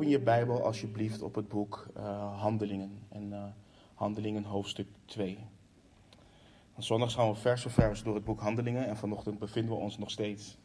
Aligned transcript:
open 0.00 0.12
je 0.12 0.20
Bijbel 0.20 0.62
alsjeblieft 0.62 1.22
op 1.22 1.34
het 1.34 1.48
boek 1.48 1.86
uh, 1.96 2.40
Handelingen. 2.40 2.98
En 3.08 3.30
uh, 3.30 3.44
Handelingen 3.94 4.44
hoofdstuk 4.44 4.86
2. 5.04 5.38
En 6.74 6.82
zondags 6.82 7.14
gaan 7.14 7.28
we 7.28 7.34
vers 7.34 7.62
voor 7.62 7.70
vers 7.70 8.02
door 8.02 8.14
het 8.14 8.24
boek 8.24 8.40
Handelingen. 8.40 8.86
En 8.86 8.96
vanochtend 8.96 9.38
bevinden 9.38 9.74
we 9.74 9.80
ons 9.80 9.98
nog 9.98 10.10
steeds 10.10 10.58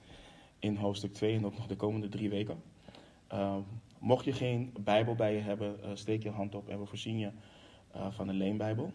in 0.60 0.76
hoofdstuk 0.76 1.14
2 1.14 1.36
en 1.36 1.46
ook 1.46 1.58
nog 1.58 1.68
de 1.68 1.76
komende 1.76 2.10
drie 2.10 2.30
weken. 2.30 2.64
Uh, 3.34 3.56
mocht 4.00 4.26
je 4.26 4.34
geen 4.34 4.74
Bijbel 4.80 5.16
bij 5.16 5.34
je 5.34 5.42
hebben, 5.42 5.98
steek 5.98 6.24
je 6.24 6.30
hand 6.30 6.56
op 6.56 6.70
en 6.70 6.80
we 6.80 6.86
voorzien 6.86 7.18
je 7.18 7.32
van 8.10 8.28
een 8.28 8.36
leenbijbel. 8.36 8.94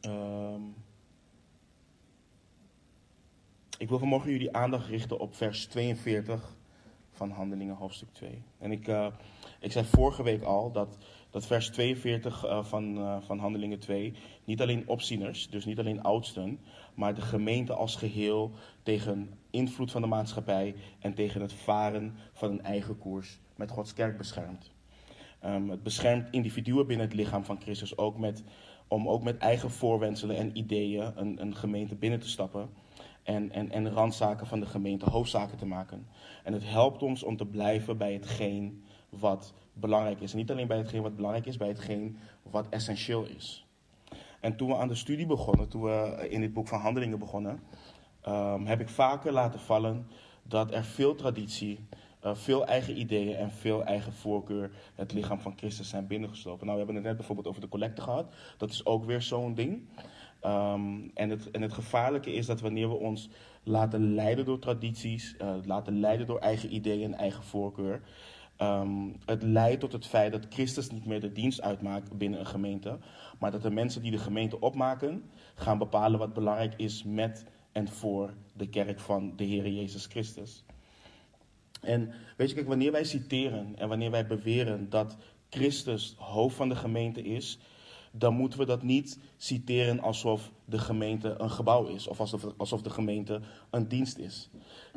Ehm, 0.00 0.62
ik 3.78 3.88
wil 3.88 3.98
vanmorgen 3.98 4.30
jullie 4.30 4.56
aandacht 4.56 4.88
richten 4.88 5.18
op 5.18 5.34
vers 5.34 5.66
42 5.66 6.58
van 7.20 7.30
Handelingen 7.30 7.74
hoofdstuk 7.74 8.12
2. 8.12 8.42
En 8.58 8.72
ik, 8.72 8.88
uh, 8.88 9.06
ik 9.60 9.72
zei 9.72 9.84
vorige 9.84 10.22
week 10.22 10.42
al 10.42 10.72
dat, 10.72 10.98
dat 11.30 11.46
vers 11.46 11.70
42 11.70 12.44
uh, 12.44 12.64
van, 12.64 12.98
uh, 12.98 13.16
van 13.20 13.38
Handelingen 13.38 13.78
2 13.78 14.14
niet 14.44 14.60
alleen 14.62 14.88
opzieners, 14.88 15.50
dus 15.50 15.64
niet 15.64 15.78
alleen 15.78 16.02
oudsten, 16.02 16.60
maar 16.94 17.14
de 17.14 17.20
gemeente 17.20 17.72
als 17.72 17.96
geheel 17.96 18.50
tegen 18.82 19.30
invloed 19.50 19.90
van 19.90 20.00
de 20.00 20.06
maatschappij 20.06 20.74
en 20.98 21.14
tegen 21.14 21.40
het 21.40 21.52
varen 21.52 22.14
van 22.32 22.50
een 22.50 22.62
eigen 22.62 22.98
koers 22.98 23.38
met 23.56 23.70
Gods 23.70 23.92
kerk 23.92 24.18
beschermt. 24.18 24.70
Um, 25.44 25.70
het 25.70 25.82
beschermt 25.82 26.28
individuen 26.30 26.86
binnen 26.86 27.06
het 27.06 27.16
lichaam 27.16 27.44
van 27.44 27.60
Christus 27.60 27.96
ook 27.96 28.18
met, 28.18 28.42
om 28.88 29.08
ook 29.08 29.22
met 29.22 29.38
eigen 29.38 29.70
voorwenselen 29.70 30.36
en 30.36 30.56
ideeën 30.56 31.12
een, 31.14 31.40
een 31.40 31.56
gemeente 31.56 31.94
binnen 31.94 32.20
te 32.20 32.28
stappen 32.28 32.70
en, 33.22 33.52
en, 33.52 33.70
en 33.70 33.90
randzaken 33.90 34.46
van 34.46 34.60
de 34.60 34.66
gemeente 34.66 35.10
hoofdzaken 35.10 35.58
te 35.58 35.66
maken. 35.66 36.06
En 36.44 36.52
het 36.52 36.68
helpt 36.68 37.02
ons 37.02 37.22
om 37.22 37.36
te 37.36 37.46
blijven 37.46 37.96
bij 37.96 38.12
hetgeen 38.12 38.84
wat 39.08 39.54
belangrijk 39.72 40.20
is. 40.20 40.32
Niet 40.32 40.50
alleen 40.50 40.66
bij 40.66 40.76
hetgeen 40.76 41.02
wat 41.02 41.16
belangrijk 41.16 41.46
is, 41.46 41.56
bij 41.56 41.68
hetgeen 41.68 42.18
wat 42.42 42.68
essentieel 42.68 43.24
is. 43.24 43.66
En 44.40 44.56
toen 44.56 44.68
we 44.68 44.76
aan 44.76 44.88
de 44.88 44.94
studie 44.94 45.26
begonnen, 45.26 45.68
toen 45.68 45.82
we 45.82 46.26
in 46.30 46.40
dit 46.40 46.52
boek 46.52 46.68
van 46.68 46.80
Handelingen 46.80 47.18
begonnen, 47.18 47.60
um, 48.28 48.66
heb 48.66 48.80
ik 48.80 48.88
vaker 48.88 49.32
laten 49.32 49.60
vallen 49.60 50.06
dat 50.42 50.72
er 50.72 50.84
veel 50.84 51.14
traditie, 51.14 51.86
uh, 52.24 52.34
veel 52.34 52.66
eigen 52.66 52.98
ideeën 52.98 53.36
en 53.36 53.50
veel 53.50 53.84
eigen 53.84 54.12
voorkeur 54.12 54.70
het 54.94 55.12
lichaam 55.12 55.40
van 55.40 55.52
Christus 55.56 55.88
zijn 55.88 56.06
binnengeslopen. 56.06 56.66
Nou, 56.66 56.78
we 56.78 56.84
hebben 56.84 56.94
het 56.94 57.04
net 57.04 57.16
bijvoorbeeld 57.16 57.48
over 57.48 57.60
de 57.60 57.68
collecte 57.68 58.02
gehad. 58.02 58.34
Dat 58.56 58.70
is 58.70 58.86
ook 58.86 59.04
weer 59.04 59.22
zo'n 59.22 59.54
ding. 59.54 59.88
Um, 60.46 61.10
en, 61.14 61.30
het, 61.30 61.50
en 61.50 61.62
het 61.62 61.72
gevaarlijke 61.72 62.32
is 62.32 62.46
dat 62.46 62.60
wanneer 62.60 62.88
we 62.88 62.94
ons 62.94 63.28
laten 63.62 64.14
leiden 64.14 64.44
door 64.44 64.58
tradities, 64.58 65.34
uh, 65.42 65.54
laten 65.64 66.00
leiden 66.00 66.26
door 66.26 66.38
eigen 66.38 66.74
ideeën 66.74 67.12
en 67.12 67.18
eigen 67.18 67.42
voorkeur, 67.42 68.00
um, 68.58 69.16
het 69.24 69.42
leidt 69.42 69.80
tot 69.80 69.92
het 69.92 70.06
feit 70.06 70.32
dat 70.32 70.46
Christus 70.48 70.90
niet 70.90 71.06
meer 71.06 71.20
de 71.20 71.32
dienst 71.32 71.62
uitmaakt 71.62 72.18
binnen 72.18 72.40
een 72.40 72.46
gemeente, 72.46 72.98
maar 73.38 73.50
dat 73.50 73.62
de 73.62 73.70
mensen 73.70 74.02
die 74.02 74.10
de 74.10 74.18
gemeente 74.18 74.60
opmaken 74.60 75.30
gaan 75.54 75.78
bepalen 75.78 76.18
wat 76.18 76.34
belangrijk 76.34 76.74
is 76.76 77.02
met 77.04 77.44
en 77.72 77.88
voor 77.88 78.34
de 78.56 78.68
kerk 78.68 79.00
van 79.00 79.32
de 79.36 79.44
Heer 79.44 79.68
Jezus 79.68 80.06
Christus. 80.06 80.64
En 81.80 82.12
weet 82.36 82.48
je, 82.48 82.54
kijk, 82.54 82.68
wanneer 82.68 82.92
wij 82.92 83.04
citeren 83.04 83.74
en 83.76 83.88
wanneer 83.88 84.10
wij 84.10 84.26
beweren 84.26 84.90
dat 84.90 85.16
Christus 85.50 86.14
hoofd 86.18 86.56
van 86.56 86.68
de 86.68 86.76
gemeente 86.76 87.22
is, 87.22 87.58
dan 88.10 88.34
moeten 88.34 88.58
we 88.58 88.64
dat 88.64 88.82
niet 88.82 89.18
citeren 89.36 90.00
alsof 90.00 90.52
de 90.64 90.78
gemeente 90.78 91.34
een 91.38 91.50
gebouw 91.50 91.86
is 91.86 92.06
of 92.06 92.20
alsof, 92.20 92.46
alsof 92.56 92.82
de 92.82 92.90
gemeente 92.90 93.40
een 93.70 93.88
dienst 93.88 94.18
is. 94.18 94.50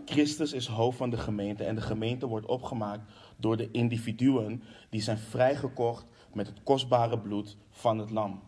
Christus 0.05 0.53
is 0.53 0.67
hoofd 0.67 0.97
van 0.97 1.09
de 1.09 1.17
gemeente 1.17 1.64
en 1.64 1.75
de 1.75 1.81
gemeente 1.81 2.28
wordt 2.28 2.45
opgemaakt 2.45 3.11
door 3.38 3.58
de 3.58 3.72
individuen 3.72 4.64
die 4.89 5.02
zijn 5.02 5.17
vrijgekocht 5.17 6.05
met 6.33 6.48
het 6.48 6.64
kostbare 6.64 7.20
bloed 7.20 7.58
van 7.70 7.98
het 7.98 8.10
lam. 8.10 8.42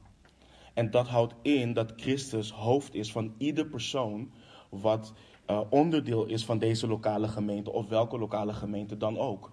En 0.74 0.92
dat 0.92 1.08
houdt 1.08 1.34
in 1.42 1.74
dat 1.74 1.94
Christus 1.96 2.52
hoofd 2.52 2.94
is 2.94 3.12
van 3.12 3.34
ieder 3.38 3.66
persoon 3.66 4.32
wat 4.70 5.14
uh, 5.48 5.62
onderdeel 5.70 6.26
is 6.26 6.46
van 6.46 6.58
deze 6.58 6.88
lokale 6.88 7.28
gemeente 7.28 7.72
of 7.72 7.88
welke 7.88 8.18
lokale 8.18 8.54
gemeente 8.54 8.98
dan 8.98 9.18
ook. 9.18 9.52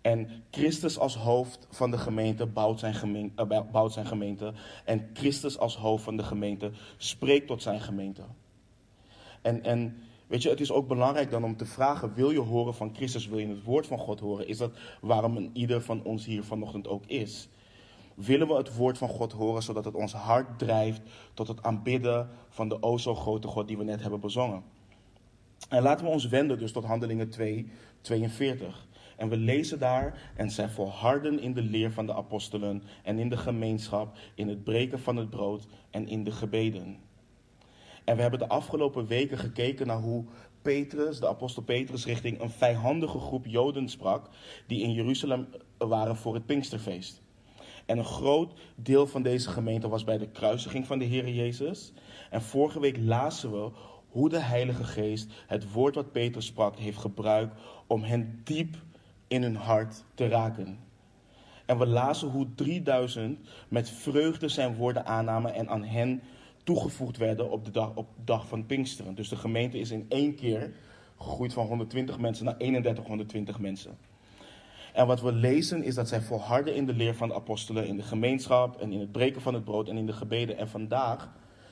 En 0.00 0.44
Christus 0.50 0.98
als 0.98 1.16
hoofd 1.16 1.66
van 1.70 1.90
de 1.90 1.98
gemeente 1.98 2.46
bouwt 2.46 2.78
zijn 2.78 2.94
gemeente, 2.94 3.46
uh, 3.50 3.60
bouwt 3.72 3.92
zijn 3.92 4.06
gemeente. 4.06 4.52
En 4.84 5.10
Christus 5.12 5.58
als 5.58 5.76
hoofd 5.76 6.04
van 6.04 6.16
de 6.16 6.22
gemeente 6.22 6.70
spreekt 6.96 7.46
tot 7.46 7.62
zijn 7.62 7.80
gemeente. 7.80 8.22
En, 9.42 9.64
en 9.64 9.96
weet 10.26 10.42
je, 10.42 10.48
het 10.48 10.60
is 10.60 10.72
ook 10.72 10.88
belangrijk 10.88 11.30
dan 11.30 11.44
om 11.44 11.56
te 11.56 11.66
vragen: 11.66 12.14
wil 12.14 12.30
je 12.30 12.38
horen 12.38 12.74
van 12.74 12.94
Christus? 12.94 13.26
Wil 13.26 13.38
je 13.38 13.48
het 13.48 13.62
woord 13.62 13.86
van 13.86 13.98
God 13.98 14.20
horen? 14.20 14.48
Is 14.48 14.58
dat 14.58 14.72
waarom 15.00 15.36
een 15.36 15.50
ieder 15.52 15.82
van 15.82 16.02
ons 16.02 16.24
hier 16.24 16.44
vanochtend 16.44 16.88
ook 16.88 17.06
is? 17.06 17.48
Willen 18.14 18.48
we 18.48 18.54
het 18.54 18.76
woord 18.76 18.98
van 18.98 19.08
God 19.08 19.32
horen 19.32 19.62
zodat 19.62 19.84
het 19.84 19.94
ons 19.94 20.12
hart 20.12 20.58
drijft 20.58 21.00
tot 21.34 21.48
het 21.48 21.62
aanbidden 21.62 22.28
van 22.48 22.68
de 22.68 22.82
o 22.82 22.98
zo 22.98 23.14
grote 23.14 23.48
God 23.48 23.68
die 23.68 23.78
we 23.78 23.84
net 23.84 24.00
hebben 24.00 24.20
bezongen? 24.20 24.62
En 25.68 25.82
laten 25.82 26.04
we 26.04 26.12
ons 26.12 26.28
wenden 26.28 26.58
dus 26.58 26.72
tot 26.72 26.84
Handelingen 26.84 27.28
2, 27.28 27.70
42. 28.00 28.86
En 29.18 29.28
we 29.28 29.36
lezen 29.36 29.78
daar, 29.78 30.32
en 30.36 30.50
zij 30.50 30.68
volharden 30.68 31.40
in 31.40 31.52
de 31.52 31.62
leer 31.62 31.92
van 31.92 32.06
de 32.06 32.14
apostelen 32.14 32.82
en 33.02 33.18
in 33.18 33.28
de 33.28 33.36
gemeenschap, 33.36 34.16
in 34.34 34.48
het 34.48 34.64
breken 34.64 34.98
van 34.98 35.16
het 35.16 35.30
brood 35.30 35.66
en 35.90 36.08
in 36.08 36.24
de 36.24 36.30
gebeden. 36.30 36.96
En 38.04 38.16
we 38.16 38.22
hebben 38.22 38.40
de 38.40 38.48
afgelopen 38.48 39.06
weken 39.06 39.38
gekeken 39.38 39.86
naar 39.86 40.00
hoe 40.00 40.24
Petrus, 40.62 41.20
de 41.20 41.28
apostel 41.28 41.62
Petrus, 41.62 42.04
richting 42.04 42.40
een 42.40 42.50
vijandige 42.50 43.18
groep 43.18 43.46
Joden 43.46 43.88
sprak, 43.88 44.28
die 44.66 44.82
in 44.82 44.92
Jeruzalem 44.92 45.48
waren 45.78 46.16
voor 46.16 46.34
het 46.34 46.46
Pinksterfeest. 46.46 47.22
En 47.86 47.98
een 47.98 48.04
groot 48.04 48.52
deel 48.76 49.06
van 49.06 49.22
deze 49.22 49.50
gemeente 49.50 49.88
was 49.88 50.04
bij 50.04 50.18
de 50.18 50.28
kruisiging 50.28 50.86
van 50.86 50.98
de 50.98 51.04
Heer 51.04 51.28
Jezus. 51.28 51.92
En 52.30 52.42
vorige 52.42 52.80
week 52.80 52.96
lazen 52.98 53.50
we 53.52 53.70
hoe 54.08 54.28
de 54.28 54.40
Heilige 54.40 54.84
Geest 54.84 55.32
het 55.46 55.72
woord 55.72 55.94
wat 55.94 56.12
Petrus 56.12 56.46
sprak 56.46 56.76
heeft 56.76 56.98
gebruikt 56.98 57.60
om 57.86 58.02
hen 58.02 58.40
diep 58.44 58.76
in 59.28 59.42
hun 59.42 59.56
hart 59.56 60.04
te 60.14 60.28
raken. 60.28 60.78
En 61.66 61.78
we 61.78 61.86
lazen 61.86 62.28
hoe 62.28 62.46
3000 62.54 63.48
met 63.68 63.90
vreugde 63.90 64.48
zijn 64.48 64.74
woorden 64.74 65.06
aannamen 65.06 65.54
en 65.54 65.68
aan 65.68 65.84
hen 65.84 66.22
toegevoegd 66.64 67.16
werden 67.16 67.50
op 67.50 67.64
de 67.64 67.70
dag, 67.70 67.94
op 67.94 68.08
dag 68.24 68.46
van 68.46 68.66
Pinksteren. 68.66 69.14
Dus 69.14 69.28
de 69.28 69.36
gemeente 69.36 69.78
is 69.78 69.90
in 69.90 70.06
één 70.08 70.34
keer 70.34 70.72
gegroeid 71.18 71.52
van 71.52 71.66
120 71.66 72.18
mensen 72.18 72.44
naar 72.44 72.56
3120 72.56 73.58
mensen. 73.58 73.98
En 74.92 75.06
wat 75.06 75.20
we 75.20 75.32
lezen 75.32 75.82
is 75.82 75.94
dat 75.94 76.08
zij 76.08 76.20
volharden 76.20 76.74
in 76.74 76.86
de 76.86 76.94
leer 76.94 77.14
van 77.14 77.28
de 77.28 77.34
apostelen, 77.34 77.86
in 77.86 77.96
de 77.96 78.02
gemeenschap 78.02 78.80
en 78.80 78.92
in 78.92 79.00
het 79.00 79.12
breken 79.12 79.40
van 79.40 79.54
het 79.54 79.64
brood 79.64 79.88
en 79.88 79.96
in 79.96 80.06
de 80.06 80.12
gebeden. 80.12 80.56
En 80.56 80.68
vandaag 80.68 81.30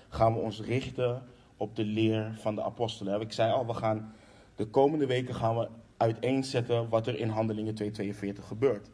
gaan 0.09 0.33
we 0.33 0.41
ons 0.41 0.61
richten 0.61 1.23
op 1.57 1.77
de 1.77 1.85
leer 1.85 2.37
van 2.41 2.55
de 2.55 2.63
apostelen. 2.63 3.21
Ik 3.21 3.33
zei 3.33 3.53
al, 3.53 3.67
we 3.67 3.75
gaan 3.75 4.13
de 4.57 4.67
komende 4.67 5.07
weken 5.07 5.35
gaan 5.35 5.57
we 5.57 5.69
uiteenzetten 5.97 6.89
wat 6.89 7.07
er 7.07 7.19
in 7.19 7.29
Handelingen 7.29 7.75
242 7.75 8.47
gebeurt. 8.47 8.91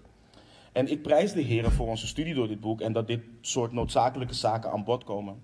En 0.73 0.91
ik 0.91 1.03
prijs 1.03 1.33
de 1.33 1.41
heren 1.41 1.73
voor 1.73 1.87
onze 1.87 2.07
studie 2.07 2.35
door 2.35 2.49
dit 2.49 2.61
boek 2.61 2.81
en 2.81 2.93
dat 2.93 3.07
dit 3.07 3.21
soort 3.41 3.73
noodzakelijke 3.73 4.35
zaken 4.35 4.71
aan 4.71 4.85
bod 4.85 5.05
komen. 5.05 5.43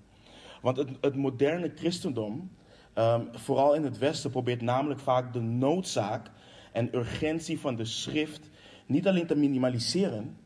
Want 0.63 0.77
het, 0.77 0.89
het 1.01 1.17
moderne 1.17 1.73
christendom, 1.75 2.51
um, 2.95 3.29
vooral 3.33 3.75
in 3.75 3.85
het 3.85 3.99
Westen, 3.99 4.31
probeert 4.31 4.63
namelijk 4.63 5.01
vaak 5.01 5.33
de 5.33 5.41
noodzaak 5.41 6.31
en 6.73 6.97
urgentie 6.97 7.61
van 7.61 7.77
de 7.77 7.85
schrift 7.85 8.51
niet 8.87 9.09
alleen 9.09 9.27
te 9.27 9.37
minimaliseren, 9.37 10.37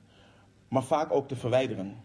maar 0.69 0.85
vaak 0.85 1.13
ook 1.13 1.29
te 1.29 1.37
verwijderen. 1.37 1.97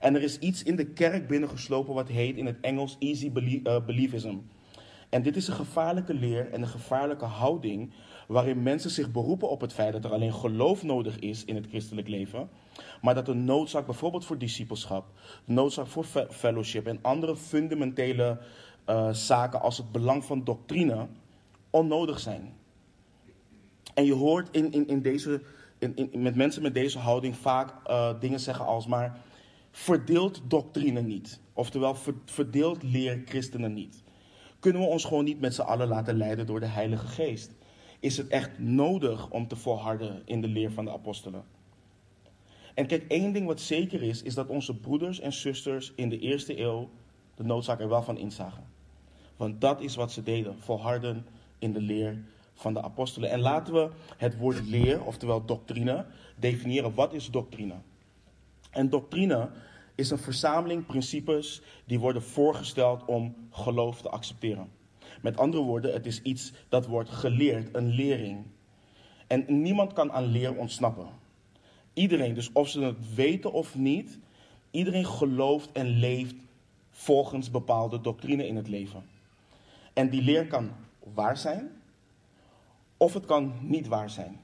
En 0.00 0.14
er 0.14 0.22
is 0.22 0.38
iets 0.38 0.62
in 0.62 0.76
de 0.76 0.86
kerk 0.86 1.28
binnengeslopen 1.28 1.94
wat 1.94 2.08
heet 2.08 2.36
in 2.36 2.46
het 2.46 2.60
Engels 2.60 2.96
easy 2.98 3.32
uh, 3.34 3.84
believism. 3.86 4.36
En 5.08 5.22
dit 5.22 5.36
is 5.36 5.48
een 5.48 5.54
gevaarlijke 5.54 6.14
leer 6.14 6.52
en 6.52 6.62
een 6.62 6.68
gevaarlijke 6.68 7.24
houding 7.24 7.92
waarin 8.26 8.62
mensen 8.62 8.90
zich 8.90 9.12
beroepen 9.12 9.48
op 9.48 9.60
het 9.60 9.72
feit 9.72 9.92
dat 9.92 10.04
er 10.04 10.12
alleen 10.12 10.34
geloof 10.34 10.82
nodig 10.82 11.18
is 11.18 11.44
in 11.44 11.54
het 11.54 11.66
christelijk 11.66 12.08
leven, 12.08 12.48
maar 13.00 13.14
dat 13.14 13.26
de 13.26 13.34
noodzaak 13.34 13.86
bijvoorbeeld 13.86 14.24
voor 14.24 14.38
discipelschap, 14.38 15.06
noodzaak 15.44 15.86
voor 15.86 16.04
fellowship 16.30 16.86
en 16.86 16.98
andere 17.02 17.36
fundamentele 17.36 18.38
uh, 18.86 19.12
zaken 19.12 19.60
als 19.60 19.76
het 19.76 19.92
belang 19.92 20.24
van 20.24 20.44
doctrine 20.44 21.06
onnodig 21.70 22.20
zijn. 22.20 22.54
En 23.94 24.04
je 24.04 24.14
hoort 24.14 24.48
in, 24.50 24.72
in, 24.72 24.88
in 24.88 25.02
deze, 25.02 25.42
in, 25.78 26.10
met 26.14 26.34
mensen 26.34 26.62
met 26.62 26.74
deze 26.74 26.98
houding 26.98 27.36
vaak 27.36 27.88
uh, 27.88 28.20
dingen 28.20 28.40
zeggen 28.40 28.66
als 28.66 28.86
maar 28.86 29.20
verdeelt 29.70 30.40
doctrine 30.48 31.02
niet. 31.02 31.40
Oftewel 31.52 31.96
verdeelt 32.24 32.82
leer 32.82 33.22
christenen 33.24 33.72
niet. 33.72 34.02
Kunnen 34.60 34.82
we 34.82 34.88
ons 34.88 35.04
gewoon 35.04 35.24
niet 35.24 35.40
met 35.40 35.54
z'n 35.54 35.60
allen 35.60 35.88
laten 35.88 36.16
leiden 36.16 36.46
door 36.46 36.60
de 36.60 36.66
Heilige 36.66 37.06
Geest? 37.06 37.55
Is 38.00 38.16
het 38.16 38.28
echt 38.28 38.58
nodig 38.58 39.30
om 39.30 39.48
te 39.48 39.56
volharden 39.56 40.22
in 40.24 40.40
de 40.40 40.48
leer 40.48 40.70
van 40.70 40.84
de 40.84 40.92
apostelen. 40.92 41.44
En 42.74 42.86
kijk, 42.86 43.04
één 43.08 43.32
ding 43.32 43.46
wat 43.46 43.60
zeker 43.60 44.02
is, 44.02 44.22
is 44.22 44.34
dat 44.34 44.48
onze 44.48 44.76
broeders 44.76 45.20
en 45.20 45.32
zusters 45.32 45.92
in 45.94 46.08
de 46.08 46.18
eerste 46.18 46.60
eeuw 46.60 46.88
de 47.34 47.44
noodzaak 47.44 47.80
er 47.80 47.88
wel 47.88 48.02
van 48.02 48.18
inzagen. 48.18 48.64
Want 49.36 49.60
dat 49.60 49.80
is 49.80 49.96
wat 49.96 50.12
ze 50.12 50.22
deden, 50.22 50.56
volharden 50.58 51.26
in 51.58 51.72
de 51.72 51.80
leer 51.80 52.18
van 52.54 52.74
de 52.74 52.82
apostelen. 52.82 53.30
En 53.30 53.40
laten 53.40 53.74
we 53.74 53.90
het 54.16 54.36
woord 54.36 54.66
leer, 54.66 55.04
oftewel 55.04 55.44
doctrine, 55.44 56.06
definiëren. 56.36 56.94
Wat 56.94 57.12
is 57.12 57.30
doctrine? 57.30 57.74
En 58.70 58.88
doctrine 58.88 59.48
is 59.94 60.10
een 60.10 60.18
verzameling 60.18 60.86
principes 60.86 61.62
die 61.84 61.98
worden 61.98 62.22
voorgesteld 62.22 63.04
om 63.04 63.34
geloof 63.50 64.02
te 64.02 64.08
accepteren. 64.08 64.68
Met 65.22 65.36
andere 65.36 65.62
woorden, 65.62 65.92
het 65.92 66.06
is 66.06 66.22
iets 66.22 66.52
dat 66.68 66.86
wordt 66.86 67.10
geleerd, 67.10 67.74
een 67.74 67.88
lering. 67.88 68.44
En 69.26 69.44
niemand 69.62 69.92
kan 69.92 70.12
aan 70.12 70.24
leer 70.24 70.56
ontsnappen. 70.56 71.06
Iedereen, 71.92 72.34
dus 72.34 72.52
of 72.52 72.68
ze 72.68 72.80
het 72.80 73.14
weten 73.14 73.52
of 73.52 73.74
niet, 73.74 74.18
iedereen 74.70 75.06
gelooft 75.06 75.72
en 75.72 75.86
leeft 75.86 76.34
volgens 76.90 77.50
bepaalde 77.50 78.00
doctrine 78.00 78.46
in 78.46 78.56
het 78.56 78.68
leven. 78.68 79.04
En 79.92 80.10
die 80.10 80.22
leer 80.22 80.46
kan 80.46 80.70
waar 81.14 81.36
zijn, 81.36 81.70
of 82.96 83.14
het 83.14 83.24
kan 83.24 83.52
niet 83.60 83.86
waar 83.86 84.10
zijn. 84.10 84.40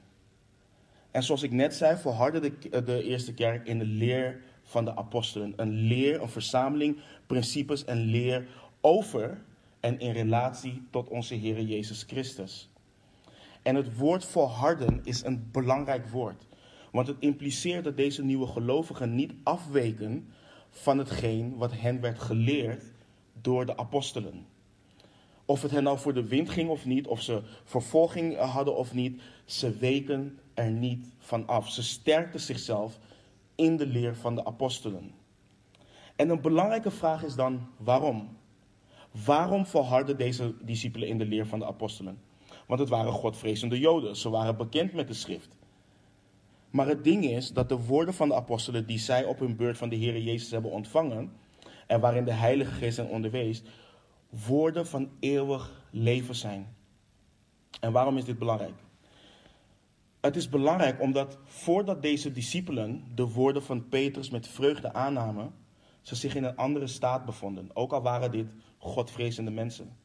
En 1.11 1.23
zoals 1.23 1.43
ik 1.43 1.51
net 1.51 1.75
zei, 1.75 1.97
volhardde 1.97 2.39
de, 2.39 2.83
de 2.83 3.03
eerste 3.03 3.33
kerk 3.33 3.67
in 3.67 3.79
de 3.79 3.85
leer 3.85 4.41
van 4.63 4.85
de 4.85 4.95
apostelen. 4.95 5.53
Een 5.55 5.71
leer, 5.71 6.21
een 6.21 6.29
verzameling 6.29 6.99
principes 7.27 7.85
en 7.85 7.97
leer 7.97 8.47
over 8.81 9.41
en 9.83 9.99
in 9.99 10.11
relatie 10.11 10.83
tot 10.89 11.09
onze 11.09 11.33
Heer 11.33 11.61
Jezus 11.61 12.03
Christus. 12.03 12.69
En 13.61 13.75
het 13.75 13.97
woord 13.97 14.25
volharden 14.25 15.01
is 15.03 15.23
een 15.23 15.49
belangrijk 15.51 16.07
woord. 16.07 16.47
Want 16.91 17.07
het 17.07 17.17
impliceert 17.19 17.83
dat 17.83 17.97
deze 17.97 18.23
nieuwe 18.23 18.47
gelovigen 18.47 19.15
niet 19.15 19.33
afweken 19.43 20.27
van 20.69 20.97
hetgeen 20.97 21.55
wat 21.55 21.71
hen 21.71 22.01
werd 22.01 22.19
geleerd 22.19 22.83
door 23.41 23.65
de 23.65 23.77
apostelen. 23.77 24.45
Of 25.45 25.61
het 25.61 25.71
hen 25.71 25.83
nou 25.83 25.99
voor 25.99 26.13
de 26.13 26.27
wind 26.27 26.49
ging 26.49 26.69
of 26.69 26.85
niet, 26.85 27.07
of 27.07 27.21
ze 27.21 27.41
vervolging 27.63 28.37
hadden 28.37 28.75
of 28.75 28.93
niet, 28.93 29.21
ze 29.45 29.77
weken 29.77 30.39
er 30.53 30.71
niet 30.71 31.07
van 31.17 31.47
af. 31.47 31.69
Ze 31.69 31.83
sterkten 31.83 32.39
zichzelf 32.39 32.99
in 33.55 33.77
de 33.77 33.87
leer 33.87 34.15
van 34.15 34.35
de 34.35 34.45
apostelen. 34.45 35.11
En 36.15 36.29
een 36.29 36.41
belangrijke 36.41 36.91
vraag 36.91 37.23
is 37.23 37.35
dan 37.35 37.67
waarom? 37.77 38.41
Waarom 39.25 39.65
volharden 39.65 40.17
deze 40.17 40.55
discipelen 40.61 41.07
in 41.07 41.17
de 41.17 41.25
leer 41.25 41.47
van 41.47 41.59
de 41.59 41.65
apostelen? 41.65 42.21
Want 42.67 42.79
het 42.79 42.89
waren 42.89 43.11
godvrezende 43.11 43.79
Joden, 43.79 44.15
ze 44.15 44.29
waren 44.29 44.57
bekend 44.57 44.93
met 44.93 45.07
de 45.07 45.13
schrift. 45.13 45.55
Maar 46.69 46.87
het 46.87 47.03
ding 47.03 47.25
is 47.25 47.51
dat 47.51 47.69
de 47.69 47.85
woorden 47.85 48.13
van 48.13 48.27
de 48.27 48.35
apostelen 48.35 48.85
die 48.87 48.97
zij 48.97 49.25
op 49.25 49.39
hun 49.39 49.55
beurt 49.55 49.77
van 49.77 49.89
de 49.89 49.95
Heer 49.95 50.21
Jezus 50.21 50.51
hebben 50.51 50.71
ontvangen, 50.71 51.31
en 51.87 51.99
waarin 51.99 52.25
de 52.25 52.31
Heilige 52.31 52.71
Geest 52.71 52.97
hen 52.97 53.09
onderwees, 53.09 53.63
woorden 54.47 54.87
van 54.87 55.09
eeuwig 55.19 55.87
leven 55.91 56.35
zijn. 56.35 56.75
En 57.79 57.91
waarom 57.91 58.17
is 58.17 58.25
dit 58.25 58.39
belangrijk? 58.39 58.73
Het 60.21 60.35
is 60.35 60.49
belangrijk 60.49 61.01
omdat 61.01 61.37
voordat 61.43 62.01
deze 62.01 62.31
discipelen 62.31 63.03
de 63.15 63.27
woorden 63.27 63.63
van 63.63 63.89
Petrus 63.89 64.29
met 64.29 64.47
vreugde 64.47 64.93
aannamen, 64.93 65.53
ze 66.03 66.15
zich 66.15 66.35
in 66.35 66.43
een 66.43 66.55
andere 66.55 66.87
staat 66.87 67.25
bevonden, 67.25 67.69
ook 67.73 67.91
al 67.91 68.01
waren 68.01 68.31
dit 68.31 68.47
godvrezende 68.77 69.51
mensen. 69.51 69.95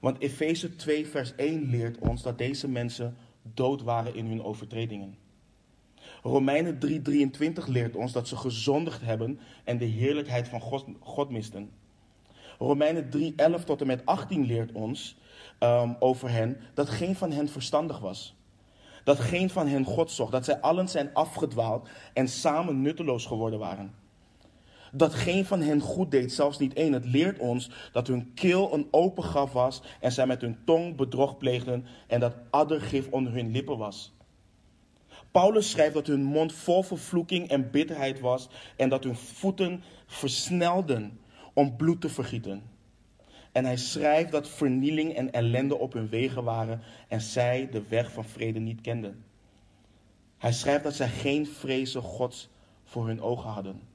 Want 0.00 0.20
Efeze 0.20 0.76
2, 0.76 1.06
vers 1.06 1.34
1 1.34 1.70
leert 1.70 1.98
ons 1.98 2.22
dat 2.22 2.38
deze 2.38 2.68
mensen 2.68 3.16
dood 3.42 3.82
waren 3.82 4.14
in 4.14 4.26
hun 4.26 4.42
overtredingen. 4.42 5.16
Romeinen 6.22 6.78
3:23 6.78 7.64
leert 7.66 7.96
ons 7.96 8.12
dat 8.12 8.28
ze 8.28 8.36
gezondigd 8.36 9.00
hebben 9.00 9.40
en 9.64 9.78
de 9.78 9.84
heerlijkheid 9.84 10.48
van 10.48 10.60
God, 10.60 10.84
God 11.00 11.30
misten. 11.30 11.70
Romeinen 12.58 13.10
3:11 13.60 13.64
tot 13.64 13.80
en 13.80 13.86
met 13.86 14.06
18 14.06 14.44
leert 14.44 14.72
ons 14.72 15.18
um, 15.60 15.96
over 15.98 16.30
hen 16.30 16.56
dat 16.74 16.88
geen 16.88 17.16
van 17.16 17.32
hen 17.32 17.48
verstandig 17.48 17.98
was. 17.98 18.38
Dat 19.04 19.18
geen 19.18 19.50
van 19.50 19.66
hen 19.66 19.84
God 19.84 20.10
zocht, 20.10 20.32
dat 20.32 20.44
zij 20.44 20.60
allen 20.60 20.88
zijn 20.88 21.14
afgedwaald 21.14 21.88
en 22.12 22.28
samen 22.28 22.82
nutteloos 22.82 23.26
geworden 23.26 23.58
waren. 23.58 23.94
Dat 24.92 25.14
geen 25.14 25.46
van 25.46 25.60
hen 25.60 25.80
goed 25.80 26.10
deed, 26.10 26.32
zelfs 26.32 26.58
niet 26.58 26.74
één. 26.74 26.92
Het 26.92 27.04
leert 27.04 27.38
ons 27.38 27.70
dat 27.92 28.06
hun 28.06 28.34
keel 28.34 28.74
een 28.74 28.88
open 28.90 29.22
graf 29.22 29.52
was 29.52 29.82
en 30.00 30.12
zij 30.12 30.26
met 30.26 30.40
hun 30.40 30.56
tong 30.64 30.96
bedrog 30.96 31.36
pleegden 31.36 31.86
en 32.06 32.20
dat 32.20 32.34
addergif 32.50 33.08
onder 33.08 33.32
hun 33.32 33.50
lippen 33.50 33.78
was. 33.78 34.12
Paulus 35.30 35.70
schrijft 35.70 35.94
dat 35.94 36.06
hun 36.06 36.22
mond 36.22 36.52
vol 36.52 36.82
vervloeking 36.82 37.48
en 37.48 37.70
bitterheid 37.70 38.20
was 38.20 38.48
en 38.76 38.88
dat 38.88 39.04
hun 39.04 39.16
voeten 39.16 39.82
versnelden 40.06 41.18
om 41.54 41.76
bloed 41.76 42.00
te 42.00 42.08
vergieten. 42.08 42.62
En 43.52 43.64
hij 43.64 43.76
schrijft 43.76 44.32
dat 44.32 44.48
vernieling 44.48 45.14
en 45.14 45.32
ellende 45.32 45.78
op 45.78 45.92
hun 45.92 46.08
wegen 46.08 46.44
waren 46.44 46.80
en 47.08 47.20
zij 47.20 47.68
de 47.70 47.82
weg 47.88 48.12
van 48.12 48.24
vrede 48.24 48.58
niet 48.58 48.80
kenden. 48.80 49.24
Hij 50.38 50.52
schrijft 50.52 50.84
dat 50.84 50.94
zij 50.94 51.08
geen 51.08 51.46
vrezen 51.46 52.02
Gods 52.02 52.48
voor 52.84 53.06
hun 53.06 53.20
ogen 53.20 53.50
hadden. 53.50 53.89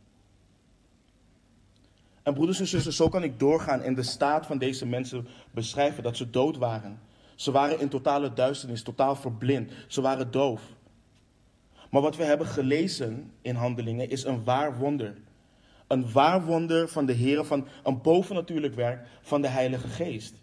En 2.26 2.34
broeders 2.34 2.60
en 2.60 2.68
zusters, 2.68 2.96
zo 2.96 3.10
kan 3.10 3.24
ik 3.24 3.40
doorgaan 3.40 3.82
en 3.82 3.96
de 3.96 4.04
staat 4.04 4.46
van 4.46 4.58
deze 4.58 4.86
mensen 4.86 5.28
beschrijven 5.52 6.04
dat 6.04 6.18
ze 6.18 6.30
dood 6.30 6.58
waren. 6.58 7.00
Ze 7.36 7.52
waren 7.52 7.80
in 7.80 7.90
totale 7.90 8.34
duisternis, 8.34 8.84
totaal 8.84 9.16
verblind. 9.16 9.72
Ze 9.88 10.02
waren 10.02 10.32
doof. 10.32 10.62
Maar 11.90 12.02
wat 12.02 12.16
we 12.16 12.24
hebben 12.24 12.48
gelezen 12.48 13.32
in 13.42 13.56
Handelingen 13.56 14.10
is 14.10 14.24
een 14.24 14.44
waar 14.44 14.78
wonder. 14.78 15.16
Een 15.88 16.12
waar 16.12 16.46
wonder 16.46 16.90
van 16.90 17.06
de 17.06 17.14
Heer, 17.14 17.46
van 17.46 17.68
een 17.84 18.02
bovennatuurlijk 18.02 18.74
werk 18.74 19.08
van 19.22 19.42
de 19.42 19.48
Heilige 19.48 19.88
Geest. 19.88 20.36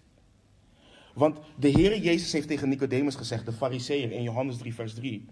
Want 1.14 1.38
de 1.56 1.69
Heer 1.69 1.99
Jezus 1.99 2.32
heeft 2.32 2.49
tegen 2.49 2.69
Nicodemus 2.69 3.14
gezegd, 3.14 3.46
de 3.46 3.52
Fariseer, 3.52 4.12
in 4.12 4.23
Johannes 4.23 4.56
3, 4.56 4.75
vers 4.75 4.94
3. 4.94 5.26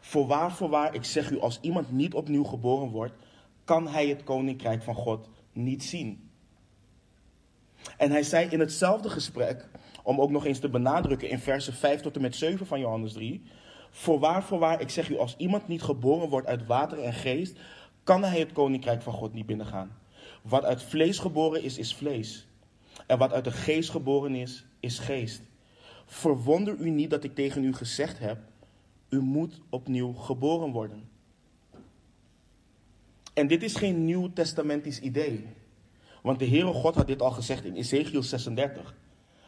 Voorwaar, 0.00 0.52
voorwaar, 0.52 0.94
ik 0.94 1.04
zeg 1.04 1.30
u, 1.30 1.40
als 1.40 1.58
iemand 1.60 1.90
niet 1.92 2.14
opnieuw 2.14 2.44
geboren 2.44 2.88
wordt, 2.88 3.14
kan 3.64 3.88
hij 3.88 4.08
het 4.08 4.24
koninkrijk 4.24 4.82
van 4.82 4.94
God 4.94 5.28
niet 5.56 5.84
zien. 5.84 6.30
En 7.96 8.10
hij 8.10 8.22
zei 8.22 8.48
in 8.48 8.60
hetzelfde 8.60 9.10
gesprek, 9.10 9.68
om 10.02 10.20
ook 10.20 10.30
nog 10.30 10.44
eens 10.44 10.58
te 10.58 10.68
benadrukken 10.68 11.28
in 11.28 11.38
versen 11.38 11.72
5 11.72 12.00
tot 12.00 12.16
en 12.16 12.22
met 12.22 12.36
7 12.36 12.66
van 12.66 12.80
Johannes 12.80 13.12
3. 13.12 13.42
Voorwaar, 13.90 14.42
voorwaar, 14.42 14.80
ik 14.80 14.90
zeg 14.90 15.08
u, 15.08 15.18
als 15.18 15.36
iemand 15.36 15.68
niet 15.68 15.82
geboren 15.82 16.28
wordt 16.28 16.46
uit 16.46 16.66
water 16.66 16.98
en 16.98 17.12
geest, 17.12 17.58
kan 18.04 18.24
hij 18.24 18.38
het 18.38 18.52
koninkrijk 18.52 19.02
van 19.02 19.12
God 19.12 19.32
niet 19.32 19.46
binnengaan. 19.46 19.96
Wat 20.42 20.64
uit 20.64 20.82
vlees 20.82 21.18
geboren 21.18 21.62
is, 21.62 21.78
is 21.78 21.94
vlees. 21.94 22.48
En 23.06 23.18
wat 23.18 23.32
uit 23.32 23.44
de 23.44 23.50
geest 23.50 23.90
geboren 23.90 24.34
is, 24.34 24.66
is 24.80 24.98
geest. 24.98 25.42
Verwonder 26.06 26.76
u 26.78 26.90
niet 26.90 27.10
dat 27.10 27.24
ik 27.24 27.34
tegen 27.34 27.64
u 27.64 27.74
gezegd 27.74 28.18
heb, 28.18 28.38
u 29.08 29.20
moet 29.20 29.60
opnieuw 29.70 30.12
geboren 30.12 30.70
worden. 30.70 31.08
En 33.36 33.46
dit 33.46 33.62
is 33.62 33.74
geen 33.74 34.04
nieuw 34.04 34.32
testamentisch 34.32 35.00
idee. 35.00 35.46
Want 36.22 36.38
de 36.38 36.48
Heere 36.48 36.72
God 36.72 36.94
had 36.94 37.06
dit 37.06 37.22
al 37.22 37.30
gezegd 37.30 37.64
in 37.64 37.74
Ezekiel 37.74 38.22
36. 38.22 38.94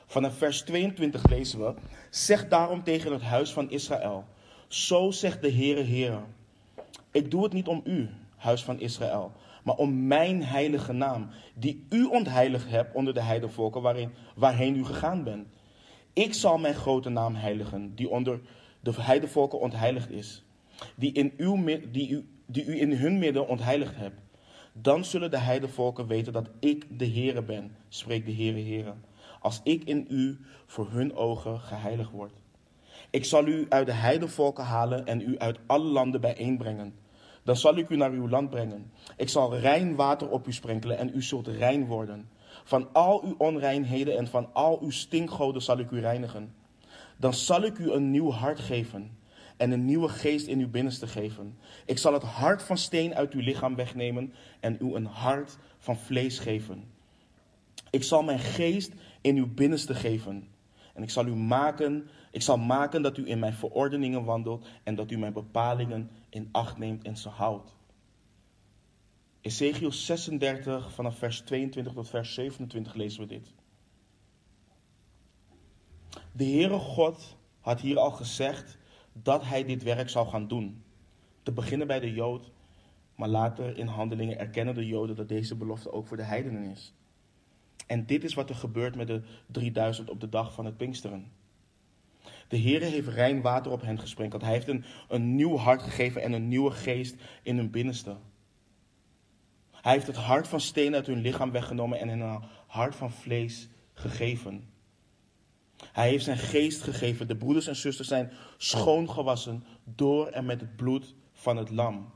Vanaf 0.07 0.37
vers 0.37 0.63
22 0.63 1.29
lezen 1.29 1.59
we: 1.59 1.75
Zeg 2.11 2.49
daarom 2.49 2.83
tegen 2.83 3.13
het 3.13 3.23
huis 3.23 3.53
van 3.53 3.71
Israël: 3.71 4.25
Zo 4.67 5.11
zegt 5.11 5.43
de 5.43 5.53
Heere 5.53 5.83
Heere: 5.85 6.21
Ik 7.11 7.31
doe 7.31 7.43
het 7.43 7.53
niet 7.53 7.67
om 7.67 7.81
u, 7.85 8.09
huis 8.37 8.65
van 8.65 8.81
Israël, 8.81 9.33
maar 9.65 9.77
om 9.77 10.07
mijn 10.07 10.45
heilige 10.45 10.93
naam, 10.93 11.29
die 11.55 11.87
u 11.91 12.05
ontheiligd 12.05 12.69
hebt 12.69 12.95
onder 12.95 13.15
de 13.15 13.23
heidevolken 13.23 13.83
waarin, 13.83 14.11
waarheen 14.37 14.77
u 14.77 14.85
gegaan 14.85 15.25
bent. 15.25 15.47
Ik 16.13 16.35
zal 16.35 16.59
mijn 16.59 16.75
grote 16.75 17.09
naam 17.09 17.35
heiligen, 17.35 17.95
die 17.95 18.09
onder 18.09 18.41
de 18.81 18.93
heidevolken 19.03 19.61
ontheiligd 19.61 20.11
is, 20.11 20.45
die, 20.95 21.13
in 21.13 21.33
uw, 21.37 21.65
die, 21.91 22.11
u, 22.11 22.27
die 22.49 22.65
u 22.65 22.81
in 22.81 22.93
hun 22.93 23.19
midden 23.19 23.49
ontheiligd 23.49 23.97
hebt. 23.97 24.21
Dan 24.73 25.05
zullen 25.05 25.31
de 25.31 25.39
heidevolken 25.39 26.07
weten 26.07 26.33
dat 26.33 26.51
ik 26.61 26.99
de 26.99 27.07
Heere 27.09 27.43
ben, 27.43 27.77
spreekt 27.89 28.27
de 28.27 28.35
Heere 28.35 28.63
Heere, 28.63 28.95
als 29.41 29.61
ik 29.65 29.85
in 29.85 30.07
u 30.09 30.39
voor 30.67 30.91
hun 30.91 31.15
ogen 31.15 31.61
geheiligd 31.61 32.11
word. 32.11 32.33
Ik 33.11 33.25
zal 33.25 33.47
u 33.47 33.67
uit 33.69 33.87
de 33.87 33.93
heidevolken 33.93 34.65
halen 34.65 35.07
en 35.07 35.21
u 35.21 35.39
uit 35.39 35.59
alle 35.67 35.85
landen 35.85 36.21
bijeenbrengen 36.21 36.95
dan 37.49 37.57
zal 37.57 37.77
ik 37.77 37.89
u 37.89 37.97
naar 37.97 38.11
uw 38.11 38.29
land 38.29 38.51
brengen. 38.51 38.93
Ik 39.17 39.29
zal 39.29 39.57
rein 39.57 39.95
water 39.95 40.29
op 40.29 40.47
u 40.47 40.53
sprenkelen 40.53 40.99
en 40.99 41.11
u 41.15 41.23
zult 41.23 41.47
rein 41.47 41.87
worden. 41.87 42.31
Van 42.65 42.89
al 42.93 43.25
uw 43.25 43.35
onreinheden 43.39 44.19
en 44.19 44.27
van 44.27 44.49
al 44.53 44.79
uw 44.83 44.91
stinkgoden 44.91 45.63
zal 45.63 45.79
ik 45.79 45.91
u 45.91 46.01
reinigen. 46.01 46.55
Dan 47.17 47.35
zal 47.35 47.63
ik 47.63 47.79
u 47.79 47.91
een 47.91 48.11
nieuw 48.11 48.31
hart 48.31 48.61
geven 48.61 49.18
en 49.59 49.71
een 49.71 49.85
nieuwe 49.85 50.09
geest 50.09 50.47
in 50.47 50.59
uw 50.59 50.71
binnenste 50.71 51.07
geven. 51.07 51.59
Ik 51.87 51.99
zal 51.99 52.13
het 52.13 52.23
hart 52.23 52.63
van 52.63 52.79
steen 52.79 53.15
uit 53.15 53.33
uw 53.33 53.41
lichaam 53.41 53.75
wegnemen 53.75 54.33
en 54.61 54.77
u 54.81 54.95
een 54.95 55.07
hart 55.07 55.59
van 55.79 55.97
vlees 55.97 56.39
geven. 56.39 56.85
Ik 57.91 58.05
zal 58.05 58.23
mijn 58.23 58.39
geest 58.39 58.93
in 59.21 59.37
uw 59.37 59.55
binnenste 59.55 59.95
geven. 59.95 60.49
En 60.95 61.03
ik 61.03 61.11
zal 61.11 61.27
u 61.27 61.35
maken, 61.35 62.09
ik 62.31 62.43
zal 62.43 62.59
maken 62.59 63.03
dat 63.03 63.17
u 63.17 63.29
in 63.29 63.39
mijn 63.39 63.53
verordeningen 63.53 64.25
wandelt 64.25 64.67
en 64.85 64.95
dat 64.95 65.11
u 65.11 65.19
mijn 65.19 65.33
bepalingen 65.33 66.11
in 66.29 66.49
acht 66.53 66.79
neemt 66.79 67.05
en 67.05 67.17
ze 67.17 67.29
houdt. 67.29 67.77
Ezekiel 69.41 69.93
36 69.93 70.93
vanaf 70.93 71.19
vers 71.19 71.41
22 71.41 71.93
tot 71.93 72.09
vers 72.09 72.35
27 72.35 72.95
lezen 72.95 73.21
we 73.21 73.27
dit. 73.27 73.55
De 76.33 76.45
Heere 76.45 76.79
God 76.79 77.37
had 77.61 77.81
hier 77.81 77.99
al 77.99 78.11
gezegd 78.11 78.78
dat 79.23 79.45
hij 79.45 79.65
dit 79.65 79.83
werk 79.83 80.09
zou 80.09 80.29
gaan 80.29 80.49
doen. 80.49 80.83
Te 81.43 81.53
beginnen 81.53 81.87
bij 81.87 82.01
de 82.01 82.13
Jood, 82.13 82.51
maar 83.15 83.29
later 83.29 83.79
in 83.79 83.87
handelingen 83.87 84.39
erkennen 84.39 84.75
de 84.75 84.87
Joden 84.87 85.17
dat 85.17 85.29
deze 85.29 85.57
belofte 85.57 85.93
ook 85.93 86.07
voor 86.07 86.17
de 86.17 86.23
heidenen 86.23 86.63
is. 86.63 86.95
En 87.87 88.07
dit 88.07 88.25
is 88.25 88.35
wat 88.35 88.49
er 88.49 88.57
gebeurt 88.57 88.97
met 88.97 89.07
de 89.07 89.23
3000 89.47 90.11
op 90.11 90.21
de 90.21 90.29
dag 90.29 90.53
van 90.53 90.65
het 90.65 90.77
Pinksteren. 90.77 91.33
De 92.49 92.59
Heere 92.59 92.85
heeft 92.85 93.09
rein 93.09 93.41
water 93.41 93.73
op 93.73 93.83
hen 93.83 93.99
gesprenkeld. 93.99 94.43
Hij 94.43 94.53
heeft 94.53 94.69
een, 94.69 94.85
een 95.09 95.35
nieuw 95.35 95.57
hart 95.57 95.83
gegeven 95.83 96.23
en 96.23 96.33
een 96.33 96.49
nieuwe 96.49 96.71
geest 96.71 97.17
in 97.43 97.57
hun 97.57 97.71
binnenste. 97.71 98.17
Hij 99.73 99.93
heeft 99.93 100.07
het 100.07 100.17
hart 100.17 100.49
van 100.49 100.61
steen 100.61 100.95
uit 100.95 101.07
hun 101.07 101.21
lichaam 101.21 101.51
weggenomen 101.51 101.99
en 101.99 102.09
hen 102.09 102.21
een 102.21 102.43
hart 102.67 102.95
van 102.95 103.11
vlees 103.11 103.69
gegeven. 103.93 104.69
Hij 105.93 106.09
heeft 106.09 106.25
zijn 106.25 106.39
geest 106.39 106.83
gegeven. 106.83 107.29
De 107.29 107.37
broeders 107.37 107.67
en 107.67 107.77
zusters 107.77 108.09
zijn 108.09 108.33
schoongewassen 108.57 109.65
door 109.85 110.27
en 110.27 110.45
met 110.45 110.61
het 110.61 110.77
bloed 110.77 111.15
van 111.33 111.57
het 111.57 111.71
lam. 111.71 112.11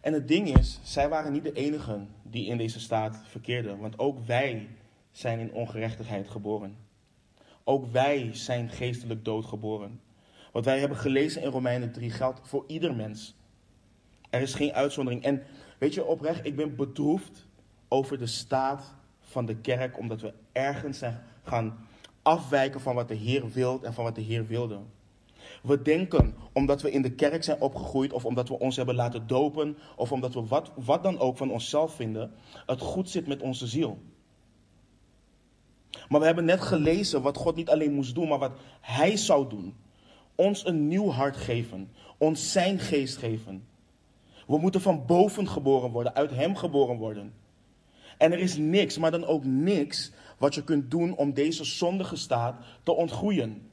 En 0.00 0.12
het 0.12 0.28
ding 0.28 0.58
is, 0.58 0.80
zij 0.82 1.08
waren 1.08 1.32
niet 1.32 1.42
de 1.42 1.52
enigen 1.52 2.08
die 2.22 2.46
in 2.46 2.56
deze 2.56 2.80
staat 2.80 3.20
verkeerden, 3.26 3.78
want 3.78 3.98
ook 3.98 4.26
wij 4.26 4.68
zijn 5.10 5.38
in 5.38 5.52
ongerechtigheid 5.52 6.28
geboren. 6.28 6.76
Ook 7.64 7.92
wij 7.92 8.30
zijn 8.32 8.70
geestelijk 8.70 9.24
doodgeboren. 9.24 10.00
Wat 10.52 10.64
wij 10.64 10.78
hebben 10.78 10.98
gelezen 10.98 11.42
in 11.42 11.50
Romeinen 11.50 11.92
3 11.92 12.10
geldt 12.10 12.40
voor 12.42 12.64
ieder 12.66 12.94
mens. 12.94 13.34
Er 14.30 14.40
is 14.40 14.54
geen 14.54 14.72
uitzondering. 14.72 15.22
En 15.22 15.42
weet 15.78 15.94
je, 15.94 16.04
oprecht, 16.04 16.46
ik 16.46 16.56
ben 16.56 16.76
bedroefd 16.76 17.46
over 17.88 18.18
de 18.18 18.26
staat 18.26 18.94
van 19.20 19.46
de 19.46 19.56
kerk, 19.56 19.98
omdat 19.98 20.20
we 20.20 20.32
ergens 20.52 20.98
zijn 20.98 21.22
gaan 21.42 21.88
afwijken 22.22 22.80
van 22.80 22.94
wat 22.94 23.08
de 23.08 23.14
Heer 23.14 23.50
wil 23.50 23.80
en 23.82 23.94
van 23.94 24.04
wat 24.04 24.14
de 24.14 24.20
Heer 24.20 24.46
wilde. 24.46 24.78
We 25.62 25.82
denken, 25.82 26.34
omdat 26.52 26.82
we 26.82 26.90
in 26.90 27.02
de 27.02 27.12
kerk 27.12 27.44
zijn 27.44 27.60
opgegroeid, 27.60 28.12
of 28.12 28.24
omdat 28.24 28.48
we 28.48 28.58
ons 28.58 28.76
hebben 28.76 28.94
laten 28.94 29.26
dopen, 29.26 29.76
of 29.96 30.12
omdat 30.12 30.34
we 30.34 30.46
wat, 30.46 30.70
wat 30.74 31.02
dan 31.02 31.18
ook 31.18 31.36
van 31.36 31.50
onszelf 31.50 31.94
vinden, 31.94 32.32
het 32.66 32.80
goed 32.80 33.10
zit 33.10 33.26
met 33.26 33.42
onze 33.42 33.66
ziel. 33.66 33.98
Maar 36.08 36.20
we 36.20 36.26
hebben 36.26 36.44
net 36.44 36.60
gelezen 36.60 37.22
wat 37.22 37.36
God 37.36 37.56
niet 37.56 37.70
alleen 37.70 37.92
moest 37.92 38.14
doen, 38.14 38.28
maar 38.28 38.38
wat 38.38 38.58
Hij 38.80 39.16
zou 39.16 39.48
doen. 39.48 39.74
Ons 40.34 40.66
een 40.66 40.88
nieuw 40.88 41.10
hart 41.10 41.36
geven, 41.36 41.90
ons 42.18 42.52
Zijn 42.52 42.78
geest 42.78 43.16
geven. 43.16 43.64
We 44.46 44.58
moeten 44.58 44.80
van 44.80 45.06
boven 45.06 45.48
geboren 45.48 45.90
worden, 45.90 46.14
uit 46.14 46.30
Hem 46.30 46.56
geboren 46.56 46.96
worden. 46.96 47.32
En 48.18 48.32
er 48.32 48.38
is 48.38 48.56
niks, 48.56 48.98
maar 48.98 49.10
dan 49.10 49.24
ook 49.24 49.44
niks, 49.44 50.12
wat 50.40 50.54
je 50.54 50.64
kunt 50.64 50.90
doen 50.90 51.16
om 51.16 51.32
deze 51.32 51.64
zondige 51.64 52.16
staat 52.16 52.64
te 52.82 52.92
ontgroeien. 52.92 53.70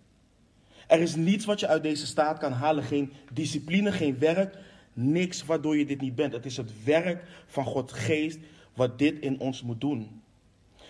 Er 0.87 0.99
is 0.99 1.15
niets 1.15 1.45
wat 1.45 1.59
je 1.59 1.67
uit 1.67 1.83
deze 1.83 2.05
staat 2.05 2.37
kan 2.37 2.51
halen. 2.51 2.83
Geen 2.83 3.13
discipline, 3.33 3.91
geen 3.91 4.19
werk. 4.19 4.57
Niks 4.93 5.45
waardoor 5.45 5.77
je 5.77 5.85
dit 5.85 6.01
niet 6.01 6.15
bent. 6.15 6.33
Het 6.33 6.45
is 6.45 6.57
het 6.57 6.83
werk 6.83 7.23
van 7.45 7.65
Gods 7.65 7.93
geest 7.93 8.39
wat 8.73 8.99
dit 8.99 9.19
in 9.19 9.39
ons 9.39 9.63
moet 9.63 9.81
doen. 9.81 10.21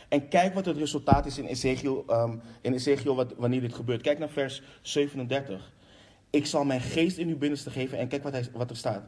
En 0.10 0.28
kijk 0.28 0.54
wat 0.54 0.66
het 0.66 0.78
resultaat 0.78 1.26
is 1.26 1.38
in 1.38 1.46
Ezekiel, 1.46 2.06
um, 2.10 2.42
in 2.62 2.74
Ezekiel 2.74 3.16
wat, 3.16 3.34
wanneer 3.36 3.62
dit 3.62 3.74
gebeurt. 3.74 4.02
Kijk 4.02 4.20
naar 4.20 4.30
vers 4.30 4.62
37. 4.82 5.74
Ik 6.30 6.46
zal 6.46 6.66
mijn 6.66 6.82
geest 6.82 7.18
in 7.18 7.28
uw 7.28 7.38
binnenste 7.38 7.70
geven. 7.70 7.98
En 7.98 8.08
kijk 8.08 8.24
wat, 8.24 8.32
hij, 8.32 8.48
wat 8.54 8.70
er 8.70 8.78
staat. 8.78 9.04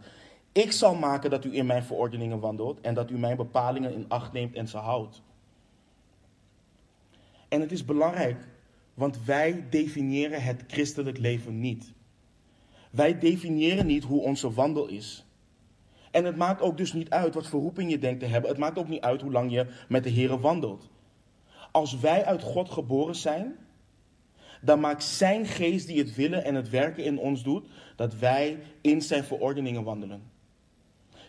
Ik 0.51 0.71
zal 0.71 0.95
maken 0.95 1.29
dat 1.29 1.45
u 1.45 1.55
in 1.55 1.65
mijn 1.65 1.83
verordeningen 1.83 2.39
wandelt. 2.39 2.81
En 2.81 2.93
dat 2.93 3.09
u 3.09 3.17
mijn 3.17 3.37
bepalingen 3.37 3.93
in 3.93 4.05
acht 4.07 4.33
neemt 4.33 4.55
en 4.55 4.67
ze 4.67 4.77
houdt. 4.77 5.21
En 7.49 7.61
het 7.61 7.71
is 7.71 7.85
belangrijk 7.85 8.47
want 8.99 9.23
wij 9.25 9.63
definiëren 9.69 10.43
het 10.43 10.63
christelijk 10.67 11.17
leven 11.17 11.59
niet. 11.59 11.93
Wij 12.91 13.19
definiëren 13.19 13.85
niet 13.85 14.03
hoe 14.03 14.21
onze 14.21 14.53
wandel 14.53 14.87
is. 14.87 15.25
En 16.11 16.25
het 16.25 16.35
maakt 16.35 16.61
ook 16.61 16.77
dus 16.77 16.93
niet 16.93 17.09
uit 17.09 17.33
wat 17.33 17.47
voor 17.47 17.61
roeping 17.61 17.91
je 17.91 17.99
denkt 17.99 18.19
te 18.19 18.25
hebben. 18.25 18.49
Het 18.49 18.59
maakt 18.59 18.77
ook 18.77 18.87
niet 18.87 19.01
uit 19.01 19.21
hoe 19.21 19.31
lang 19.31 19.51
je 19.51 19.67
met 19.87 20.03
de 20.03 20.09
Heer 20.09 20.39
wandelt. 20.39 20.89
Als 21.71 21.99
wij 21.99 22.25
uit 22.25 22.41
God 22.41 22.69
geboren 22.69 23.15
zijn, 23.15 23.55
dan 24.61 24.79
maakt 24.79 25.03
Zijn 25.03 25.45
geest 25.45 25.87
die 25.87 25.99
het 25.99 26.15
willen 26.15 26.43
en 26.43 26.55
het 26.55 26.69
werken 26.69 27.03
in 27.03 27.19
ons 27.19 27.43
doet, 27.43 27.67
dat 27.95 28.15
wij 28.15 28.59
in 28.81 29.01
Zijn 29.01 29.23
verordeningen 29.23 29.83
wandelen. 29.83 30.23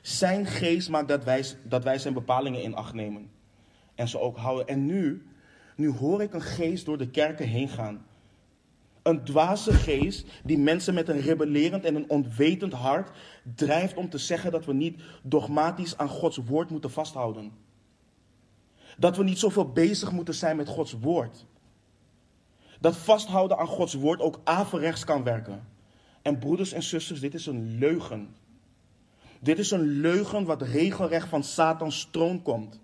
Zijn 0.02 0.46
geest 0.46 0.88
maakt 0.88 1.08
dat 1.08 1.24
wij, 1.24 1.44
dat 1.62 1.84
wij 1.84 1.98
Zijn 1.98 2.14
bepalingen 2.14 2.62
in 2.62 2.74
acht 2.74 2.94
nemen 2.94 3.30
en 3.94 4.08
ze 4.08 4.18
ook 4.18 4.36
houden. 4.36 4.68
En 4.68 4.86
nu 4.86 5.29
nu 5.80 5.90
hoor 5.90 6.22
ik 6.22 6.34
een 6.34 6.42
geest 6.42 6.84
door 6.84 6.98
de 6.98 7.10
kerken 7.10 7.46
heen 7.46 7.68
gaan. 7.68 8.06
Een 9.02 9.24
dwaze 9.24 9.72
geest 9.72 10.26
die 10.44 10.58
mensen 10.58 10.94
met 10.94 11.08
een 11.08 11.20
rebellerend 11.20 11.84
en 11.84 11.94
een 11.94 12.10
onwetend 12.10 12.72
hart 12.72 13.10
drijft 13.54 13.96
om 13.96 14.08
te 14.08 14.18
zeggen 14.18 14.52
dat 14.52 14.64
we 14.64 14.72
niet 14.72 15.00
dogmatisch 15.22 15.96
aan 15.96 16.08
Gods 16.08 16.36
woord 16.36 16.70
moeten 16.70 16.90
vasthouden. 16.90 17.52
Dat 18.98 19.16
we 19.16 19.24
niet 19.24 19.38
zoveel 19.38 19.72
bezig 19.72 20.12
moeten 20.12 20.34
zijn 20.34 20.56
met 20.56 20.68
Gods 20.68 20.96
woord. 21.00 21.46
Dat 22.80 22.96
vasthouden 22.96 23.58
aan 23.58 23.66
Gods 23.66 23.94
woord 23.94 24.20
ook 24.20 24.40
averechts 24.44 25.04
kan 25.04 25.24
werken. 25.24 25.66
En 26.22 26.38
broeders 26.38 26.72
en 26.72 26.82
zusters, 26.82 27.20
dit 27.20 27.34
is 27.34 27.46
een 27.46 27.78
leugen. 27.78 28.34
Dit 29.40 29.58
is 29.58 29.70
een 29.70 29.86
leugen 30.00 30.44
wat 30.44 30.62
regelrecht 30.62 31.28
van 31.28 31.44
Satans 31.44 32.08
troon 32.10 32.42
komt. 32.42 32.80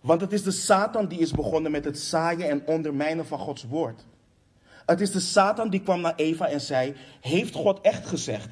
Want 0.00 0.20
het 0.20 0.32
is 0.32 0.42
de 0.42 0.50
Satan 0.50 1.08
die 1.08 1.18
is 1.18 1.30
begonnen 1.30 1.70
met 1.70 1.84
het 1.84 1.98
zaaien 1.98 2.48
en 2.48 2.66
ondermijnen 2.66 3.26
van 3.26 3.38
Gods 3.38 3.64
woord. 3.64 4.06
Het 4.86 5.00
is 5.00 5.10
de 5.10 5.20
Satan 5.20 5.70
die 5.70 5.80
kwam 5.80 6.00
naar 6.00 6.14
Eva 6.16 6.48
en 6.48 6.60
zei: 6.60 6.94
Heeft 7.20 7.54
God 7.54 7.80
echt 7.80 8.06
gezegd? 8.06 8.48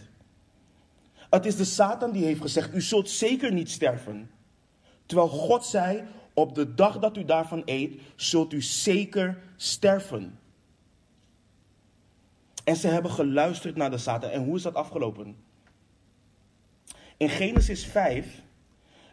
Het 1.31 1.47
is 1.47 1.57
de 1.57 1.65
Satan 1.65 2.13
die 2.13 2.25
heeft 2.25 2.41
gezegd: 2.41 2.75
U 2.75 2.81
zult 2.81 3.11
zeker 3.11 3.53
niet 3.53 3.71
sterven. 3.71 4.31
Terwijl 5.07 5.29
God 5.29 5.65
zei: 5.65 6.03
Op 6.35 6.55
de 6.55 6.75
dag 6.75 6.99
dat 6.99 7.17
u 7.17 7.25
daarvan 7.25 7.63
eet, 7.65 8.01
zult 8.17 8.53
u 8.53 8.63
zeker 8.63 9.39
sterven. 9.57 10.39
En 12.65 12.77
ze 12.77 12.89
hebben 12.89 13.11
geluisterd 13.11 13.77
naar 13.77 13.91
de 13.91 13.99
Satan. 13.99 14.31
En 14.31 14.45
hoe 14.45 14.57
is 14.57 14.63
dat 14.63 14.75
afgelopen? 14.75 15.37
In 17.17 17.29
Genesis 17.29 17.85
5 17.85 18.43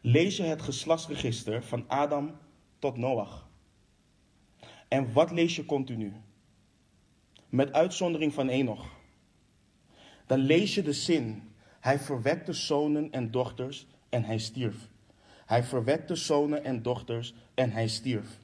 lees 0.05 0.38
je 0.38 0.43
het 0.43 0.62
geslachtsregister 0.62 1.63
van 1.63 1.88
Adam 1.88 2.38
tot 2.79 2.98
Noach. 2.98 3.48
En 4.88 5.13
wat 5.13 5.31
lees 5.31 5.55
je 5.55 5.65
continu? 5.65 6.13
Met 7.50 7.74
uitzondering 7.74 8.33
van 8.33 8.50
Enoch. 8.50 8.86
Dan 10.25 10.39
lees 10.39 10.75
je 10.75 10.81
de 10.81 10.93
zin. 10.93 11.51
Hij 11.79 12.00
verwekte 12.00 12.53
zonen 12.53 13.12
en 13.12 13.31
dochters 13.31 13.88
en 14.10 14.24
hij 14.24 14.38
stierf. 14.38 14.89
Hij 15.45 15.63
verwekte 15.63 16.15
zonen 16.15 16.63
en 16.63 16.81
dochters 16.81 17.33
en 17.53 17.72
hij 17.72 17.88
stierf. 17.88 18.39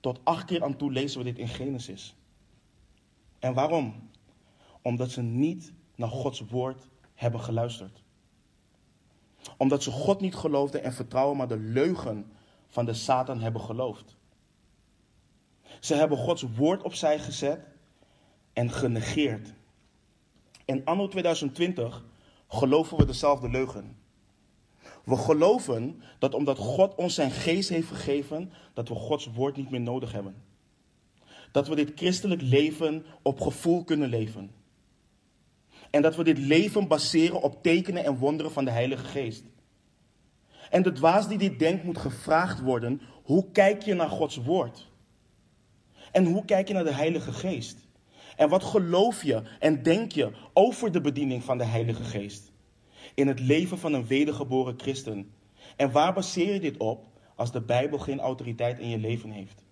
Tot 0.00 0.20
acht 0.24 0.44
keer 0.44 0.64
aan 0.64 0.76
toe 0.76 0.92
lezen 0.92 1.18
we 1.18 1.24
dit 1.24 1.38
in 1.38 1.48
Genesis. 1.48 2.14
En 3.38 3.54
waarom? 3.54 4.10
Omdat 4.82 5.10
ze 5.10 5.22
niet 5.22 5.72
naar 5.94 6.08
Gods 6.08 6.40
woord 6.40 6.88
hebben 7.14 7.40
geluisterd 7.40 8.03
omdat 9.56 9.82
ze 9.82 9.90
God 9.90 10.20
niet 10.20 10.34
geloofden 10.34 10.82
en 10.82 10.92
vertrouwen, 10.92 11.36
maar 11.36 11.48
de 11.48 11.58
leugen 11.58 12.32
van 12.68 12.84
de 12.84 12.94
Satan 12.94 13.40
hebben 13.40 13.60
geloofd. 13.60 14.16
Ze 15.80 15.94
hebben 15.94 16.18
Gods 16.18 16.44
woord 16.56 16.82
opzij 16.82 17.18
gezet 17.18 17.60
en 18.52 18.70
genegeerd. 18.70 19.54
In 20.64 20.84
anno 20.84 21.08
2020 21.08 22.04
geloven 22.48 22.96
we 22.96 23.04
dezelfde 23.04 23.48
leugen. 23.48 23.96
We 25.04 25.16
geloven 25.16 26.02
dat 26.18 26.34
omdat 26.34 26.58
God 26.58 26.94
ons 26.94 27.14
zijn 27.14 27.30
geest 27.30 27.68
heeft 27.68 27.88
gegeven, 27.88 28.52
dat 28.72 28.88
we 28.88 28.94
Gods 28.94 29.32
woord 29.32 29.56
niet 29.56 29.70
meer 29.70 29.80
nodig 29.80 30.12
hebben. 30.12 30.42
Dat 31.52 31.68
we 31.68 31.74
dit 31.74 31.92
christelijk 31.94 32.42
leven 32.42 33.04
op 33.22 33.40
gevoel 33.40 33.84
kunnen 33.84 34.08
leven. 34.08 34.50
En 35.94 36.02
dat 36.02 36.16
we 36.16 36.24
dit 36.24 36.38
leven 36.38 36.88
baseren 36.88 37.42
op 37.42 37.62
tekenen 37.62 38.04
en 38.04 38.16
wonderen 38.16 38.52
van 38.52 38.64
de 38.64 38.70
Heilige 38.70 39.04
Geest. 39.04 39.44
En 40.70 40.82
de 40.82 40.92
dwaas 40.92 41.28
die 41.28 41.38
dit 41.38 41.58
denkt 41.58 41.84
moet 41.84 41.98
gevraagd 41.98 42.60
worden, 42.60 43.00
hoe 43.22 43.50
kijk 43.52 43.82
je 43.82 43.94
naar 43.94 44.08
Gods 44.08 44.36
woord? 44.36 44.90
En 46.12 46.24
hoe 46.24 46.44
kijk 46.44 46.68
je 46.68 46.74
naar 46.74 46.84
de 46.84 46.94
Heilige 46.94 47.32
Geest? 47.32 47.76
En 48.36 48.48
wat 48.48 48.64
geloof 48.64 49.22
je 49.22 49.42
en 49.58 49.82
denk 49.82 50.12
je 50.12 50.32
over 50.52 50.92
de 50.92 51.00
bediening 51.00 51.44
van 51.44 51.58
de 51.58 51.64
Heilige 51.64 52.04
Geest? 52.04 52.52
In 53.14 53.26
het 53.26 53.40
leven 53.40 53.78
van 53.78 53.92
een 53.92 54.06
wedergeboren 54.06 54.74
christen. 54.76 55.32
En 55.76 55.92
waar 55.92 56.12
baseer 56.12 56.52
je 56.52 56.60
dit 56.60 56.76
op 56.76 57.06
als 57.36 57.52
de 57.52 57.60
Bijbel 57.60 57.98
geen 57.98 58.20
autoriteit 58.20 58.78
in 58.78 58.88
je 58.88 58.98
leven 58.98 59.30
heeft? 59.30 59.64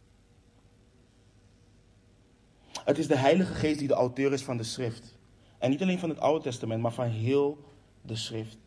Het 2.84 2.98
is 2.98 3.06
de 3.06 3.16
Heilige 3.16 3.54
Geest 3.54 3.78
die 3.78 3.88
de 3.88 3.94
auteur 3.94 4.32
is 4.32 4.42
van 4.42 4.56
de 4.56 4.64
schrift. 4.64 5.20
En 5.62 5.70
niet 5.70 5.82
alleen 5.82 5.98
van 5.98 6.08
het 6.08 6.20
Oude 6.20 6.44
Testament, 6.44 6.82
maar 6.82 6.92
van 6.92 7.06
heel 7.06 7.58
de 8.02 8.16
schrift. 8.16 8.58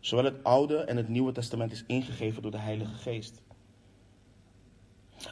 Zowel 0.00 0.24
het 0.24 0.44
Oude 0.44 0.76
en 0.76 0.96
het 0.96 1.08
Nieuwe 1.08 1.32
Testament 1.32 1.72
is 1.72 1.84
ingegeven 1.86 2.42
door 2.42 2.50
de 2.50 2.58
Heilige 2.58 2.94
Geest. 2.94 3.42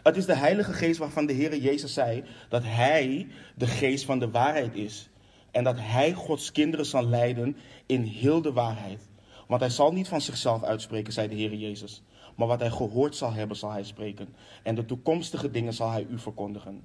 Het 0.02 0.16
is 0.16 0.26
de 0.26 0.34
Heilige 0.34 0.72
Geest 0.72 0.98
waarvan 0.98 1.26
de 1.26 1.32
Heer 1.32 1.56
Jezus 1.56 1.92
zei 1.92 2.24
dat 2.48 2.62
Hij 2.62 3.28
de 3.56 3.66
geest 3.66 4.04
van 4.04 4.18
de 4.18 4.30
waarheid 4.30 4.74
is. 4.74 5.10
En 5.50 5.64
dat 5.64 5.76
Hij 5.78 6.12
Gods 6.12 6.52
kinderen 6.52 6.86
zal 6.86 7.06
leiden 7.06 7.56
in 7.86 8.02
heel 8.02 8.42
de 8.42 8.52
waarheid. 8.52 9.08
Want 9.46 9.60
Hij 9.60 9.70
zal 9.70 9.92
niet 9.92 10.08
van 10.08 10.20
zichzelf 10.20 10.62
uitspreken, 10.62 11.12
zei 11.12 11.28
de 11.28 11.34
Heer 11.34 11.54
Jezus. 11.54 12.02
Maar 12.36 12.46
wat 12.46 12.60
Hij 12.60 12.70
gehoord 12.70 13.16
zal 13.16 13.32
hebben, 13.32 13.56
zal 13.56 13.70
Hij 13.70 13.84
spreken. 13.84 14.34
En 14.62 14.74
de 14.74 14.84
toekomstige 14.84 15.50
dingen 15.50 15.72
zal 15.72 15.90
Hij 15.90 16.06
u 16.10 16.18
verkondigen. 16.18 16.82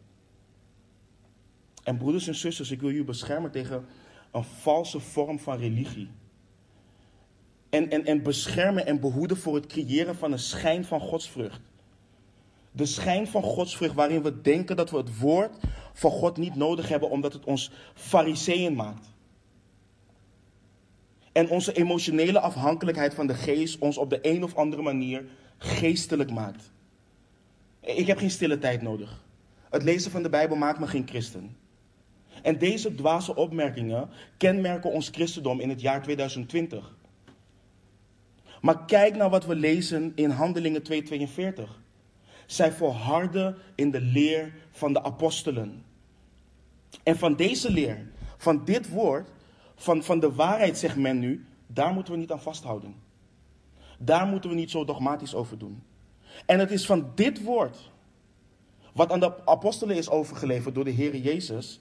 En 1.84 1.98
broeders 1.98 2.28
en 2.28 2.36
zusters, 2.36 2.72
ik 2.72 2.82
wil 2.82 2.90
u 2.90 3.04
beschermen 3.04 3.52
tegen 3.52 3.86
een 4.34 4.44
valse 4.44 5.00
vorm 5.00 5.40
van 5.40 5.58
religie. 5.58 6.10
En, 7.70 7.90
en, 7.90 8.06
en 8.06 8.24
beschermen 8.24 8.86
en 8.86 9.00
behoeden 9.00 9.38
voor 9.38 9.56
het 9.56 9.66
creëren 9.66 10.16
van 10.16 10.32
een 10.32 10.40
schijn 10.40 10.86
van 10.86 11.00
godsvrucht. 11.00 11.62
De 12.72 12.86
schijn 12.86 13.28
van 13.28 13.44
godsvrucht 13.44 13.96
waarin 13.96 14.22
we 14.22 14.42
denken 14.42 14.76
dat 14.76 14.90
we 14.90 14.98
het 14.98 15.20
woord 15.20 15.58
van 15.94 16.12
God 16.12 16.38
niet 16.38 16.56
nodig 16.56 16.90
hebben 16.90 17.10
omdat 17.10 17.34
het 17.34 17.44
ons 17.44 17.72
fariseeën 17.94 18.76
maakt. 18.76 19.08
En 21.32 21.50
onze 21.50 21.74
emotionele 21.74 22.40
afhankelijkheid 22.40 23.14
van 23.14 23.28
de 23.28 23.34
geest 23.34 23.80
ons 23.80 23.98
op 23.98 24.10
de 24.10 24.20
een 24.22 24.44
of 24.44 24.56
andere 24.56 24.82
manier 24.82 25.26
geestelijk 25.58 26.32
maakt. 26.32 26.72
Ik 27.80 28.08
heb 28.08 28.18
geen 28.18 28.32
stille 28.32 28.60
tijd 28.60 28.82
nodig. 28.82 29.24
Het 29.70 29.84
lezen 29.84 30.12
van 30.12 30.24
de 30.24 30.30
Bijbel 30.30 30.56
maakt 30.56 30.80
me 30.80 30.88
geen 30.88 31.08
christen. 31.08 31.56
En 32.44 32.58
deze 32.58 32.96
dwaze 32.96 33.36
opmerkingen 33.36 34.10
kenmerken 34.38 34.92
ons 34.92 35.10
christendom 35.10 35.60
in 35.60 35.70
het 35.70 35.82
jaar 35.82 36.02
2020. 36.02 36.96
Maar 38.62 38.86
kijk 38.86 39.16
naar 39.16 39.30
wat 39.30 39.46
we 39.46 39.56
lezen 39.56 40.12
in 40.16 40.30
Handelingen 40.30 40.82
2:42. 40.84 41.82
Zij 42.46 42.72
volharden 42.72 43.56
in 43.76 43.92
de 43.92 44.02
leer 44.02 44.54
van 44.72 44.94
de 44.94 45.04
apostelen. 45.04 45.84
En 47.04 47.18
van 47.18 47.36
deze 47.36 47.72
leer, 47.72 48.08
van 48.38 48.66
dit 48.66 48.90
woord, 48.90 49.30
van, 49.76 50.04
van 50.04 50.20
de 50.20 50.34
waarheid 50.34 50.78
zegt 50.78 50.96
men 50.96 51.20
nu, 51.20 51.46
daar 51.68 51.94
moeten 51.94 52.14
we 52.14 52.20
niet 52.20 52.32
aan 52.32 52.42
vasthouden. 52.42 52.96
Daar 54.00 54.28
moeten 54.28 54.50
we 54.50 54.56
niet 54.56 54.72
zo 54.72 54.86
dogmatisch 54.86 55.36
over 55.36 55.58
doen. 55.58 55.84
En 56.46 56.60
het 56.60 56.72
is 56.72 56.86
van 56.86 57.12
dit 57.16 57.44
woord, 57.44 57.92
wat 58.94 59.12
aan 59.12 59.20
de 59.20 59.46
apostelen 59.46 59.96
is 59.96 60.10
overgeleverd 60.10 60.76
door 60.76 60.84
de 60.84 60.92
Heer 60.92 61.16
Jezus, 61.16 61.80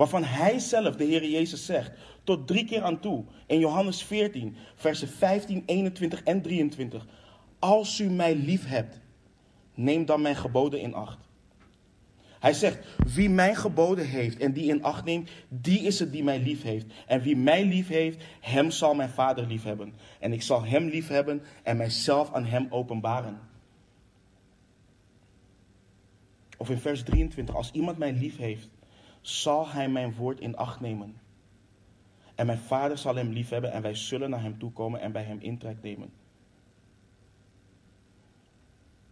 waarvan 0.00 0.24
Hij 0.24 0.58
zelf, 0.58 0.96
de 0.96 1.04
Heer 1.04 1.30
Jezus, 1.30 1.66
zegt, 1.66 1.92
tot 2.24 2.46
drie 2.46 2.64
keer 2.64 2.82
aan 2.82 3.00
toe, 3.00 3.24
in 3.46 3.58
Johannes 3.58 4.02
14, 4.02 4.56
versen 4.74 5.08
15, 5.08 5.62
21 5.66 6.22
en 6.22 6.42
23. 6.42 7.06
Als 7.58 8.00
u 8.00 8.10
mij 8.10 8.34
lief 8.34 8.66
hebt, 8.66 9.00
neem 9.74 10.04
dan 10.04 10.22
mijn 10.22 10.36
geboden 10.36 10.80
in 10.80 10.94
acht. 10.94 11.18
Hij 12.38 12.52
zegt, 12.52 12.86
wie 13.14 13.30
mijn 13.30 13.56
geboden 13.56 14.06
heeft 14.06 14.38
en 14.38 14.52
die 14.52 14.68
in 14.68 14.82
acht 14.82 15.04
neemt, 15.04 15.30
die 15.48 15.80
is 15.80 15.98
het 15.98 16.12
die 16.12 16.24
mij 16.24 16.38
lief 16.38 16.62
heeft. 16.62 16.86
En 17.06 17.22
wie 17.22 17.36
mij 17.36 17.64
lief 17.64 17.88
heeft, 17.88 18.24
hem 18.40 18.70
zal 18.70 18.94
mijn 18.94 19.10
vader 19.10 19.46
lief 19.46 19.62
hebben. 19.62 19.94
En 20.20 20.32
ik 20.32 20.42
zal 20.42 20.64
hem 20.64 20.88
lief 20.88 21.08
hebben 21.08 21.42
en 21.62 21.76
mijzelf 21.76 22.32
aan 22.32 22.44
hem 22.44 22.66
openbaren. 22.70 23.40
Of 26.58 26.70
in 26.70 26.78
vers 26.78 27.02
23, 27.02 27.54
als 27.54 27.70
iemand 27.72 27.98
mij 27.98 28.12
lief 28.12 28.36
heeft, 28.36 28.68
zal 29.20 29.68
hij 29.68 29.88
mijn 29.88 30.14
woord 30.14 30.40
in 30.40 30.56
acht 30.56 30.80
nemen. 30.80 31.20
En 32.34 32.46
mijn 32.46 32.58
vader 32.58 32.98
zal 32.98 33.14
hem 33.14 33.32
lief 33.32 33.48
hebben 33.48 33.72
en 33.72 33.82
wij 33.82 33.94
zullen 33.94 34.30
naar 34.30 34.42
hem 34.42 34.58
toe 34.58 34.72
komen 34.72 35.00
en 35.00 35.12
bij 35.12 35.22
hem 35.22 35.40
intrek 35.40 35.82
nemen. 35.82 36.12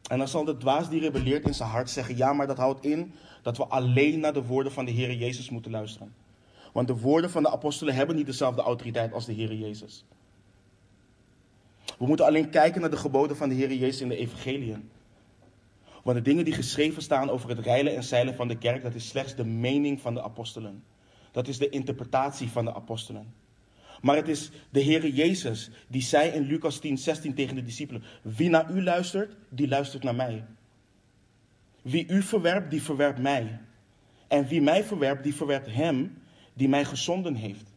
En 0.09 0.19
dan 0.19 0.29
zal 0.29 0.45
de 0.45 0.57
dwaas 0.57 0.89
die 0.89 1.01
rebelleert 1.01 1.47
in 1.47 1.55
zijn 1.55 1.69
hart 1.69 1.91
zeggen: 1.91 2.17
Ja, 2.17 2.33
maar 2.33 2.47
dat 2.47 2.57
houdt 2.57 2.85
in 2.85 3.13
dat 3.43 3.57
we 3.57 3.67
alleen 3.67 4.21
naar 4.21 4.33
de 4.33 4.45
woorden 4.45 4.73
van 4.73 4.85
de 4.85 4.91
Heer 4.91 5.15
Jezus 5.15 5.51
moeten 5.51 5.71
luisteren. 5.71 6.15
Want 6.73 6.87
de 6.87 6.99
woorden 6.99 7.31
van 7.31 7.43
de 7.43 7.51
apostelen 7.51 7.95
hebben 7.95 8.17
niet 8.17 8.27
dezelfde 8.27 8.63
autoriteit 8.63 9.13
als 9.13 9.27
de 9.27 9.33
Heer 9.33 9.55
Jezus. 9.55 10.05
We 11.99 12.07
moeten 12.07 12.27
alleen 12.27 12.51
kijken 12.51 12.81
naar 12.81 12.91
de 12.91 12.97
geboden 12.97 13.37
van 13.37 13.49
de 13.49 13.55
Heer 13.55 13.73
Jezus 13.73 14.01
in 14.01 14.09
de 14.09 14.17
evangeliën. 14.17 14.91
Want 16.09 16.21
de 16.21 16.31
dingen 16.31 16.45
die 16.45 16.55
geschreven 16.55 17.03
staan 17.03 17.31
over 17.31 17.49
het 17.49 17.59
reilen 17.59 17.97
en 17.97 18.03
zeilen 18.03 18.35
van 18.35 18.49
de 18.49 18.59
kerk, 18.59 18.83
dat 18.83 18.95
is 18.95 19.09
slechts 19.09 19.35
de 19.35 19.45
mening 19.45 20.01
van 20.01 20.15
de 20.15 20.23
apostelen. 20.23 20.85
Dat 21.33 21.49
is 21.49 21.59
de 21.59 21.69
interpretatie 21.69 22.49
van 22.49 22.65
de 22.65 22.75
apostelen. 22.75 23.35
Maar 24.01 24.17
het 24.17 24.29
is 24.29 24.51
de 24.71 24.83
Heere 24.83 25.13
Jezus 25.13 25.71
die 25.89 26.03
zei 26.03 26.31
in 26.31 26.43
Lucas 26.43 26.79
10, 26.79 26.99
16 26.99 27.35
tegen 27.35 27.55
de 27.55 27.63
discipelen: 27.63 28.03
Wie 28.23 28.49
naar 28.49 28.71
u 28.71 28.83
luistert, 28.83 29.37
die 29.49 29.69
luistert 29.69 30.03
naar 30.03 30.15
mij. 30.15 30.45
Wie 31.83 32.07
u 32.09 32.23
verwerpt, 32.23 32.71
die 32.71 32.83
verwerpt 32.83 33.19
mij. 33.19 33.61
En 34.29 34.47
wie 34.47 34.63
mij 34.63 34.85
verwerpt, 34.85 35.23
die 35.23 35.35
verwerpt 35.35 35.71
hem 35.73 36.23
die 36.55 36.69
mij 36.69 36.85
gezonden 36.85 37.35
heeft. 37.35 37.73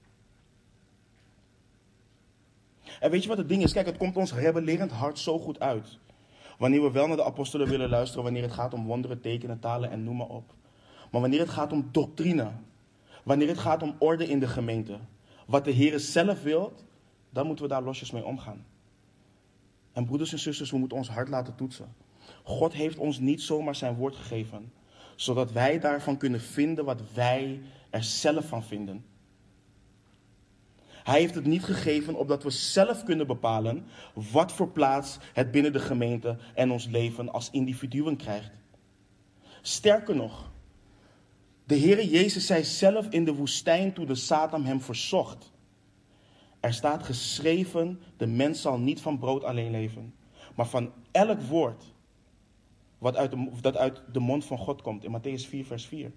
En 2.99 3.11
weet 3.11 3.23
je 3.23 3.29
wat 3.29 3.37
het 3.37 3.49
ding 3.49 3.63
is? 3.63 3.73
Kijk, 3.73 3.85
het 3.85 3.97
komt 3.97 4.17
ons 4.17 4.33
rebellerend 4.33 4.91
hart 4.91 5.19
zo 5.19 5.39
goed 5.39 5.59
uit. 5.59 5.99
Wanneer 6.61 6.81
we 6.81 6.91
wel 6.91 7.07
naar 7.07 7.17
de 7.17 7.23
apostelen 7.23 7.67
willen 7.67 7.89
luisteren, 7.89 8.23
wanneer 8.23 8.41
het 8.41 8.51
gaat 8.51 8.73
om 8.73 8.85
wonderen, 8.85 9.21
tekenen, 9.21 9.59
talen 9.59 9.91
en 9.91 10.03
noem 10.03 10.15
maar 10.15 10.27
op. 10.27 10.53
Maar 11.11 11.21
wanneer 11.21 11.39
het 11.39 11.49
gaat 11.49 11.71
om 11.71 11.89
doctrine, 11.91 12.51
wanneer 13.23 13.47
het 13.47 13.57
gaat 13.57 13.83
om 13.83 13.95
orde 13.99 14.27
in 14.27 14.39
de 14.39 14.47
gemeente, 14.47 14.97
wat 15.45 15.65
de 15.65 15.71
Heer 15.71 15.99
zelf 15.99 16.43
wil, 16.43 16.73
dan 17.29 17.45
moeten 17.45 17.65
we 17.65 17.71
daar 17.71 17.83
losjes 17.83 18.11
mee 18.11 18.25
omgaan. 18.25 18.65
En 19.91 20.05
broeders 20.05 20.31
en 20.31 20.39
zusters, 20.39 20.71
we 20.71 20.77
moeten 20.77 20.97
ons 20.97 21.09
hart 21.09 21.29
laten 21.29 21.55
toetsen. 21.55 21.95
God 22.43 22.73
heeft 22.73 22.97
ons 22.97 23.19
niet 23.19 23.41
zomaar 23.41 23.75
zijn 23.75 23.95
woord 23.95 24.15
gegeven, 24.15 24.71
zodat 25.15 25.51
wij 25.51 25.79
daarvan 25.79 26.17
kunnen 26.17 26.41
vinden 26.41 26.85
wat 26.85 27.01
wij 27.13 27.61
er 27.89 28.03
zelf 28.03 28.45
van 28.45 28.63
vinden. 28.63 29.05
Hij 31.03 31.19
heeft 31.19 31.35
het 31.35 31.45
niet 31.45 31.63
gegeven 31.63 32.15
opdat 32.15 32.43
we 32.43 32.49
zelf 32.49 33.03
kunnen 33.03 33.27
bepalen 33.27 33.85
wat 34.13 34.51
voor 34.51 34.69
plaats 34.69 35.17
het 35.33 35.51
binnen 35.51 35.73
de 35.73 35.79
gemeente 35.79 36.37
en 36.55 36.71
ons 36.71 36.87
leven 36.87 37.31
als 37.31 37.49
individuen 37.49 38.15
krijgt. 38.15 38.51
Sterker 39.61 40.15
nog, 40.15 40.51
de 41.63 41.79
Heere 41.79 42.09
Jezus 42.09 42.45
zei 42.45 42.63
zelf 42.63 43.07
in 43.09 43.25
de 43.25 43.33
woestijn 43.33 43.93
toen 43.93 44.05
de 44.05 44.15
Satan 44.15 44.65
hem 44.65 44.81
verzocht. 44.81 45.51
Er 46.59 46.73
staat 46.73 47.03
geschreven, 47.03 48.01
de 48.17 48.27
mens 48.27 48.61
zal 48.61 48.77
niet 48.77 49.01
van 49.01 49.19
brood 49.19 49.43
alleen 49.43 49.71
leven, 49.71 50.13
maar 50.55 50.67
van 50.67 50.91
elk 51.11 51.41
woord 51.41 51.83
wat 52.97 53.15
uit 53.15 53.31
de, 53.31 53.49
dat 53.61 53.77
uit 53.77 54.01
de 54.11 54.19
mond 54.19 54.45
van 54.45 54.57
God 54.57 54.81
komt. 54.81 55.03
In 55.03 55.19
Matthäus 55.19 55.47
4, 55.47 55.65
vers 55.65 55.85
4. 55.85 56.11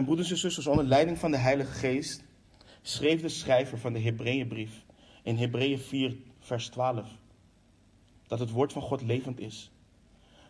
En 0.00 0.06
broeders 0.06 0.30
en 0.30 0.36
zusters, 0.36 0.66
onder 0.66 0.84
leiding 0.84 1.18
van 1.18 1.30
de 1.30 1.36
Heilige 1.36 1.72
Geest 1.72 2.22
schreef 2.82 3.20
de 3.20 3.28
schrijver 3.28 3.78
van 3.78 3.92
de 3.92 4.00
Hebreeënbrief 4.00 4.84
in 5.22 5.36
Hebreeën 5.36 5.78
4, 5.78 6.16
vers 6.38 6.68
12, 6.68 7.08
dat 8.26 8.38
het 8.38 8.50
woord 8.50 8.72
van 8.72 8.82
God 8.82 9.02
levend 9.02 9.40
is. 9.40 9.70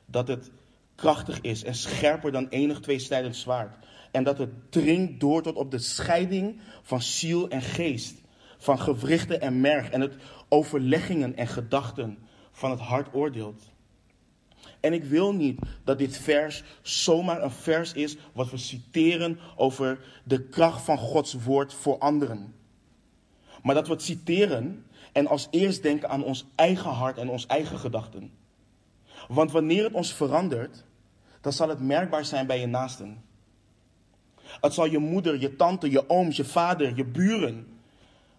Dat 0.06 0.28
het 0.28 0.50
krachtig 0.94 1.40
is 1.40 1.64
en 1.64 1.74
scherper 1.74 2.32
dan 2.32 2.48
enig 2.48 2.80
tweesnijdend 2.80 3.36
zwaard. 3.36 3.76
En 4.10 4.24
dat 4.24 4.38
het 4.38 4.72
dringt 4.72 5.20
door 5.20 5.42
tot 5.42 5.56
op 5.56 5.70
de 5.70 5.78
scheiding 5.78 6.60
van 6.82 7.02
ziel 7.02 7.48
en 7.48 7.62
geest, 7.62 8.22
van 8.58 8.78
gewrichten 8.78 9.40
en 9.40 9.60
merg 9.60 9.90
en 9.90 10.00
het 10.00 10.14
overleggingen 10.48 11.36
en 11.36 11.46
gedachten 11.46 12.18
van 12.52 12.70
het 12.70 12.80
hart 12.80 13.14
oordeelt. 13.14 13.69
En 14.80 14.92
ik 14.92 15.04
wil 15.04 15.34
niet 15.34 15.60
dat 15.84 15.98
dit 15.98 16.16
vers 16.16 16.62
zomaar 16.82 17.42
een 17.42 17.50
vers 17.50 17.92
is 17.92 18.16
wat 18.32 18.50
we 18.50 18.56
citeren 18.56 19.38
over 19.56 20.04
de 20.24 20.42
kracht 20.42 20.82
van 20.82 20.98
Gods 20.98 21.32
woord 21.32 21.74
voor 21.74 21.98
anderen. 21.98 22.54
Maar 23.62 23.74
dat 23.74 23.86
we 23.86 23.92
het 23.92 24.02
citeren 24.02 24.84
en 25.12 25.26
als 25.26 25.48
eerst 25.50 25.82
denken 25.82 26.08
aan 26.08 26.24
ons 26.24 26.46
eigen 26.54 26.90
hart 26.90 27.18
en 27.18 27.28
ons 27.28 27.46
eigen 27.46 27.78
gedachten. 27.78 28.30
Want 29.28 29.52
wanneer 29.52 29.84
het 29.84 29.92
ons 29.92 30.14
verandert, 30.14 30.84
dan 31.40 31.52
zal 31.52 31.68
het 31.68 31.80
merkbaar 31.80 32.24
zijn 32.24 32.46
bij 32.46 32.60
je 32.60 32.66
naasten. 32.66 33.22
Het 34.60 34.74
zal 34.74 34.86
je 34.86 34.98
moeder, 34.98 35.40
je 35.40 35.56
tante, 35.56 35.90
je 35.90 36.08
ooms, 36.08 36.36
je 36.36 36.44
vader, 36.44 36.96
je 36.96 37.04
buren. 37.04 37.66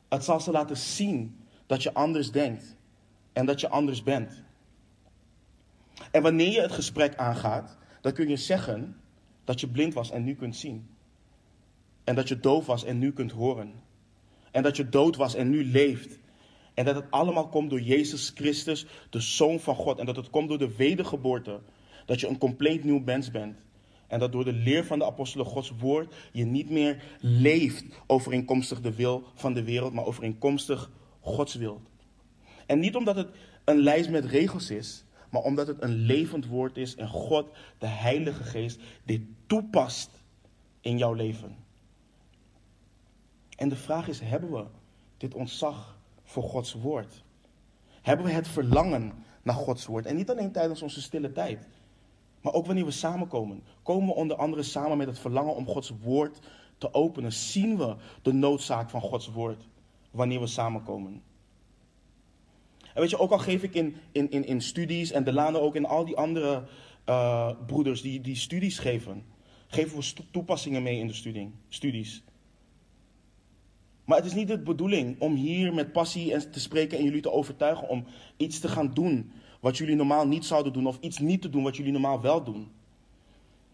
Het 0.10 0.24
zal 0.24 0.40
ze 0.40 0.52
laten 0.52 0.78
zien 0.78 1.46
dat 1.66 1.84
je 1.84 1.94
anders 1.94 2.32
denkt 2.32 2.76
en 3.34 3.46
dat 3.46 3.60
je 3.60 3.70
anders 3.70 4.04
bent. 4.04 4.44
En 6.12 6.22
wanneer 6.22 6.52
je 6.52 6.62
het 6.62 6.72
gesprek 6.72 7.16
aangaat, 7.16 7.78
dan 8.02 8.14
kun 8.14 8.30
je 8.30 8.38
zeggen 8.38 8.96
dat 9.44 9.60
je 9.60 9.68
blind 9.68 9.94
was 9.94 10.12
en 10.12 10.24
nu 10.24 10.36
kunt 10.36 10.56
zien. 10.56 10.90
En 12.04 12.16
dat 12.16 12.28
je 12.28 12.40
doof 12.40 12.66
was 12.66 12.84
en 12.84 13.00
nu 13.00 13.14
kunt 13.14 13.32
horen. 13.32 13.74
En 14.52 14.64
dat 14.64 14.78
je 14.78 14.90
dood 14.90 15.16
was 15.16 15.36
en 15.36 15.50
nu 15.50 15.66
leeft. 15.66 16.20
En 16.74 16.86
dat 16.86 16.96
het 16.96 17.12
allemaal 17.12 17.48
komt 17.48 17.70
door 17.70 17.82
Jezus 17.82 18.32
Christus, 18.36 18.86
de 19.10 19.20
Zoon 19.20 19.60
van 19.60 19.76
God. 19.76 20.00
En 20.00 20.06
dat 20.06 20.16
het 20.16 20.30
komt 20.30 20.50
door 20.50 20.58
de 20.58 20.76
wedergeboorte. 20.76 21.60
Dat 22.06 22.20
je 22.20 22.28
een 22.28 22.38
compleet 22.38 22.84
nieuw 22.84 23.00
mens 23.00 23.32
bent. 23.32 23.58
En 24.08 24.20
dat 24.20 24.32
door 24.32 24.46
de 24.46 24.54
leer 24.54 24.86
van 24.86 25.00
de 25.00 25.06
apostelen 25.06 25.46
Gods 25.46 25.72
woord 25.80 26.14
je 26.32 26.46
niet 26.46 26.70
meer 26.70 27.04
leeft 27.20 27.86
overeenkomstig 28.08 28.82
de 28.82 28.96
wil 28.96 29.24
van 29.36 29.54
de 29.54 29.64
wereld, 29.64 29.94
maar 29.94 30.06
overeenkomstig 30.06 30.92
Gods 31.20 31.56
wil. 31.56 31.82
En 32.66 32.80
niet 32.80 32.96
omdat 32.96 33.16
het 33.16 33.30
een 33.66 33.80
lijst 33.80 34.10
met 34.10 34.26
regels 34.26 34.70
is, 34.70 35.04
maar 35.32 35.42
omdat 35.42 35.68
het 35.68 35.82
een 35.82 35.96
levend 35.96 36.48
woord 36.48 36.78
is 36.78 36.96
en 36.96 37.08
God, 37.08 37.48
de 37.78 37.88
Heilige 37.88 38.44
Geest, 38.44 38.80
dit 39.04 39.22
toepast 39.46 40.10
in 40.82 40.98
jouw 40.98 41.14
leven. 41.14 41.56
En 43.58 43.70
de 43.70 43.76
vraag 43.76 44.08
is, 44.08 44.20
hebben 44.20 44.52
we 44.52 44.66
dit 45.18 45.34
ontzag 45.34 45.98
voor 46.24 46.44
Gods 46.44 46.74
woord? 46.74 47.24
Hebben 48.02 48.26
we 48.26 48.32
het 48.32 48.48
verlangen 48.48 49.14
naar 49.42 49.56
Gods 49.56 49.86
woord? 49.86 50.06
En 50.06 50.16
niet 50.16 50.30
alleen 50.30 50.52
tijdens 50.52 50.82
onze 50.82 51.02
stille 51.02 51.32
tijd, 51.32 51.68
maar 52.42 52.54
ook 52.54 52.66
wanneer 52.66 52.86
we 52.86 52.92
samenkomen. 52.92 53.64
Komen 53.84 54.08
we 54.08 54.14
onder 54.14 54.38
andere 54.38 54.64
samen 54.64 54.98
met 54.98 55.08
het 55.08 55.20
verlangen 55.20 55.56
om 55.56 55.68
Gods 55.68 55.94
woord 56.02 56.40
te 56.78 56.94
openen? 56.94 57.34
Zien 57.34 57.78
we 57.78 57.96
de 58.22 58.34
noodzaak 58.34 58.90
van 58.90 59.02
Gods 59.02 59.28
woord 59.28 59.68
wanneer 60.12 60.40
we 60.40 60.48
samenkomen? 60.48 61.22
En 62.94 63.02
weet 63.02 63.10
je, 63.10 63.20
ook 63.20 63.32
al 63.32 63.40
geef 63.40 63.64
ik 63.64 63.74
in, 63.74 63.96
in, 64.12 64.32
in, 64.32 64.46
in 64.46 64.62
studies 64.62 65.12
en 65.12 65.24
Delano 65.24 65.60
ook 65.60 65.76
in 65.76 65.86
al 65.86 66.06
die 66.06 66.18
andere 66.18 66.64
uh, 67.10 67.52
broeders 67.66 68.02
die, 68.02 68.22
die 68.22 68.36
studies 68.36 68.80
geven, 68.80 69.26
geven 69.68 70.00
we 70.00 70.14
toepassingen 70.32 70.84
mee 70.84 71.00
in 71.00 71.08
de 71.08 71.14
studie, 71.14 71.52
studies. 71.70 72.24
Maar 74.06 74.18
het 74.18 74.26
is 74.26 74.34
niet 74.34 74.48
de 74.48 74.60
bedoeling 74.60 75.20
om 75.20 75.36
hier 75.36 75.74
met 75.74 75.92
passie 75.92 76.50
te 76.50 76.60
spreken 76.60 76.98
en 76.98 77.04
jullie 77.04 77.22
te 77.22 77.32
overtuigen 77.32 77.88
om 77.88 78.06
iets 78.38 78.60
te 78.60 78.68
gaan 78.68 78.94
doen 78.94 79.32
wat 79.60 79.78
jullie 79.78 79.96
normaal 79.96 80.28
niet 80.28 80.46
zouden 80.46 80.74
doen 80.74 80.88
of 80.88 80.98
iets 81.00 81.20
niet 81.20 81.42
te 81.42 81.50
doen 81.50 81.64
wat 81.64 81.76
jullie 81.76 81.92
normaal 81.92 82.22
wel 82.22 82.44
doen. 82.44 82.72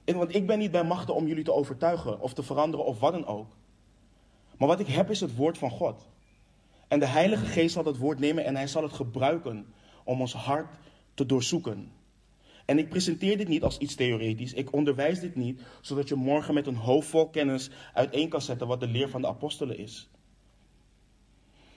want 0.06 0.36
ik 0.36 0.48
ben 0.48 0.60
niet 0.60 0.72
bij 0.72 0.84
machten 0.84 1.16
om 1.16 1.28
jullie 1.28 1.44
te 1.44 1.54
overtuigen 1.54 2.22
of 2.22 2.34
te 2.34 2.44
veranderen 2.44 2.86
of 2.86 3.00
wat 3.00 3.12
dan 3.12 3.26
ook. 3.26 3.56
Maar 4.58 4.68
wat 4.68 4.80
ik 4.80 4.88
heb 4.88 5.10
is 5.10 5.20
het 5.20 5.36
woord 5.36 5.58
van 5.58 5.70
God. 5.70 6.08
En 6.88 7.00
de 7.00 7.06
Heilige 7.06 7.46
Geest 7.46 7.74
zal 7.74 7.84
dat 7.84 7.98
woord 7.98 8.20
nemen 8.20 8.46
en 8.46 8.56
hij 8.56 8.68
zal 8.68 8.84
het 8.84 8.94
gebruiken 8.94 9.66
om 10.04 10.22
ons 10.22 10.34
hart 10.34 10.76
te 11.14 11.26
doorzoeken. 11.26 11.92
En 12.66 12.78
ik 12.78 12.90
presenteer 12.90 13.38
dit 13.38 13.48
niet 13.48 13.64
als 13.64 13.78
iets 13.78 13.96
theoretisch. 13.96 14.54
Ik 14.54 14.74
onderwijs 14.74 15.20
dit 15.20 15.36
niet 15.36 15.62
zodat 15.82 16.08
je 16.08 16.16
morgen 16.16 16.54
met 16.54 16.68
een 16.68 16.76
hoofd 16.76 17.08
vol 17.08 17.30
kennis 17.30 17.70
uiteen 17.94 18.30
kan 18.30 18.42
zetten 18.42 18.68
wat 18.68 18.80
de 18.80 18.88
leer 18.88 19.10
van 19.10 19.22
de 19.22 19.28
apostelen 19.28 19.78
is. 19.78 20.10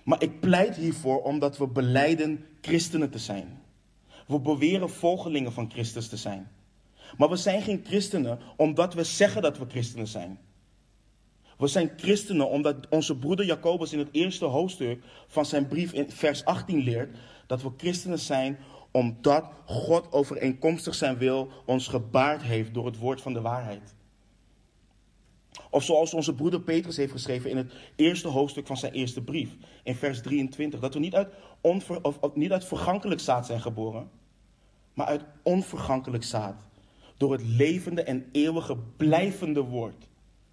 Maar 0.03 0.23
ik 0.23 0.41
pleit 0.41 0.77
hiervoor 0.77 1.23
omdat 1.23 1.59
we 1.59 1.69
beleiden 1.69 2.47
christenen 2.61 3.11
te 3.11 3.19
zijn. 3.19 3.63
We 4.27 4.41
beweren 4.41 4.91
volgelingen 4.91 5.53
van 5.53 5.71
Christus 5.71 6.09
te 6.09 6.17
zijn. 6.17 6.51
Maar 7.17 7.29
we 7.29 7.37
zijn 7.37 7.63
geen 7.63 7.85
christenen 7.85 8.39
omdat 8.57 8.95
we 8.95 9.05
zeggen 9.05 9.43
dat 9.43 9.59
we 9.59 9.65
christenen 9.69 10.07
zijn. 10.07 10.39
We 11.61 11.67
zijn 11.67 11.93
christenen 11.97 12.49
omdat 12.49 12.89
onze 12.89 13.17
broeder 13.17 13.47
Jacobus 13.47 13.93
in 13.93 13.99
het 13.99 14.09
eerste 14.13 14.45
hoofdstuk 14.45 15.03
van 15.27 15.47
zijn 15.47 15.67
brief 15.67 15.93
in 15.93 16.11
vers 16.11 16.45
18 16.45 16.83
leert 16.83 17.17
dat 17.47 17.63
we 17.63 17.71
christenen 17.77 18.19
zijn 18.19 18.59
omdat 18.91 19.45
God 19.65 20.13
overeenkomstig 20.13 20.95
zijn 20.95 21.19
wil 21.19 21.49
ons 21.67 21.89
gebaard 21.89 22.43
heeft 22.43 22.75
door 22.75 22.87
het 22.87 22.99
woord 22.99 23.21
van 23.21 23.33
de 23.33 23.41
waarheid. 23.41 23.95
Of 25.71 25.83
zoals 25.83 26.15
onze 26.15 26.35
broeder 26.35 26.61
Petrus 26.61 26.97
heeft 26.97 27.13
geschreven 27.13 27.51
in 27.51 27.57
het 27.57 27.73
eerste 27.97 28.29
hoofdstuk 28.29 28.67
van 28.67 28.77
zijn 28.77 28.93
eerste 28.93 29.23
brief, 29.23 29.51
in 29.83 29.95
vers 29.95 30.23
23, 30.23 30.81
dat 30.81 30.95
we 30.95 31.01
niet 31.01 31.15
uit, 31.15 31.29
niet 32.35 32.53
uit 32.53 32.65
vergankelijk 32.65 33.21
zaad 33.21 33.47
zijn 33.47 33.61
geboren, 33.61 34.11
maar 34.95 35.07
uit 35.07 35.25
onvergankelijk 35.43 36.25
zaad. 36.25 36.63
Door 37.17 37.33
het 37.33 37.43
levende 37.45 38.03
en 38.03 38.29
eeuwige 38.33 38.77
blijvende 38.97 39.61
woord 39.61 40.09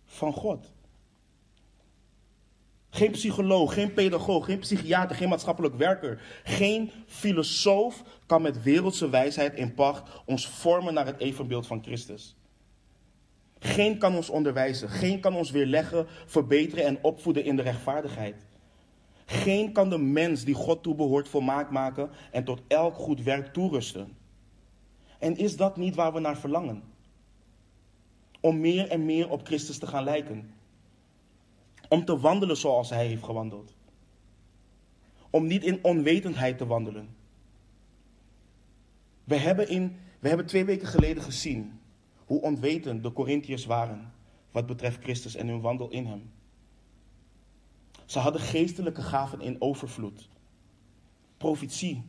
van 0.05 0.33
God. 0.33 0.75
Geen 2.89 3.11
psycholoog, 3.11 3.73
geen 3.73 3.93
pedagoog, 3.93 4.45
geen 4.45 4.59
psychiater, 4.59 5.15
geen 5.15 5.29
maatschappelijk 5.29 5.75
werker, 5.75 6.21
geen 6.43 6.91
filosoof 7.05 8.03
kan 8.25 8.41
met 8.41 8.63
wereldse 8.63 9.09
wijsheid 9.09 9.55
in 9.55 9.73
pacht 9.73 10.21
ons 10.25 10.47
vormen 10.47 10.93
naar 10.93 11.05
het 11.05 11.19
evenbeeld 11.19 11.67
van 11.67 11.83
Christus. 11.83 12.35
Geen 13.59 13.97
kan 13.97 14.15
ons 14.15 14.29
onderwijzen, 14.29 14.89
geen 14.89 15.19
kan 15.19 15.35
ons 15.35 15.51
weerleggen, 15.51 16.05
verbeteren 16.25 16.85
en 16.85 16.97
opvoeden 17.01 17.43
in 17.43 17.55
de 17.55 17.61
rechtvaardigheid. 17.61 18.45
Geen 19.25 19.71
kan 19.71 19.89
de 19.89 19.97
mens 19.97 20.43
die 20.43 20.55
God 20.55 20.83
toebehoort 20.83 21.27
volmaakt 21.27 21.71
maken 21.71 22.09
en 22.31 22.43
tot 22.43 22.61
elk 22.67 22.95
goed 22.95 23.23
werk 23.23 23.53
toerusten. 23.53 24.17
En 25.19 25.37
is 25.37 25.57
dat 25.57 25.77
niet 25.77 25.95
waar 25.95 26.13
we 26.13 26.19
naar 26.19 26.37
verlangen? 26.37 26.83
Om 28.39 28.59
meer 28.59 28.87
en 28.87 29.05
meer 29.05 29.29
op 29.29 29.45
Christus 29.45 29.77
te 29.77 29.87
gaan 29.87 30.03
lijken. 30.03 30.51
Om 31.89 32.05
te 32.05 32.19
wandelen 32.19 32.57
zoals 32.57 32.89
Hij 32.89 33.07
heeft 33.07 33.23
gewandeld. 33.23 33.75
Om 35.29 35.47
niet 35.47 35.63
in 35.63 35.83
onwetendheid 35.83 36.57
te 36.57 36.65
wandelen. 36.65 37.15
We 39.23 39.35
hebben, 39.35 39.69
in, 39.69 39.97
we 40.19 40.27
hebben 40.27 40.45
twee 40.45 40.65
weken 40.65 40.87
geleden 40.87 41.23
gezien 41.23 41.79
hoe 42.25 42.41
onwetend 42.41 43.03
de 43.03 43.13
Corinthiërs 43.13 43.65
waren 43.65 44.13
wat 44.51 44.65
betreft 44.65 45.03
Christus 45.03 45.35
en 45.35 45.47
hun 45.47 45.61
wandel 45.61 45.89
in 45.89 46.05
Hem. 46.05 46.31
Ze 48.05 48.19
hadden 48.19 48.41
geestelijke 48.41 49.01
gaven 49.01 49.41
in 49.41 49.61
overvloed. 49.61 50.29
Profetie, 51.37 52.03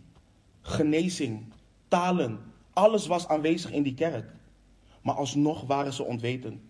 genezing, 0.60 1.52
talen, 1.88 2.40
alles 2.72 3.06
was 3.06 3.28
aanwezig 3.28 3.70
in 3.70 3.82
die 3.82 3.94
kerk. 3.94 4.32
Maar 5.02 5.14
alsnog 5.14 5.66
waren 5.66 5.92
ze 5.92 6.02
onwetend. 6.02 6.60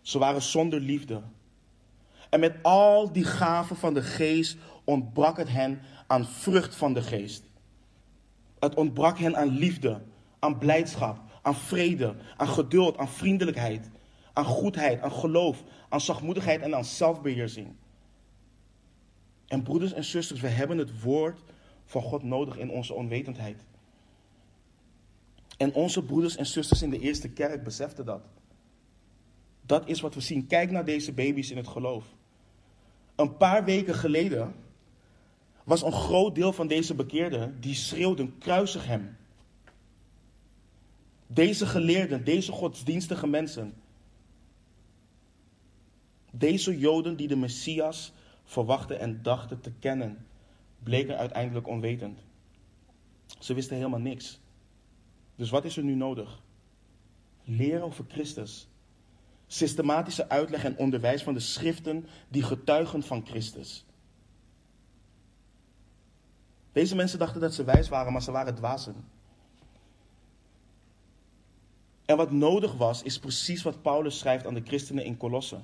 Ze 0.00 0.18
waren 0.18 0.42
zonder 0.42 0.80
liefde. 0.80 1.22
En 2.32 2.40
met 2.40 2.62
al 2.62 3.12
die 3.12 3.24
gaven 3.24 3.76
van 3.76 3.94
de 3.94 4.02
geest 4.02 4.56
ontbrak 4.84 5.36
het 5.36 5.48
hen 5.48 5.80
aan 6.06 6.26
vrucht 6.26 6.74
van 6.74 6.92
de 6.92 7.02
geest. 7.02 7.44
Het 8.58 8.74
ontbrak 8.74 9.18
hen 9.18 9.36
aan 9.36 9.48
liefde, 9.48 10.02
aan 10.38 10.58
blijdschap, 10.58 11.18
aan 11.42 11.54
vrede, 11.54 12.14
aan 12.36 12.48
geduld, 12.48 12.96
aan 12.96 13.08
vriendelijkheid, 13.08 13.90
aan 14.32 14.44
goedheid, 14.44 15.00
aan 15.00 15.12
geloof, 15.12 15.64
aan 15.88 16.00
zachtmoedigheid 16.00 16.60
en 16.60 16.74
aan 16.74 16.84
zelfbeheersing. 16.84 17.74
En 19.46 19.62
broeders 19.62 19.92
en 19.92 20.04
zusters, 20.04 20.40
we 20.40 20.48
hebben 20.48 20.78
het 20.78 21.00
woord 21.00 21.40
van 21.84 22.02
God 22.02 22.22
nodig 22.22 22.56
in 22.56 22.70
onze 22.70 22.94
onwetendheid. 22.94 23.64
En 25.56 25.74
onze 25.74 26.04
broeders 26.04 26.36
en 26.36 26.46
zusters 26.46 26.82
in 26.82 26.90
de 26.90 26.98
eerste 26.98 27.28
kerk 27.28 27.64
beseften 27.64 28.04
dat. 28.04 28.22
Dat 29.66 29.88
is 29.88 30.00
wat 30.00 30.14
we 30.14 30.20
zien. 30.20 30.46
Kijk 30.46 30.70
naar 30.70 30.84
deze 30.84 31.12
baby's 31.12 31.50
in 31.50 31.56
het 31.56 31.68
geloof. 31.68 32.04
Een 33.22 33.36
paar 33.36 33.64
weken 33.64 33.94
geleden 33.94 34.54
was 35.64 35.82
een 35.82 35.92
groot 35.92 36.34
deel 36.34 36.52
van 36.52 36.66
deze 36.66 36.94
bekeerden 36.94 37.60
die 37.60 37.74
schreeuwden: 37.74 38.38
kruisig 38.38 38.86
hem. 38.86 39.16
Deze 41.26 41.66
geleerden, 41.66 42.24
deze 42.24 42.52
godsdienstige 42.52 43.26
mensen, 43.26 43.74
deze 46.30 46.78
Joden 46.78 47.16
die 47.16 47.28
de 47.28 47.36
Messias 47.36 48.12
verwachten 48.44 49.00
en 49.00 49.22
dachten 49.22 49.60
te 49.60 49.72
kennen, 49.72 50.26
bleken 50.82 51.18
uiteindelijk 51.18 51.68
onwetend. 51.68 52.18
Ze 53.38 53.54
wisten 53.54 53.76
helemaal 53.76 54.00
niks. 54.00 54.40
Dus 55.36 55.50
wat 55.50 55.64
is 55.64 55.76
er 55.76 55.84
nu 55.84 55.94
nodig? 55.94 56.42
Leren 57.44 57.82
over 57.82 58.04
Christus. 58.08 58.68
Systematische 59.52 60.28
uitleg 60.28 60.64
en 60.64 60.76
onderwijs 60.76 61.22
van 61.22 61.34
de 61.34 61.40
schriften 61.40 62.06
die 62.28 62.42
getuigen 62.42 63.02
van 63.02 63.26
Christus. 63.26 63.84
Deze 66.72 66.96
mensen 66.96 67.18
dachten 67.18 67.40
dat 67.40 67.54
ze 67.54 67.64
wijs 67.64 67.88
waren, 67.88 68.12
maar 68.12 68.22
ze 68.22 68.30
waren 68.30 68.54
dwazen. 68.54 68.94
En 72.04 72.16
wat 72.16 72.30
nodig 72.30 72.74
was, 72.74 73.02
is 73.02 73.18
precies 73.18 73.62
wat 73.62 73.82
Paulus 73.82 74.18
schrijft 74.18 74.46
aan 74.46 74.54
de 74.54 74.62
christenen 74.64 75.04
in 75.04 75.16
Colosse. 75.16 75.60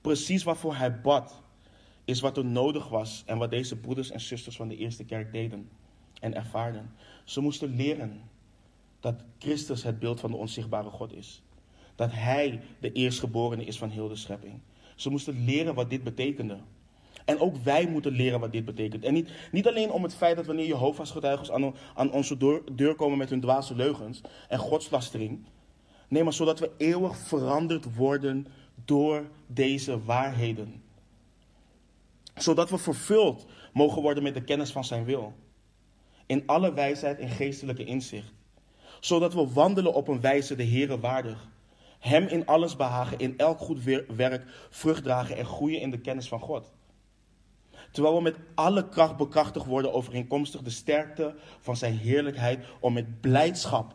Precies 0.00 0.42
waarvoor 0.42 0.76
hij 0.76 1.00
bad, 1.00 1.42
is 2.04 2.20
wat 2.20 2.36
er 2.36 2.44
nodig 2.44 2.88
was 2.88 3.22
en 3.26 3.38
wat 3.38 3.50
deze 3.50 3.76
broeders 3.76 4.10
en 4.10 4.20
zusters 4.20 4.56
van 4.56 4.68
de 4.68 4.76
eerste 4.76 5.04
kerk 5.04 5.32
deden 5.32 5.68
en 6.20 6.34
ervaarden. 6.34 6.94
Ze 7.24 7.40
moesten 7.40 7.76
leren 7.76 8.22
dat 9.00 9.24
Christus 9.38 9.82
het 9.82 9.98
beeld 9.98 10.20
van 10.20 10.30
de 10.30 10.36
onzichtbare 10.36 10.90
God 10.90 11.12
is. 11.12 11.43
Dat 11.94 12.10
Hij 12.12 12.60
de 12.78 12.92
eerstgeborene 12.92 13.64
is 13.64 13.78
van 13.78 13.90
heel 13.90 14.08
de 14.08 14.16
schepping. 14.16 14.60
Ze 14.96 15.10
moesten 15.10 15.44
leren 15.44 15.74
wat 15.74 15.90
dit 15.90 16.04
betekende. 16.04 16.58
En 17.24 17.40
ook 17.40 17.56
wij 17.56 17.86
moeten 17.86 18.12
leren 18.12 18.40
wat 18.40 18.52
dit 18.52 18.64
betekent. 18.64 19.04
En 19.04 19.12
niet, 19.14 19.30
niet 19.52 19.68
alleen 19.68 19.90
om 19.90 20.02
het 20.02 20.14
feit 20.14 20.36
dat 20.36 20.46
wanneer 20.46 20.66
Jehovah's 20.66 21.10
getuigers 21.10 21.50
aan, 21.50 21.74
aan 21.94 22.12
onze 22.12 22.36
deur, 22.36 22.62
deur 22.72 22.94
komen 22.94 23.18
met 23.18 23.30
hun 23.30 23.40
dwaze 23.40 23.74
leugens 23.74 24.20
en 24.48 24.58
godslastering. 24.58 25.44
Nee, 26.08 26.24
maar 26.24 26.32
zodat 26.32 26.58
we 26.58 26.70
eeuwig 26.76 27.16
veranderd 27.16 27.94
worden 27.96 28.46
door 28.84 29.26
deze 29.46 30.04
waarheden. 30.04 30.82
Zodat 32.34 32.70
we 32.70 32.78
vervuld 32.78 33.46
mogen 33.72 34.02
worden 34.02 34.22
met 34.22 34.34
de 34.34 34.44
kennis 34.44 34.72
van 34.72 34.84
zijn 34.84 35.04
wil. 35.04 35.32
In 36.26 36.42
alle 36.46 36.72
wijsheid 36.72 37.18
en 37.18 37.28
geestelijke 37.28 37.84
inzicht. 37.84 38.32
Zodat 39.00 39.34
we 39.34 39.52
wandelen 39.52 39.94
op 39.94 40.08
een 40.08 40.20
wijze 40.20 40.56
de 40.56 40.64
Heere 40.64 41.00
waardig. 41.00 41.48
Hem 42.04 42.26
in 42.26 42.46
alles 42.46 42.76
behagen, 42.76 43.18
in 43.18 43.38
elk 43.38 43.58
goed 43.58 43.82
werk 44.16 44.44
vrucht 44.70 45.02
dragen 45.02 45.36
en 45.36 45.44
groeien 45.44 45.80
in 45.80 45.90
de 45.90 46.00
kennis 46.00 46.28
van 46.28 46.40
God. 46.40 46.72
Terwijl 47.90 48.14
we 48.14 48.22
met 48.22 48.36
alle 48.54 48.88
kracht 48.88 49.16
bekrachtigd 49.16 49.66
worden 49.66 49.92
overeenkomstig 49.92 50.62
de 50.62 50.70
sterkte 50.70 51.34
van 51.60 51.76
zijn 51.76 51.96
heerlijkheid 51.96 52.66
om 52.80 52.92
met 52.92 53.20
blijdschap 53.20 53.94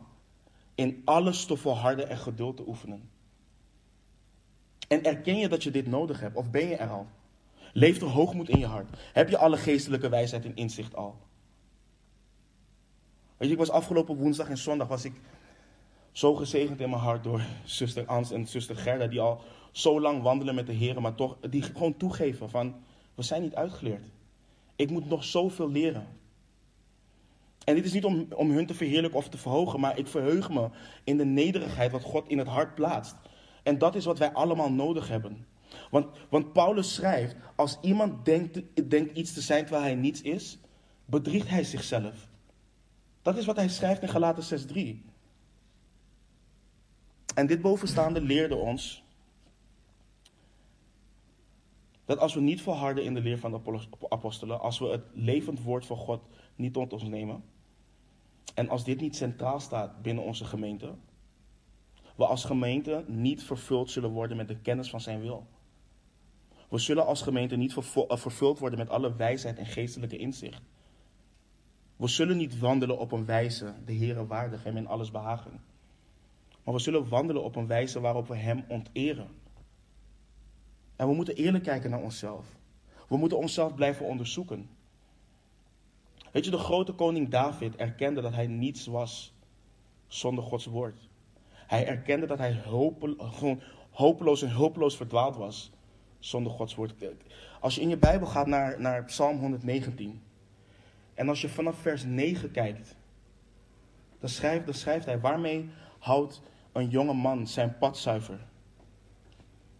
in 0.75 1.01
alles 1.05 1.45
te 1.45 1.57
volharden 1.57 2.09
en 2.09 2.17
geduld 2.17 2.57
te 2.57 2.67
oefenen. 2.67 3.09
En 4.87 5.03
erken 5.03 5.37
je 5.37 5.47
dat 5.47 5.63
je 5.63 5.71
dit 5.71 5.87
nodig 5.87 6.19
hebt? 6.19 6.35
Of 6.35 6.49
ben 6.49 6.67
je 6.67 6.75
er 6.75 6.89
al? 6.89 7.07
Leeft 7.73 8.01
er 8.01 8.07
hoogmoed 8.07 8.49
in 8.49 8.59
je 8.59 8.65
hart? 8.65 8.97
Heb 9.13 9.29
je 9.29 9.37
alle 9.37 9.57
geestelijke 9.57 10.09
wijsheid 10.09 10.45
en 10.45 10.55
inzicht 10.55 10.95
al? 10.95 11.17
Weet 13.37 13.47
je, 13.47 13.53
ik 13.53 13.59
was 13.59 13.69
afgelopen 13.69 14.15
woensdag 14.15 14.49
en 14.49 14.57
zondag 14.57 14.87
was 14.87 15.05
ik 15.05 15.13
zo 16.11 16.35
gezegend 16.35 16.81
in 16.81 16.89
mijn 16.89 17.01
hart 17.01 17.23
door 17.23 17.41
zuster 17.63 18.05
Ans 18.05 18.31
en 18.31 18.47
zuster 18.47 18.75
Gerda, 18.75 19.07
die 19.07 19.21
al 19.21 19.41
zo 19.71 20.01
lang 20.01 20.21
wandelen 20.21 20.55
met 20.55 20.67
de 20.67 20.73
Heer, 20.73 21.01
maar 21.01 21.15
toch 21.15 21.37
die 21.49 21.61
gewoon 21.61 21.97
toegeven 21.97 22.49
van, 22.49 22.75
we 23.15 23.23
zijn 23.23 23.41
niet 23.41 23.55
uitgeleerd. 23.55 24.03
Ik 24.75 24.89
moet 24.89 25.09
nog 25.09 25.23
zoveel 25.23 25.69
leren. 25.69 26.07
En 27.65 27.75
dit 27.75 27.85
is 27.85 27.93
niet 27.93 28.05
om, 28.05 28.27
om 28.35 28.51
hun 28.51 28.65
te 28.65 28.73
verheerlijken 28.73 29.19
of 29.19 29.29
te 29.29 29.37
verhogen, 29.37 29.79
maar 29.79 29.97
ik 29.97 30.07
verheug 30.07 30.49
me 30.49 30.69
in 31.03 31.17
de 31.17 31.25
nederigheid 31.25 31.91
wat 31.91 32.03
God 32.03 32.27
in 32.27 32.37
het 32.37 32.47
hart 32.47 32.75
plaatst. 32.75 33.15
En 33.63 33.77
dat 33.77 33.95
is 33.95 34.05
wat 34.05 34.17
wij 34.17 34.31
allemaal 34.31 34.71
nodig 34.71 35.07
hebben. 35.07 35.45
Want, 35.91 36.07
want 36.29 36.53
Paulus 36.53 36.93
schrijft, 36.93 37.35
als 37.55 37.77
iemand 37.81 38.25
denkt, 38.25 38.61
denkt 38.89 39.17
iets 39.17 39.33
te 39.33 39.41
zijn 39.41 39.63
terwijl 39.63 39.83
hij 39.83 39.95
niets 39.95 40.21
is, 40.21 40.57
bedriegt 41.05 41.49
hij 41.49 41.63
zichzelf. 41.63 42.27
Dat 43.21 43.37
is 43.37 43.45
wat 43.45 43.55
hij 43.55 43.69
schrijft 43.69 44.01
in 44.01 44.09
Galaten 44.09 44.43
6:3. 44.43 45.08
En 47.35 47.47
dit 47.47 47.61
bovenstaande 47.61 48.21
leerde 48.21 48.55
ons 48.55 49.03
dat 52.05 52.19
als 52.19 52.33
we 52.33 52.41
niet 52.41 52.61
volharden 52.61 53.03
in 53.03 53.13
de 53.13 53.21
leer 53.21 53.39
van 53.39 53.51
de 53.51 53.87
apostelen, 54.09 54.59
als 54.59 54.79
we 54.79 54.87
het 54.87 55.03
levend 55.13 55.63
woord 55.63 55.85
van 55.85 55.97
God 55.97 56.21
niet 56.55 56.73
tot 56.73 56.93
ons 56.93 57.03
nemen, 57.03 57.43
en 58.53 58.69
als 58.69 58.83
dit 58.83 59.01
niet 59.01 59.15
centraal 59.15 59.59
staat 59.59 60.01
binnen 60.01 60.23
onze 60.23 60.45
gemeente, 60.45 60.95
we 62.15 62.25
als 62.25 62.45
gemeente 62.45 63.03
niet 63.07 63.43
vervuld 63.43 63.91
zullen 63.91 64.09
worden 64.09 64.37
met 64.37 64.47
de 64.47 64.59
kennis 64.59 64.89
van 64.89 65.01
zijn 65.01 65.19
wil. 65.19 65.47
We 66.69 66.77
zullen 66.77 67.05
als 67.05 67.21
gemeente 67.21 67.55
niet 67.55 67.75
eh, 67.77 68.17
vervuld 68.17 68.59
worden 68.59 68.79
met 68.79 68.89
alle 68.89 69.15
wijsheid 69.15 69.57
en 69.57 69.65
geestelijke 69.65 70.17
inzicht. 70.17 70.61
We 71.95 72.07
zullen 72.07 72.37
niet 72.37 72.59
wandelen 72.59 72.97
op 72.97 73.11
een 73.11 73.25
wijze, 73.25 73.73
de 73.85 73.93
Heere 73.95 74.27
waardig, 74.27 74.63
hem 74.63 74.77
in 74.77 74.87
alles 74.87 75.11
behagen. 75.11 75.61
Maar 76.69 76.77
we 76.77 76.83
zullen 76.83 77.09
wandelen 77.09 77.43
op 77.43 77.55
een 77.55 77.67
wijze 77.67 77.99
waarop 77.99 78.27
we 78.27 78.35
hem 78.35 78.65
onteren. 78.67 79.27
En 80.95 81.07
we 81.07 81.13
moeten 81.13 81.35
eerlijk 81.35 81.63
kijken 81.63 81.89
naar 81.89 82.01
onszelf. 82.01 82.45
We 83.07 83.17
moeten 83.17 83.37
onszelf 83.37 83.75
blijven 83.75 84.05
onderzoeken. 84.05 84.69
Weet 86.31 86.45
je, 86.45 86.51
de 86.51 86.57
grote 86.57 86.91
koning 86.91 87.29
David 87.29 87.75
erkende 87.75 88.21
dat 88.21 88.33
hij 88.33 88.47
niets 88.47 88.85
was 88.85 89.33
zonder 90.07 90.43
Gods 90.43 90.65
woord. 90.65 91.09
Hij 91.49 91.87
erkende 91.87 92.25
dat 92.25 92.37
hij 92.37 92.53
gewoon 92.53 93.61
hopeloos 93.89 94.41
en 94.41 94.51
hulpeloos 94.51 94.97
verdwaald 94.97 95.35
was 95.35 95.71
zonder 96.19 96.51
Gods 96.51 96.75
woord. 96.75 96.93
Als 97.59 97.75
je 97.75 97.81
in 97.81 97.89
je 97.89 97.97
Bijbel 97.97 98.27
gaat 98.27 98.47
naar, 98.47 98.81
naar 98.81 99.05
Psalm 99.05 99.39
119 99.39 100.21
en 101.13 101.29
als 101.29 101.41
je 101.41 101.49
vanaf 101.49 101.77
vers 101.77 102.03
9 102.03 102.51
kijkt, 102.51 102.95
dan 104.19 104.29
schrijft, 104.29 104.65
dan 104.65 104.75
schrijft 104.75 105.05
hij: 105.05 105.19
Waarmee 105.19 105.69
houdt 105.99 106.41
een 106.71 106.89
jonge 106.89 107.13
man 107.13 107.47
zijn 107.47 107.77
pad 107.77 107.97
zuiver? 107.97 108.39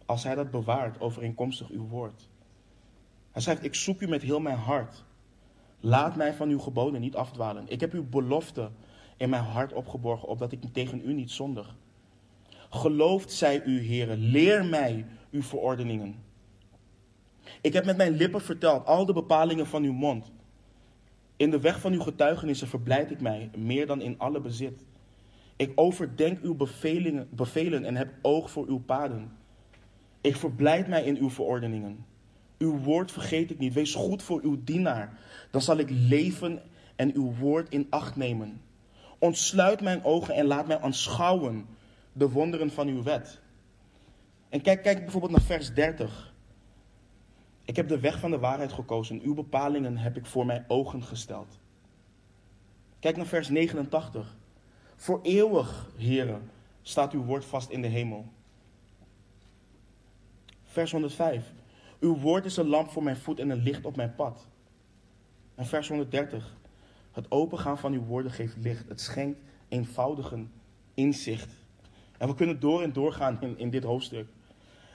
Als 0.06 0.24
hij 0.24 0.34
dat 0.34 0.50
bewaart 0.50 1.00
overeenkomstig 1.00 1.68
uw 1.68 1.86
woord. 1.86 2.28
Hij 3.30 3.42
schrijft: 3.42 3.64
Ik 3.64 3.74
zoek 3.74 4.00
u 4.00 4.08
met 4.08 4.22
heel 4.22 4.40
mijn 4.40 4.58
hart. 4.58 5.04
Laat 5.80 6.16
mij 6.16 6.34
van 6.34 6.48
uw 6.48 6.58
geboden 6.58 7.00
niet 7.00 7.16
afdwalen. 7.16 7.68
Ik 7.68 7.80
heb 7.80 7.92
uw 7.92 8.08
belofte 8.08 8.70
in 9.16 9.30
mijn 9.30 9.42
hart 9.42 9.72
opgeborgen, 9.72 10.28
opdat 10.28 10.52
ik 10.52 10.60
tegen 10.72 11.00
u 11.04 11.12
niet 11.12 11.30
zondig. 11.30 11.76
Geloofd 12.70 13.32
zij 13.32 13.62
u, 13.64 13.80
heren, 13.80 14.18
leer 14.18 14.64
mij 14.64 15.06
uw 15.30 15.42
verordeningen. 15.42 16.14
Ik 17.60 17.72
heb 17.72 17.84
met 17.84 17.96
mijn 17.96 18.12
lippen 18.12 18.40
verteld 18.40 18.86
al 18.86 19.06
de 19.06 19.12
bepalingen 19.12 19.66
van 19.66 19.82
uw 19.82 19.92
mond. 19.92 20.32
In 21.36 21.50
de 21.50 21.60
weg 21.60 21.80
van 21.80 21.92
uw 21.92 22.00
getuigenissen 22.00 22.68
verblijd 22.68 23.10
ik 23.10 23.20
mij 23.20 23.50
meer 23.56 23.86
dan 23.86 24.00
in 24.00 24.18
alle 24.18 24.40
bezit. 24.40 24.84
Ik 25.60 25.72
overdenk 25.74 26.40
uw 26.42 26.56
bevelen 27.30 27.84
en 27.84 27.96
heb 27.96 28.12
oog 28.22 28.50
voor 28.50 28.66
uw 28.66 28.78
paden. 28.78 29.32
Ik 30.20 30.36
verblijd 30.36 30.88
mij 30.88 31.04
in 31.04 31.16
uw 31.16 31.30
verordeningen. 31.30 32.04
Uw 32.58 32.78
woord 32.78 33.12
vergeet 33.12 33.50
ik 33.50 33.58
niet. 33.58 33.72
Wees 33.72 33.94
goed 33.94 34.22
voor 34.22 34.40
uw 34.42 34.64
dienaar. 34.64 35.18
Dan 35.50 35.60
zal 35.60 35.78
ik 35.78 35.90
leven 35.90 36.62
en 36.96 37.14
uw 37.14 37.34
woord 37.34 37.68
in 37.68 37.86
acht 37.90 38.16
nemen. 38.16 38.60
Ontsluit 39.18 39.80
mijn 39.80 40.04
ogen 40.04 40.34
en 40.34 40.46
laat 40.46 40.66
mij 40.66 40.80
aanschouwen 40.80 41.66
de 42.12 42.30
wonderen 42.30 42.70
van 42.70 42.88
uw 42.88 43.02
wet. 43.02 43.40
En 44.48 44.60
kijk, 44.60 44.82
kijk 44.82 44.98
bijvoorbeeld 44.98 45.32
naar 45.32 45.42
vers 45.42 45.74
30. 45.74 46.34
Ik 47.64 47.76
heb 47.76 47.88
de 47.88 48.00
weg 48.00 48.18
van 48.18 48.30
de 48.30 48.38
waarheid 48.38 48.72
gekozen. 48.72 49.20
Uw 49.22 49.34
bepalingen 49.34 49.96
heb 49.96 50.16
ik 50.16 50.26
voor 50.26 50.46
mijn 50.46 50.64
ogen 50.68 51.02
gesteld. 51.02 51.58
Kijk 52.98 53.16
naar 53.16 53.26
vers 53.26 53.48
89. 53.48 54.38
Voor 55.00 55.20
eeuwig, 55.22 55.90
heren, 55.96 56.50
staat 56.82 57.12
uw 57.12 57.24
woord 57.24 57.44
vast 57.44 57.70
in 57.70 57.82
de 57.82 57.88
hemel. 57.88 58.26
Vers 60.62 60.92
105. 60.92 61.52
Uw 62.00 62.16
woord 62.16 62.44
is 62.44 62.56
een 62.56 62.66
lamp 62.66 62.90
voor 62.90 63.02
mijn 63.02 63.16
voet 63.16 63.38
en 63.38 63.50
een 63.50 63.62
licht 63.62 63.84
op 63.84 63.96
mijn 63.96 64.14
pad. 64.14 64.46
En 65.54 65.66
vers 65.66 65.88
130. 65.88 66.56
Het 67.12 67.30
opengaan 67.30 67.78
van 67.78 67.92
uw 67.92 68.04
woorden 68.04 68.32
geeft 68.32 68.56
licht. 68.56 68.88
Het 68.88 69.00
schenkt 69.00 69.40
eenvoudige 69.68 70.44
inzicht. 70.94 71.52
En 72.18 72.28
we 72.28 72.34
kunnen 72.34 72.60
door 72.60 72.82
en 72.82 72.92
door 72.92 73.12
gaan 73.12 73.40
in, 73.40 73.58
in 73.58 73.70
dit 73.70 73.84
hoofdstuk. 73.84 74.28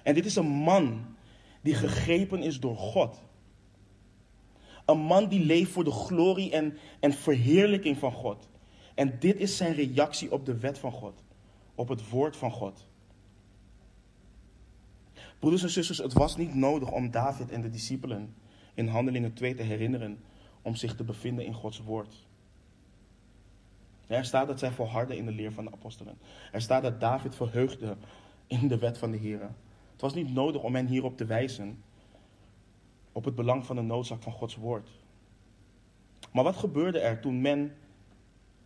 En 0.03 0.13
dit 0.13 0.25
is 0.25 0.35
een 0.35 0.51
man 0.51 1.15
die 1.61 1.75
gegrepen 1.75 2.41
is 2.41 2.59
door 2.59 2.77
God. 2.77 3.21
Een 4.85 4.99
man 4.99 5.27
die 5.27 5.45
leeft 5.45 5.71
voor 5.71 5.83
de 5.83 5.91
glorie 5.91 6.51
en, 6.51 6.77
en 6.99 7.13
verheerlijking 7.13 7.97
van 7.97 8.11
God. 8.11 8.47
En 8.95 9.19
dit 9.19 9.35
is 9.35 9.57
zijn 9.57 9.73
reactie 9.73 10.31
op 10.31 10.45
de 10.45 10.57
wet 10.57 10.79
van 10.79 10.91
God, 10.91 11.23
op 11.75 11.87
het 11.87 12.09
woord 12.09 12.37
van 12.37 12.51
God. 12.51 12.87
Broeders 15.39 15.63
en 15.63 15.69
zusters, 15.69 15.97
het 15.97 16.13
was 16.13 16.37
niet 16.37 16.53
nodig 16.53 16.91
om 16.91 17.11
David 17.11 17.51
en 17.51 17.61
de 17.61 17.69
discipelen 17.69 18.35
in 18.73 18.87
Handelingen 18.87 19.33
2 19.33 19.55
te 19.55 19.63
herinneren 19.63 20.19
om 20.61 20.75
zich 20.75 20.95
te 20.95 21.03
bevinden 21.03 21.45
in 21.45 21.53
Gods 21.53 21.79
woord. 21.79 22.25
Er 24.07 24.25
staat 24.25 24.47
dat 24.47 24.59
zij 24.59 24.71
volharden 24.71 25.17
in 25.17 25.25
de 25.25 25.31
leer 25.31 25.51
van 25.51 25.65
de 25.65 25.71
apostelen. 25.71 26.17
Er 26.51 26.61
staat 26.61 26.81
dat 26.81 26.99
David 26.99 27.35
verheugde 27.35 27.97
in 28.47 28.67
de 28.67 28.77
wet 28.77 28.97
van 28.97 29.11
de 29.11 29.17
Heer. 29.17 29.39
Het 29.91 30.01
was 30.01 30.13
niet 30.13 30.33
nodig 30.33 30.61
om 30.61 30.75
hen 30.75 30.87
hierop 30.87 31.17
te 31.17 31.25
wijzen. 31.25 31.83
Op 33.11 33.25
het 33.25 33.35
belang 33.35 33.65
van 33.65 33.75
de 33.75 33.81
noodzaak 33.81 34.21
van 34.21 34.31
Gods 34.31 34.55
woord. 34.55 34.89
Maar 36.31 36.43
wat 36.43 36.55
gebeurde 36.55 36.99
er 36.99 37.19
toen 37.19 37.41
men 37.41 37.75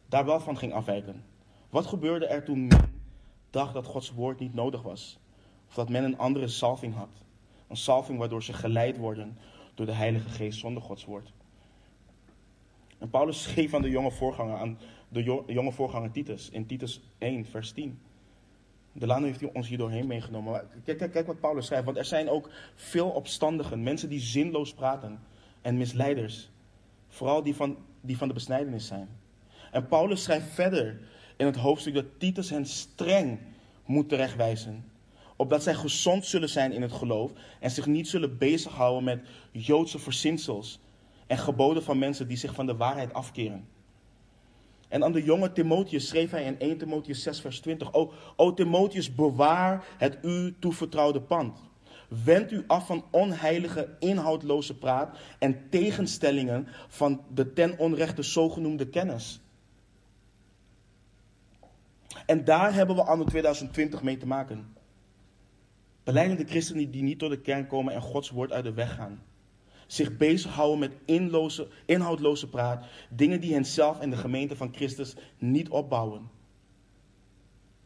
daar 0.10 0.26
wel 0.26 0.40
van 0.40 0.58
ging 0.58 0.74
afwijken? 0.74 1.24
Wat 1.70 1.86
gebeurde 1.86 2.26
er 2.26 2.44
toen 2.44 2.68
men 2.68 3.02
dacht 3.50 3.74
dat 3.74 3.86
Gods 3.86 4.12
woord 4.12 4.40
niet 4.40 4.54
nodig 4.54 4.82
was? 4.82 5.20
Of 5.68 5.74
dat 5.74 5.90
men 5.90 6.04
een 6.04 6.18
andere 6.18 6.48
salving 6.48 6.96
had? 6.96 7.10
Een 7.68 7.78
salving 7.78 8.20
waardoor 8.20 8.44
ze 8.44 8.54
geleid 8.54 8.98
worden 8.98 9.38
door 9.74 9.86
de 9.86 9.92
Heilige 9.92 10.30
Geest 10.30 10.60
zonder 10.60 10.84
Gods 10.84 11.06
woord. 11.06 11.34
En 12.98 13.10
Paulus 13.10 13.44
schreef 13.44 13.74
aan 13.74 13.82
de 13.82 13.90
jonge 13.90 14.12
voorganger, 14.12 14.58
aan 14.58 14.78
de 15.10 15.44
jonge 15.48 15.72
voorganger 15.72 16.12
Titus, 16.12 16.50
in 16.50 16.66
Titus 16.66 17.02
1, 17.18 17.46
vers 17.46 17.72
10. 17.72 18.00
Delano 18.92 19.26
heeft 19.26 19.52
ons 19.52 19.68
hier 19.68 19.78
doorheen 19.78 20.08
meegenomen. 20.08 20.68
kijk, 20.84 20.98
kijk, 20.98 21.12
kijk 21.12 21.28
wat 21.28 21.40
Paulus 21.40 21.66
schrijft. 21.66 21.86
Want 21.86 21.98
er 21.98 22.06
zijn 22.06 22.30
ook 22.30 22.50
veel 22.76 23.10
opstandigen, 23.10 23.84
mensen 23.84 24.10
die 24.10 24.20
zinloos 24.20 24.74
praten 24.74 25.20
en 25.62 25.78
misleiders. 25.78 26.50
Vooral 27.08 27.44
die 27.44 27.56
van, 27.56 27.78
die 28.02 28.18
van 28.18 28.28
de 28.28 28.34
besnijdenis 28.34 28.88
zijn. 28.88 29.10
En 29.72 29.88
Paulus 29.88 30.24
schrijft 30.24 30.48
verder 30.54 31.00
in 31.38 31.46
het 31.46 31.56
hoofdstuk 31.56 31.94
dat 31.94 32.06
Titus 32.18 32.50
hen 32.50 32.66
streng 32.66 33.40
moet 33.86 34.10
terechtwijzen. 34.10 34.92
Opdat 35.36 35.64
zij 35.64 35.74
gezond 35.74 36.26
zullen 36.26 36.50
zijn 36.50 36.72
in 36.72 36.82
het 36.82 36.92
geloof 36.92 37.32
en 37.60 37.72
zich 37.72 37.86
niet 37.86 38.08
zullen 38.08 38.38
bezighouden 38.38 39.04
met 39.04 39.20
Joodse 39.52 40.00
verzinsels 40.00 40.80
en 41.28 41.38
geboden 41.38 41.84
van 41.84 42.00
mensen 42.00 42.28
die 42.28 42.38
zich 42.38 42.54
van 42.54 42.66
de 42.66 42.76
waarheid 42.76 43.14
afkeren. 43.14 43.68
En 44.88 45.04
aan 45.04 45.12
de 45.12 45.24
jonge 45.24 45.52
Timotheus 45.52 46.08
schreef 46.08 46.32
hij 46.32 46.44
in 46.44 46.60
1 46.60 46.78
Timotheus 46.78 47.24
6, 47.24 47.42
vers 47.42 47.60
20: 47.60 47.94
O, 47.94 48.14
o 48.36 48.54
Timotheus, 48.54 49.16
bewaar 49.16 49.86
het 49.98 50.18
u 50.22 50.56
toevertrouwde 50.60 51.22
pand. 51.22 51.60
Wend 52.24 52.52
u 52.52 52.64
af 52.68 52.86
van 52.86 53.04
onheilige, 53.12 53.96
inhoudloze 54.00 54.78
praat 54.78 55.18
en 55.40 55.70
tegenstellingen 55.70 56.68
van 56.88 57.22
de 57.34 57.54
ten 57.54 57.78
onrechte 57.78 58.24
zogenoemde 58.24 58.88
kennis. 58.88 59.42
En 62.26 62.44
daar 62.44 62.74
hebben 62.74 62.96
we 62.96 63.04
anno 63.04 63.24
2020 63.24 64.04
mee 64.04 64.18
te 64.18 64.28
maken. 64.28 64.74
Beleidende 66.04 66.46
christenen 66.46 66.92
die 66.92 67.04
niet 67.04 67.20
door 67.20 67.30
de 67.30 67.42
kern 67.42 67.68
komen 67.68 67.94
en 67.94 68.02
Gods 68.02 68.30
woord 68.30 68.52
uit 68.52 68.64
de 68.64 68.74
weg 68.74 68.96
gaan. 68.96 69.24
zich 69.88 70.18
bezighouden 70.18 70.80
met 70.80 70.92
inloze, 71.06 71.68
inhoudloze 71.86 72.50
praat, 72.50 72.86
dingen 73.10 73.42
die 73.42 73.54
henzelf 73.54 74.00
en 74.00 74.10
de 74.10 74.18
gemeente 74.18 74.56
van 74.56 74.74
Christus 74.74 75.16
niet 75.38 75.70
opbouwen. 75.70 76.30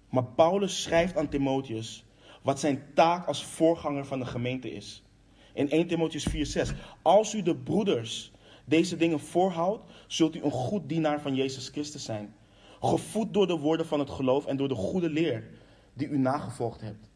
Maar 0.09 0.25
Paulus 0.25 0.81
schrijft 0.81 1.17
aan 1.17 1.29
Timotheus 1.29 2.05
wat 2.41 2.59
zijn 2.59 2.83
taak 2.93 3.27
als 3.27 3.45
voorganger 3.45 4.05
van 4.05 4.19
de 4.19 4.25
gemeente 4.25 4.71
is. 4.71 5.03
In 5.53 5.69
1 5.69 5.88
Timotheus 5.88 6.27
4:6. 6.27 6.73
Als 7.01 7.33
u 7.33 7.41
de 7.41 7.55
broeders 7.55 8.31
deze 8.65 8.97
dingen 8.97 9.19
voorhoudt, 9.19 9.83
zult 10.07 10.36
u 10.36 10.43
een 10.43 10.51
goed 10.51 10.89
dienaar 10.89 11.21
van 11.21 11.36
Jezus 11.36 11.69
Christus 11.69 12.03
zijn. 12.03 12.36
Gevoed 12.84 13.34
door 13.34 13.48
de 13.48 13.58
woorden 13.58 13.86
van 13.86 14.00
het 14.00 14.10
geloof 14.10 14.46
en 14.46 14.58
door 14.58 14.67
de 14.67 14.76
goede 14.76 15.10
leer 15.10 15.50
die 15.93 16.08
u 16.08 16.17
nagevolgd 16.17 16.82
hebt. 16.82 17.10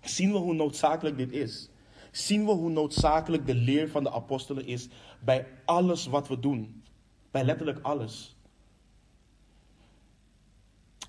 Zien 0.00 0.32
we 0.32 0.38
hoe 0.38 0.54
noodzakelijk 0.54 1.16
dit 1.16 1.32
is? 1.32 1.68
Zien 2.10 2.44
we 2.44 2.50
hoe 2.50 2.70
noodzakelijk 2.70 3.46
de 3.46 3.54
leer 3.54 3.88
van 3.88 4.02
de 4.02 4.10
apostelen 4.10 4.66
is 4.66 4.88
bij 5.20 5.46
alles 5.64 6.06
wat 6.06 6.28
we 6.28 6.38
doen? 6.38 6.82
Bij 7.30 7.44
letterlijk 7.44 7.78
alles. 7.82 8.36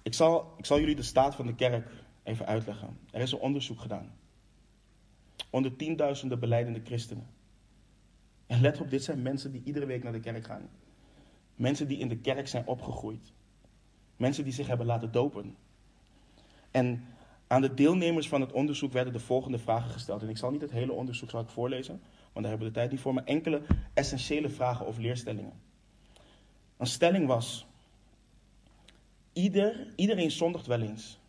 Ik 0.04 0.14
zal, 0.14 0.54
ik 0.58 0.66
zal 0.66 0.80
jullie 0.80 0.96
de 0.96 1.02
staat 1.02 1.36
van 1.36 1.46
de 1.46 1.56
kerk 1.56 1.92
even 2.24 2.46
uitleggen. 2.46 2.98
Er 3.12 3.22
is 3.22 3.32
een 3.32 3.40
onderzoek 3.40 3.80
gedaan. 3.80 4.12
Onder 5.50 5.76
tienduizenden 5.76 6.40
beleidende 6.40 6.82
christenen. 6.84 7.28
En 8.48 8.62
let 8.62 8.82
op, 8.82 8.90
dit 8.90 9.04
zijn 9.04 9.22
mensen 9.22 9.52
die 9.52 9.64
iedere 9.64 9.86
week 9.86 10.04
naar 10.04 10.12
de 10.14 10.20
kerk 10.20 10.46
gaan. 10.46 10.70
Mensen 11.60 11.88
die 11.88 11.98
in 11.98 12.08
de 12.08 12.18
kerk 12.18 12.48
zijn 12.48 12.68
opgegroeid. 12.68 13.32
Mensen 14.18 14.44
die 14.44 14.54
zich 14.54 14.68
hebben 14.68 14.86
laten 14.86 15.12
dopen. 15.12 15.56
En 16.72 17.06
aan 17.48 17.62
de 17.62 17.74
deelnemers 17.74 18.28
van 18.28 18.42
het 18.42 18.52
onderzoek 18.52 18.92
werden 18.92 19.14
de 19.14 19.20
volgende 19.20 19.60
vragen 19.60 19.92
gesteld. 19.92 20.22
En 20.22 20.30
ik 20.30 20.38
zal 20.38 20.52
niet 20.52 20.62
het 20.62 20.72
hele 20.72 20.92
onderzoek 20.92 21.30
voorlezen, 21.46 22.02
want 22.34 22.46
daar 22.46 22.50
hebben 22.50 22.68
we 22.68 22.74
de 22.74 22.80
tijd 22.80 22.92
niet 22.92 23.00
voor. 23.00 23.14
Maar 23.14 23.24
enkele 23.24 23.62
essentiële 23.94 24.50
vragen 24.50 24.86
of 24.86 24.98
leerstellingen. 24.98 25.54
Een 26.78 26.88
stelling 26.88 27.28
was: 27.28 27.66
Ieder, 29.34 29.94
iedereen 29.96 30.32
zondigt 30.32 30.68
wel 30.68 30.82
eens. 30.82 31.20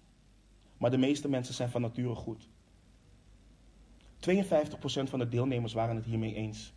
Maar 0.79 0.91
de 0.91 0.99
meeste 0.99 1.29
mensen 1.29 1.55
zijn 1.55 1.71
van 1.71 1.81
nature 1.81 2.15
goed. 2.15 2.49
52% 4.31 4.31
van 4.83 5.19
de 5.19 5.29
deelnemers 5.29 5.73
waren 5.73 5.97
het 5.97 6.05
hiermee 6.05 6.35
eens. 6.35 6.73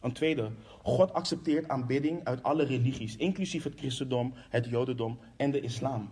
Een 0.00 0.12
tweede, 0.12 0.50
God 0.82 1.12
accepteert 1.12 1.68
aanbidding 1.68 2.24
uit 2.24 2.42
alle 2.42 2.64
religies, 2.64 3.16
inclusief 3.16 3.64
het 3.64 3.78
christendom, 3.78 4.34
het 4.48 4.66
jodendom 4.66 5.18
en 5.36 5.50
de 5.50 5.60
islam. 5.60 6.10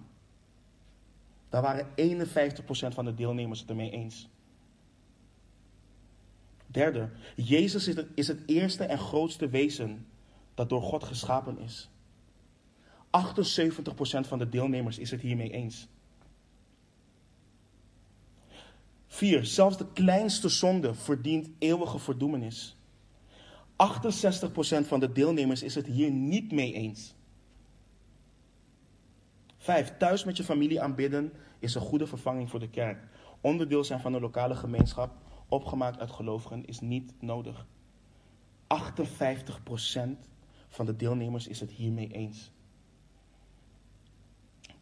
Daar 1.48 1.62
waren 1.62 1.86
51% 1.86 2.94
van 2.94 3.04
de 3.04 3.14
deelnemers 3.14 3.60
het 3.60 3.68
ermee 3.68 3.90
eens. 3.90 4.28
Derde, 6.66 7.10
Jezus 7.36 7.88
is 7.88 7.96
het, 7.96 8.06
is 8.14 8.28
het 8.28 8.42
eerste 8.46 8.84
en 8.84 8.98
grootste 8.98 9.48
wezen 9.48 10.06
dat 10.54 10.68
door 10.68 10.82
God 10.82 11.04
geschapen 11.04 11.58
is. 11.58 11.88
78% 13.06 13.10
van 14.20 14.38
de 14.38 14.48
deelnemers 14.48 14.98
is 14.98 15.10
het 15.10 15.20
hiermee 15.20 15.50
eens. 15.50 15.88
4. 19.06 19.44
Zelfs 19.44 19.76
de 19.76 19.86
kleinste 19.92 20.48
zonde 20.48 20.94
verdient 20.94 21.50
eeuwige 21.58 21.98
verdoemenis. 21.98 22.77
68% 23.78 24.86
van 24.86 25.00
de 25.00 25.12
deelnemers 25.12 25.62
is 25.62 25.74
het 25.74 25.86
hier 25.86 26.10
niet 26.10 26.52
mee 26.52 26.72
eens. 26.72 27.14
5. 29.58 29.96
Thuis 29.96 30.24
met 30.24 30.36
je 30.36 30.44
familie 30.44 30.80
aanbidden 30.80 31.32
is 31.58 31.74
een 31.74 31.80
goede 31.80 32.06
vervanging 32.06 32.50
voor 32.50 32.60
de 32.60 32.70
kerk. 32.70 32.98
Onderdeel 33.40 33.84
zijn 33.84 34.00
van 34.00 34.14
een 34.14 34.20
lokale 34.20 34.54
gemeenschap, 34.54 35.14
opgemaakt 35.48 35.98
uit 35.98 36.10
gelovigen, 36.10 36.66
is 36.66 36.80
niet 36.80 37.12
nodig. 37.20 37.66
58% 38.66 38.76
van 40.68 40.86
de 40.86 40.96
deelnemers 40.96 41.46
is 41.46 41.60
het 41.60 41.70
hiermee 41.70 42.12
eens. 42.12 42.50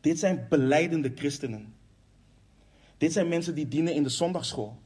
Dit 0.01 0.19
zijn 0.19 0.47
beleidende 0.49 1.13
christenen. 1.15 1.75
Dit 2.99 3.13
zijn 3.13 3.29
mensen 3.29 3.55
die 3.55 3.69
dienen 3.69 3.95
in 3.95 4.03
de 4.03 4.09
zondagschool. 4.09 4.79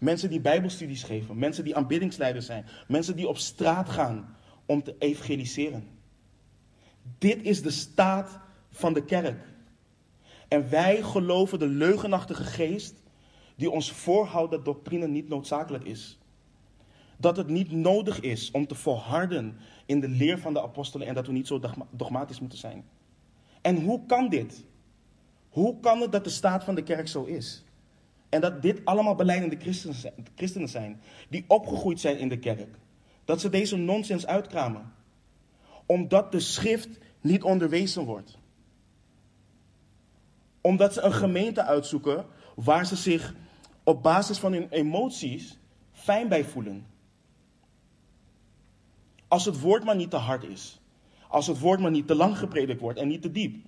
Mensen 0.00 0.30
die 0.30 0.40
bijbelstudies 0.40 1.02
geven. 1.02 1.38
Mensen 1.38 1.64
die 1.64 1.76
aanbiddingsleiders 1.76 2.46
zijn. 2.46 2.66
Mensen 2.88 3.16
die 3.16 3.28
op 3.28 3.38
straat 3.38 3.88
gaan 3.88 4.36
om 4.66 4.82
te 4.82 4.94
evangeliseren. 4.98 5.88
Dit 7.18 7.42
is 7.42 7.62
de 7.62 7.70
staat 7.70 8.38
van 8.70 8.92
de 8.92 9.04
kerk. 9.04 9.44
En 10.48 10.70
wij 10.70 11.02
geloven 11.02 11.58
de 11.58 11.66
leugenachtige 11.66 12.44
geest 12.44 12.94
die 13.56 13.70
ons 13.70 13.92
voorhoudt 13.92 14.50
dat 14.50 14.64
doctrine 14.64 15.08
niet 15.08 15.28
noodzakelijk 15.28 15.84
is. 15.84 16.18
Dat 17.16 17.36
het 17.36 17.48
niet 17.48 17.70
nodig 17.70 18.20
is 18.20 18.50
om 18.50 18.66
te 18.66 18.74
volharden 18.74 19.56
in 19.86 20.00
de 20.00 20.08
leer 20.08 20.38
van 20.38 20.52
de 20.52 20.62
apostelen 20.62 21.06
en 21.06 21.14
dat 21.14 21.26
we 21.26 21.32
niet 21.32 21.46
zo 21.46 21.60
dogmatisch 21.90 22.40
moeten 22.40 22.58
zijn. 22.58 22.84
En 23.60 23.82
hoe 23.82 24.06
kan 24.06 24.28
dit? 24.28 24.64
Hoe 25.48 25.80
kan 25.80 26.00
het 26.00 26.12
dat 26.12 26.24
de 26.24 26.30
staat 26.30 26.64
van 26.64 26.74
de 26.74 26.82
kerk 26.82 27.08
zo 27.08 27.24
is? 27.24 27.64
En 28.30 28.40
dat 28.40 28.62
dit 28.62 28.84
allemaal 28.84 29.14
beleidende 29.14 29.56
christenen 30.34 30.68
zijn, 30.68 31.00
die 31.28 31.44
opgegroeid 31.46 32.00
zijn 32.00 32.18
in 32.18 32.28
de 32.28 32.38
kerk. 32.38 32.78
Dat 33.24 33.40
ze 33.40 33.48
deze 33.48 33.76
nonsens 33.76 34.26
uitkramen. 34.26 34.92
Omdat 35.86 36.32
de 36.32 36.40
schrift 36.40 36.88
niet 37.20 37.42
onderwezen 37.42 38.04
wordt. 38.04 38.38
Omdat 40.60 40.92
ze 40.94 41.00
een 41.00 41.12
gemeente 41.12 41.62
uitzoeken 41.62 42.26
waar 42.54 42.86
ze 42.86 42.96
zich 42.96 43.34
op 43.84 44.02
basis 44.02 44.38
van 44.38 44.52
hun 44.52 44.68
emoties 44.70 45.58
fijn 45.92 46.28
bij 46.28 46.44
voelen. 46.44 46.86
Als 49.28 49.44
het 49.44 49.60
woord 49.60 49.84
maar 49.84 49.96
niet 49.96 50.10
te 50.10 50.16
hard 50.16 50.44
is. 50.44 50.80
Als 51.28 51.46
het 51.46 51.58
woord 51.58 51.80
maar 51.80 51.90
niet 51.90 52.06
te 52.06 52.14
lang 52.14 52.38
gepredikt 52.38 52.80
wordt 52.80 52.98
en 52.98 53.08
niet 53.08 53.22
te 53.22 53.30
diep. 53.30 53.66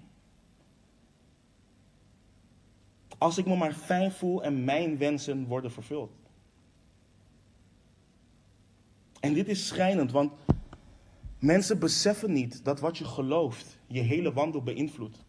Als 3.22 3.38
ik 3.38 3.46
me 3.46 3.56
maar 3.56 3.72
fijn 3.72 4.12
voel 4.12 4.42
en 4.42 4.64
mijn 4.64 4.98
wensen 4.98 5.46
worden 5.46 5.72
vervuld. 5.72 6.10
En 9.20 9.32
dit 9.32 9.48
is 9.48 9.66
schrijnend, 9.66 10.12
want 10.12 10.32
mensen 11.38 11.78
beseffen 11.78 12.32
niet 12.32 12.64
dat 12.64 12.80
wat 12.80 12.98
je 12.98 13.04
gelooft 13.04 13.78
je 13.86 14.00
hele 14.00 14.32
wandel 14.32 14.62
beïnvloedt. 14.62 15.24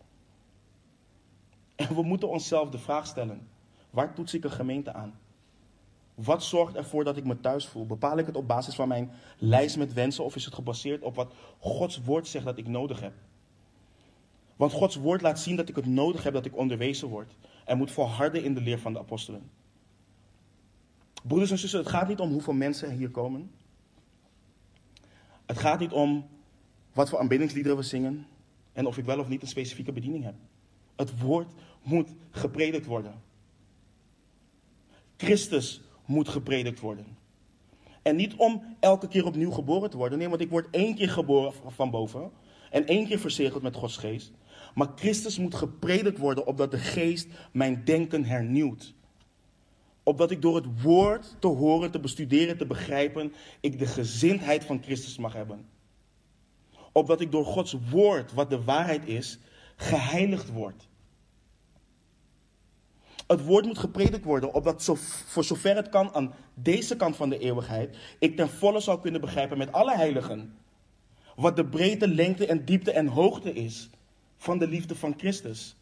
En 1.75 1.95
we 1.95 2.03
moeten 2.03 2.29
onszelf 2.29 2.69
de 2.69 2.77
vraag 2.77 3.07
stellen: 3.07 3.47
waar 3.89 4.13
toets 4.13 4.33
ik 4.33 4.43
een 4.43 4.51
gemeente 4.51 4.93
aan? 4.93 5.19
Wat 6.15 6.43
zorgt 6.43 6.75
ervoor 6.75 7.03
dat 7.03 7.17
ik 7.17 7.25
me 7.25 7.39
thuis 7.39 7.67
voel? 7.67 7.85
Bepaal 7.85 8.17
ik 8.17 8.25
het 8.25 8.35
op 8.35 8.47
basis 8.47 8.75
van 8.75 8.87
mijn 8.87 9.11
lijst 9.37 9.77
met 9.77 9.93
wensen 9.93 10.23
of 10.23 10.35
is 10.35 10.45
het 10.45 10.53
gebaseerd 10.53 11.01
op 11.01 11.15
wat 11.15 11.33
Gods 11.59 12.01
woord 12.03 12.27
zegt 12.27 12.45
dat 12.45 12.57
ik 12.57 12.67
nodig 12.67 12.99
heb? 12.99 13.13
Want 14.55 14.71
Gods 14.71 14.95
woord 14.95 15.21
laat 15.21 15.39
zien 15.39 15.55
dat 15.55 15.69
ik 15.69 15.75
het 15.75 15.85
nodig 15.85 16.23
heb 16.23 16.33
dat 16.33 16.45
ik 16.45 16.57
onderwezen 16.57 17.07
word 17.07 17.35
en 17.65 17.77
moet 17.77 17.91
volharden 17.91 18.43
in 18.43 18.53
de 18.53 18.61
leer 18.61 18.79
van 18.79 18.93
de 18.93 18.99
apostelen. 18.99 19.49
Broeders 21.23 21.51
en 21.51 21.57
zussen, 21.57 21.79
het 21.79 21.89
gaat 21.89 22.07
niet 22.07 22.19
om 22.19 22.31
hoeveel 22.31 22.53
mensen 22.53 22.91
hier 22.91 23.09
komen. 23.09 23.51
Het 25.45 25.57
gaat 25.57 25.79
niet 25.79 25.91
om 25.91 26.25
wat 26.93 27.09
voor 27.09 27.19
aanbiddingsliederen 27.19 27.77
we 27.77 27.83
zingen 27.83 28.27
en 28.73 28.85
of 28.85 28.97
ik 28.97 29.05
wel 29.05 29.19
of 29.19 29.27
niet 29.27 29.41
een 29.41 29.47
specifieke 29.47 29.91
bediening 29.91 30.23
heb. 30.23 30.35
Het 30.95 31.19
woord 31.19 31.53
moet 31.83 32.09
gepredikt 32.31 32.85
worden. 32.85 33.13
Christus 35.17 35.81
moet 36.05 36.29
gepredikt 36.29 36.79
worden. 36.79 37.17
En 38.01 38.15
niet 38.15 38.35
om 38.35 38.75
elke 38.79 39.07
keer 39.07 39.25
opnieuw 39.25 39.51
geboren 39.51 39.89
te 39.89 39.97
worden. 39.97 40.17
Nee, 40.17 40.29
want 40.29 40.41
ik 40.41 40.49
word 40.49 40.67
één 40.71 40.95
keer 40.95 41.09
geboren 41.09 41.53
van 41.67 41.89
boven. 41.89 42.31
En 42.69 42.85
één 42.85 43.07
keer 43.07 43.19
verzegeld 43.19 43.63
met 43.63 43.75
Gods 43.75 43.97
geest. 43.97 44.31
Maar 44.73 44.91
Christus 44.95 45.37
moet 45.37 45.55
gepredikt 45.55 46.17
worden 46.17 46.45
opdat 46.45 46.71
de 46.71 46.77
geest 46.77 47.27
mijn 47.51 47.83
denken 47.85 48.25
hernieuwt. 48.25 48.93
Opdat 50.03 50.31
ik 50.31 50.41
door 50.41 50.55
het 50.55 50.81
woord 50.81 51.35
te 51.39 51.47
horen, 51.47 51.91
te 51.91 51.99
bestuderen, 51.99 52.57
te 52.57 52.65
begrijpen, 52.65 53.33
ik 53.59 53.79
de 53.79 53.85
gezindheid 53.85 54.63
van 54.63 54.81
Christus 54.83 55.17
mag 55.17 55.33
hebben. 55.33 55.65
Opdat 56.91 57.21
ik 57.21 57.31
door 57.31 57.45
Gods 57.45 57.75
woord, 57.89 58.33
wat 58.33 58.49
de 58.49 58.63
waarheid 58.63 59.05
is, 59.05 59.39
geheiligd 59.75 60.51
word. 60.51 60.87
Het 63.27 63.45
woord 63.45 63.65
moet 63.65 63.77
gepredikt 63.77 64.25
worden, 64.25 64.53
opdat 64.53 64.83
zo, 64.83 64.95
voor 65.25 65.43
zover 65.43 65.75
het 65.75 65.89
kan 65.89 66.13
aan 66.13 66.33
deze 66.53 66.95
kant 66.95 67.15
van 67.15 67.29
de 67.29 67.37
eeuwigheid, 67.37 67.97
ik 68.19 68.35
ten 68.35 68.49
volle 68.49 68.79
zou 68.79 69.01
kunnen 69.01 69.21
begrijpen 69.21 69.57
met 69.57 69.71
alle 69.71 69.95
heiligen. 69.95 70.57
Wat 71.35 71.55
de 71.55 71.65
breedte, 71.65 72.07
lengte 72.07 72.45
en 72.45 72.65
diepte 72.65 72.91
en 72.91 73.07
hoogte 73.07 73.53
is 73.53 73.89
van 74.43 74.57
de 74.57 74.67
liefde 74.67 74.95
van 74.95 75.13
Christus. 75.17 75.75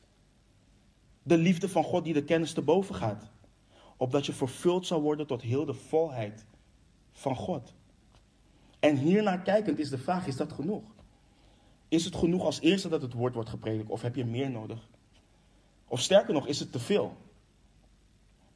De 1.24 1.38
liefde 1.38 1.70
van 1.70 1.84
God 1.84 2.03
die 2.03 2.14
de 2.14 2.24
kennis 2.24 2.53
te 2.53 2.62
boven 2.62 2.95
gaat. 2.95 3.32
Opdat 3.97 4.26
je 4.26 4.34
vervuld 4.34 4.86
zou 4.86 5.01
worden 5.01 5.28
tot 5.28 5.41
heel 5.41 5.66
de 5.66 5.74
volheid 5.74 6.45
van 7.12 7.36
God. 7.36 7.74
En 8.80 8.97
hiernaar 8.97 9.41
kijkend 9.41 9.80
is 9.80 9.89
de 9.89 9.97
vraag, 9.97 10.28
is 10.28 10.36
dat 10.36 10.53
genoeg? 10.53 10.84
Is 11.88 12.05
het 12.05 12.16
genoeg 12.16 12.43
als 12.43 12.59
eerste 12.59 12.89
dat 12.89 13.01
het 13.01 13.14
woord 13.14 13.34
wordt 13.34 13.49
gepredikt 13.49 13.89
of 13.89 14.01
heb 14.01 14.16
je 14.16 14.26
meer 14.26 14.51
nodig? 14.51 14.88
Of 15.88 15.99
sterker 15.99 16.34
nog, 16.34 16.47
is 16.47 16.59
het 16.59 16.72
te 16.72 16.80
veel? 16.80 17.18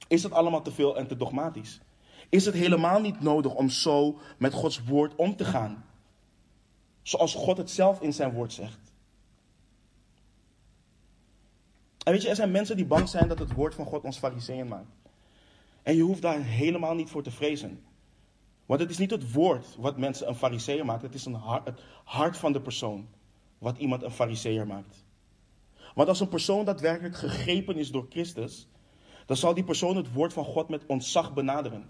Is 0.08 0.24
het 0.24 0.32
allemaal 0.32 0.62
te 0.62 0.72
veel 0.72 0.98
en 0.98 1.08
te 1.08 1.18
dogmatisch? 1.18 1.82
is 2.30 2.46
het 2.46 2.56
helemaal 2.56 3.02
niet 3.02 3.22
nodig 3.22 3.54
om 3.54 3.70
zo 3.70 4.18
met 4.38 4.54
Gods 4.54 4.84
woord 4.84 5.16
om 5.16 5.36
te 5.36 5.46
gaan. 5.46 5.86
Zoals 7.02 7.34
God 7.34 7.58
het 7.58 7.70
zelf 7.70 8.02
in 8.02 8.14
zijn 8.14 8.34
woord 8.34 8.54
zegt. 8.54 8.85
En 12.06 12.12
weet 12.12 12.22
je, 12.22 12.30
er 12.30 12.36
zijn 12.36 12.52
mensen 12.52 12.76
die 12.76 12.86
bang 12.86 13.10
zijn 13.10 13.28
dat 13.28 13.40
het 13.40 13.54
woord 13.54 13.76
van 13.76 13.86
God 13.86 14.04
ons 14.04 14.18
fariseeën 14.18 14.68
maakt. 14.68 14.92
En 15.84 15.96
je 15.96 16.02
hoeft 16.02 16.22
daar 16.22 16.44
helemaal 16.44 16.96
niet 16.96 17.10
voor 17.10 17.24
te 17.24 17.32
vrezen. 17.32 17.84
Want 18.66 18.80
het 18.80 18.90
is 18.90 18.98
niet 18.98 19.12
het 19.12 19.32
woord 19.32 19.76
wat 19.78 19.98
mensen 19.98 20.28
een 20.28 20.36
fariseer 20.36 20.86
maakt. 20.86 21.02
Het 21.02 21.14
is 21.14 21.26
een 21.26 21.40
het 21.64 21.82
hart 22.04 22.38
van 22.38 22.54
de 22.54 22.62
persoon 22.62 23.08
wat 23.58 23.78
iemand 23.78 24.04
een 24.04 24.12
fariseer 24.12 24.68
maakt. 24.68 25.04
Want 25.96 26.08
als 26.08 26.20
een 26.20 26.28
persoon 26.28 26.66
daadwerkelijk 26.66 27.16
gegrepen 27.16 27.76
is 27.76 27.92
door 27.92 28.06
Christus, 28.10 28.68
dan 29.26 29.38
zal 29.38 29.54
die 29.54 29.64
persoon 29.64 29.96
het 29.96 30.14
woord 30.14 30.34
van 30.34 30.46
God 30.46 30.70
met 30.70 30.86
ontzag 30.86 31.34
benaderen. 31.34 31.90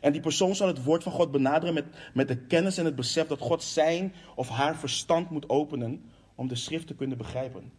En 0.00 0.12
die 0.12 0.20
persoon 0.20 0.54
zal 0.54 0.66
het 0.66 0.84
woord 0.84 1.02
van 1.02 1.12
God 1.12 1.30
benaderen 1.30 1.74
met, 1.74 1.86
met 2.14 2.28
de 2.28 2.36
kennis 2.36 2.78
en 2.78 2.84
het 2.84 2.96
besef 2.96 3.26
dat 3.26 3.40
God 3.40 3.62
zijn 3.62 4.14
of 4.34 4.48
haar 4.48 4.76
verstand 4.76 5.30
moet 5.30 5.48
openen 5.48 6.10
om 6.34 6.48
de 6.48 6.54
schrift 6.54 6.86
te 6.86 6.94
kunnen 6.94 7.18
begrijpen. 7.18 7.72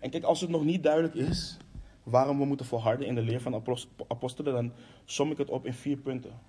En 0.00 0.10
kijk, 0.10 0.24
als 0.24 0.40
het 0.40 0.50
nog 0.50 0.64
niet 0.64 0.82
duidelijk 0.82 1.14
is 1.14 1.56
waarom 2.02 2.38
we 2.38 2.44
moeten 2.44 2.66
volharden 2.66 3.06
in 3.06 3.14
de 3.14 3.22
leer 3.22 3.40
van 3.40 3.62
apostelen, 4.08 4.52
dan 4.52 4.72
som 5.04 5.30
ik 5.30 5.38
het 5.38 5.50
op 5.50 5.66
in 5.66 5.74
vier 5.74 5.96
punten. 5.96 6.40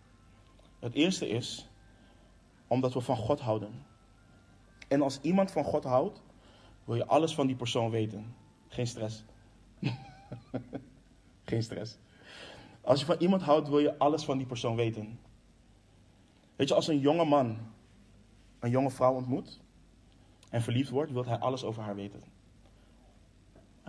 Het 0.80 0.94
eerste 0.94 1.30
is 1.30 1.70
omdat 2.68 2.94
we 2.94 3.02
van 3.02 3.18
God 3.18 3.40
houden. 3.40 3.86
En 4.88 5.02
als 5.02 5.20
iemand 5.22 5.52
van 5.52 5.64
God 5.64 5.84
houdt, 5.84 6.22
wil 6.84 6.96
je 6.96 7.06
alles 7.06 7.36
van 7.36 7.48
die 7.48 7.56
persoon 7.56 7.90
weten. 7.90 8.36
Geen 8.68 8.88
stress. 8.88 9.24
Geen 11.44 11.64
stress. 11.64 11.98
Als 12.82 13.00
je 13.00 13.06
van 13.06 13.16
iemand 13.20 13.42
houdt, 13.42 13.70
wil 13.70 13.80
je 13.80 13.98
alles 13.98 14.24
van 14.24 14.38
die 14.38 14.48
persoon 14.48 14.76
weten. 14.76 15.20
Weet 16.56 16.68
je, 16.68 16.74
als 16.74 16.88
een 16.88 17.00
jonge 17.00 17.26
man 17.26 17.58
een 18.60 18.70
jonge 18.70 18.90
vrouw 18.90 19.14
ontmoet 19.14 19.60
en 20.50 20.62
verliefd 20.62 20.90
wordt, 20.90 21.12
wil 21.12 21.26
hij 21.26 21.38
alles 21.38 21.64
over 21.64 21.84
haar 21.84 21.96
weten. 21.96 22.22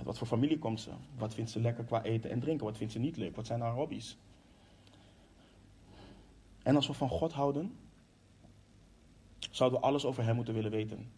Wat 0.03 0.18
voor 0.18 0.26
familie 0.26 0.59
komt 0.59 0.80
ze? 0.80 0.90
Wat 1.16 1.34
vindt 1.34 1.50
ze 1.50 1.61
lekker 1.61 1.84
qua 1.84 2.03
eten 2.03 2.30
en 2.30 2.40
drinken? 2.40 2.66
Wat 2.66 2.76
vindt 2.76 2.92
ze 2.92 2.98
niet 2.98 3.16
leuk? 3.16 3.36
Wat 3.36 3.46
zijn 3.46 3.61
haar 3.61 3.74
hobby's? 3.74 4.16
En 6.62 6.76
als 6.76 6.86
we 6.86 6.92
van 6.92 7.09
God 7.09 7.32
houden, 7.32 7.76
zouden 9.50 9.80
we 9.80 9.84
alles 9.84 10.05
over 10.05 10.24
Hem 10.24 10.34
moeten 10.34 10.55
willen 10.55 10.70
weten. 10.70 11.11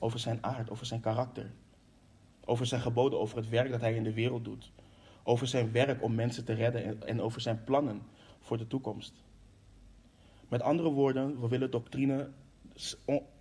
Over 0.00 0.18
zijn 0.18 0.44
aard, 0.44 0.70
over 0.70 0.86
zijn 0.86 1.00
karakter. 1.00 1.50
Over 2.44 2.66
zijn 2.66 2.80
geboden, 2.80 3.20
over 3.20 3.36
het 3.36 3.48
werk 3.48 3.70
dat 3.70 3.80
Hij 3.80 3.94
in 3.94 4.02
de 4.02 4.12
wereld 4.12 4.44
doet. 4.44 4.72
Over 5.22 5.46
zijn 5.46 5.72
werk 5.72 6.02
om 6.02 6.14
mensen 6.14 6.44
te 6.44 6.52
redden 6.52 7.06
en 7.06 7.20
over 7.20 7.40
zijn 7.40 7.64
plannen 7.64 8.02
voor 8.40 8.58
de 8.58 8.66
toekomst. 8.66 9.12
Met 10.48 10.62
andere 10.62 10.90
woorden, 10.90 11.40
we 11.40 11.48
willen 11.48 11.70
doctrine, 11.70 12.30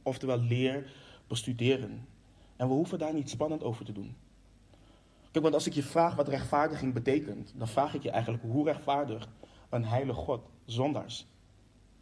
oftewel 0.04 0.40
leer, 0.40 0.92
bestuderen. 1.28 2.08
En 2.58 2.68
we 2.68 2.74
hoeven 2.74 3.00
daar 3.00 3.14
niet 3.14 3.30
spannend 3.30 3.64
over 3.64 3.86
te 3.86 3.92
doen. 3.92 4.16
Kijk, 5.32 5.44
want 5.44 5.54
als 5.54 5.68
ik 5.68 5.74
je 5.74 5.84
vraag 5.84 6.16
wat 6.16 6.28
rechtvaardiging 6.28 6.94
betekent, 6.94 7.54
dan 7.56 7.68
vraag 7.68 7.94
ik 7.94 8.04
je 8.04 8.10
eigenlijk 8.10 8.44
hoe 8.44 8.66
rechtvaardig 8.66 9.30
een 9.70 9.86
heilige 9.86 10.20
God 10.20 10.42
zondaars. 10.66 11.28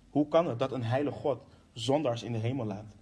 Hoe 0.10 0.28
kan 0.28 0.48
het 0.48 0.60
dat 0.60 0.72
een 0.72 0.84
heilige 0.84 1.18
God 1.18 1.42
zondaars 1.74 2.24
in 2.24 2.32
de 2.32 2.38
hemel 2.38 2.66
laat? 2.66 2.96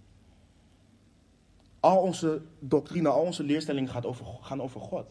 Al 1.80 2.02
onze 2.02 2.42
doctrine, 2.58 3.08
al 3.08 3.22
onze 3.22 3.42
leerstellingen 3.42 3.90
gaan 3.90 4.04
over, 4.04 4.26
gaan 4.40 4.62
over 4.62 4.80
God. 4.80 5.06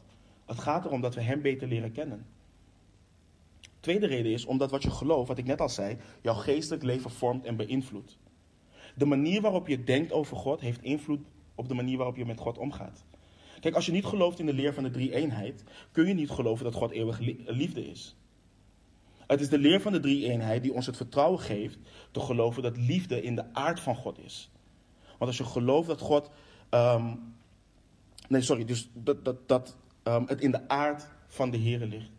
Het 0.46 0.60
gaat 0.60 0.86
erom 0.86 1.02
dat 1.02 1.16
we 1.16 1.22
Hem 1.22 1.42
beter 1.42 1.68
leren 1.68 1.92
kennen. 1.92 2.26
Tweede 3.80 4.08
reden 4.08 4.32
is 4.32 4.46
omdat 4.46 4.72
wat 4.72 4.84
je 4.84 4.92
gelooft, 4.92 5.28
wat 5.28 5.38
ik 5.38 5.46
net 5.46 5.62
al 5.62 5.70
zei, 5.70 5.98
jouw 6.22 6.34
geestelijk 6.34 6.84
leven 6.84 7.12
vormt 7.12 7.46
en 7.46 7.56
beïnvloedt. 7.56 8.18
De 8.96 9.06
manier 9.06 9.42
waarop 9.42 9.68
je 9.68 9.84
denkt 9.84 10.12
over 10.12 10.38
God 10.38 10.60
heeft 10.60 10.84
invloed 10.84 11.26
op 11.56 11.68
de 11.68 11.74
manier 11.74 11.98
waarop 11.98 12.16
je 12.16 12.26
met 12.26 12.40
God 12.40 12.58
omgaat. 12.58 13.04
Kijk, 13.60 13.76
als 13.76 13.86
je 13.86 13.92
niet 13.92 14.06
gelooft 14.06 14.40
in 14.40 14.46
de 14.46 14.54
leer 14.54 14.74
van 14.74 14.84
de 14.84 14.90
drie-eenheid, 14.90 15.64
kun 15.92 16.08
je 16.08 16.14
niet 16.14 16.30
geloven 16.30 16.64
dat 16.64 16.74
God 16.74 16.92
eeuwig 16.92 17.20
liefde 17.46 17.90
is. 17.90 18.16
Het 19.28 19.42
is 19.42 19.50
de 19.50 19.58
leer 19.58 19.82
van 19.82 19.92
de 19.92 20.00
drie-eenheid 20.00 20.64
die 20.64 20.74
ons 20.74 20.86
het 20.86 20.98
vertrouwen 20.98 21.40
geeft 21.40 21.78
te 22.12 22.20
geloven 22.20 22.64
dat 22.64 22.78
liefde 22.78 23.22
in 23.22 23.36
de 23.36 23.54
aard 23.54 23.80
van 23.80 23.96
God 23.96 24.20
is. 24.20 24.50
Want 25.18 25.30
als 25.30 25.38
je 25.38 25.44
gelooft 25.44 25.88
dat 25.88 26.00
God. 26.00 26.30
Ehm, 26.70 27.16
nee, 28.28 28.42
sorry, 28.42 28.66
dus 28.66 28.90
dat, 28.94 29.26
dat, 29.26 29.48
dat 29.48 29.76
um, 30.04 30.24
het 30.28 30.42
in 30.42 30.52
de 30.52 30.70
aard 30.70 31.08
van 31.28 31.50
de 31.50 31.58
Heer 31.58 31.80
ligt. 31.80 32.12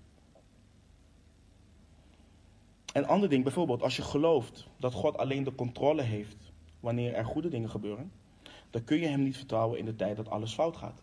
Een 2.92 3.06
ander 3.06 3.28
ding, 3.28 3.42
bijvoorbeeld, 3.42 3.82
als 3.82 3.96
je 3.96 4.02
gelooft 4.02 4.66
dat 4.78 4.92
God 4.92 5.16
alleen 5.16 5.44
de 5.44 5.54
controle 5.54 6.02
heeft 6.02 6.52
wanneer 6.80 7.14
er 7.14 7.24
goede 7.24 7.48
dingen 7.48 7.70
gebeuren, 7.70 8.12
dan 8.74 8.84
kun 8.84 8.98
je 8.98 9.06
Hem 9.06 9.22
niet 9.22 9.36
vertrouwen 9.36 9.78
in 9.78 9.84
de 9.84 9.96
tijd 9.96 10.16
dat 10.16 10.28
alles 10.28 10.52
fout 10.52 10.76
gaat. 10.76 11.02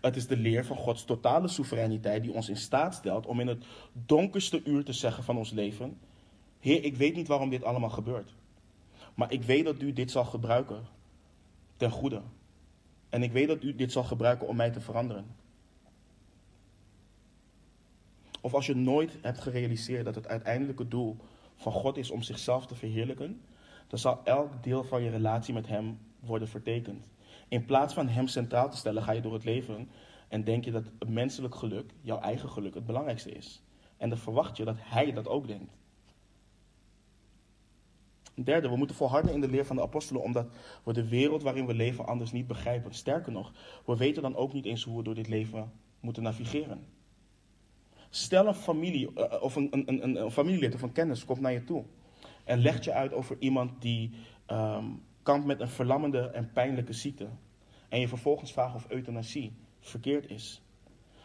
Het 0.00 0.16
is 0.16 0.26
de 0.26 0.36
leer 0.36 0.64
van 0.64 0.76
Gods 0.76 1.04
totale 1.04 1.48
soevereiniteit 1.48 2.22
die 2.22 2.32
ons 2.32 2.48
in 2.48 2.56
staat 2.56 2.94
stelt 2.94 3.26
om 3.26 3.40
in 3.40 3.46
het 3.46 3.64
donkerste 3.92 4.62
uur 4.64 4.84
te 4.84 4.92
zeggen 4.92 5.24
van 5.24 5.36
ons 5.36 5.50
leven: 5.50 5.98
Heer, 6.60 6.84
ik 6.84 6.96
weet 6.96 7.14
niet 7.14 7.28
waarom 7.28 7.50
dit 7.50 7.64
allemaal 7.64 7.90
gebeurt, 7.90 8.34
maar 9.14 9.32
ik 9.32 9.42
weet 9.42 9.64
dat 9.64 9.82
U 9.82 9.92
dit 9.92 10.10
zal 10.10 10.24
gebruiken 10.24 10.86
ten 11.76 11.90
goede. 11.90 12.22
En 13.08 13.22
ik 13.22 13.32
weet 13.32 13.48
dat 13.48 13.62
U 13.62 13.74
dit 13.74 13.92
zal 13.92 14.04
gebruiken 14.04 14.48
om 14.48 14.56
mij 14.56 14.70
te 14.70 14.80
veranderen. 14.80 15.26
Of 18.40 18.54
als 18.54 18.66
je 18.66 18.74
nooit 18.74 19.16
hebt 19.20 19.40
gerealiseerd 19.40 20.04
dat 20.04 20.14
het 20.14 20.28
uiteindelijke 20.28 20.88
doel 20.88 21.16
van 21.56 21.72
God 21.72 21.96
is 21.96 22.10
om 22.10 22.22
zichzelf 22.22 22.66
te 22.66 22.74
verheerlijken, 22.74 23.40
dan 23.86 23.98
zal 23.98 24.20
elk 24.24 24.62
deel 24.62 24.84
van 24.84 25.02
je 25.02 25.10
relatie 25.10 25.54
met 25.54 25.66
Hem 25.66 25.98
worden 26.20 26.48
vertekend. 26.48 27.04
In 27.48 27.64
plaats 27.64 27.94
van 27.94 28.08
Hem 28.08 28.26
centraal 28.26 28.70
te 28.70 28.76
stellen, 28.76 29.02
ga 29.02 29.12
je 29.12 29.20
door 29.20 29.32
het 29.32 29.44
leven 29.44 29.88
en 30.28 30.44
denk 30.44 30.64
je 30.64 30.70
dat 30.70 30.84
menselijk 31.08 31.54
geluk, 31.54 31.90
jouw 32.00 32.20
eigen 32.20 32.48
geluk, 32.48 32.74
het 32.74 32.86
belangrijkste 32.86 33.32
is. 33.32 33.62
En 33.96 34.08
dan 34.08 34.18
verwacht 34.18 34.56
je 34.56 34.64
dat 34.64 34.76
Hij 34.78 35.12
dat 35.12 35.28
ook 35.28 35.46
denkt. 35.46 35.72
Derde, 38.34 38.68
we 38.68 38.76
moeten 38.76 38.96
volharden 38.96 39.32
in 39.32 39.40
de 39.40 39.48
leer 39.48 39.66
van 39.66 39.76
de 39.76 39.82
apostelen, 39.82 40.22
omdat 40.22 40.46
we 40.84 40.92
de 40.92 41.08
wereld 41.08 41.42
waarin 41.42 41.66
we 41.66 41.74
leven 41.74 42.06
anders 42.06 42.32
niet 42.32 42.46
begrijpen. 42.46 42.94
Sterker 42.94 43.32
nog, 43.32 43.52
we 43.86 43.96
weten 43.96 44.22
dan 44.22 44.36
ook 44.36 44.52
niet 44.52 44.64
eens 44.64 44.84
hoe 44.84 44.96
we 44.96 45.02
door 45.02 45.14
dit 45.14 45.28
leven 45.28 45.72
moeten 46.00 46.22
navigeren. 46.22 46.86
Stel 48.10 48.46
een 48.46 48.54
familie 48.54 49.12
eh, 49.14 49.42
of 49.42 49.56
een, 49.56 49.68
een, 49.70 50.02
een, 50.02 50.20
een 50.20 50.30
familielid 50.30 50.74
of 50.74 50.82
een 50.82 50.92
kennis 50.92 51.24
komt 51.24 51.40
naar 51.40 51.52
je 51.52 51.64
toe 51.64 51.84
en 52.46 52.58
legt 52.58 52.84
je 52.84 52.92
uit 52.92 53.12
over 53.12 53.36
iemand 53.38 53.82
die 53.82 54.10
um, 54.46 55.02
kampt 55.22 55.46
met 55.46 55.60
een 55.60 55.68
verlammende 55.68 56.30
en 56.30 56.52
pijnlijke 56.52 56.92
ziekte. 56.92 57.28
En 57.88 58.00
je 58.00 58.08
vervolgens 58.08 58.52
vraagt 58.52 58.74
of 58.74 58.90
euthanasie 58.90 59.56
verkeerd 59.80 60.30
is. 60.30 60.62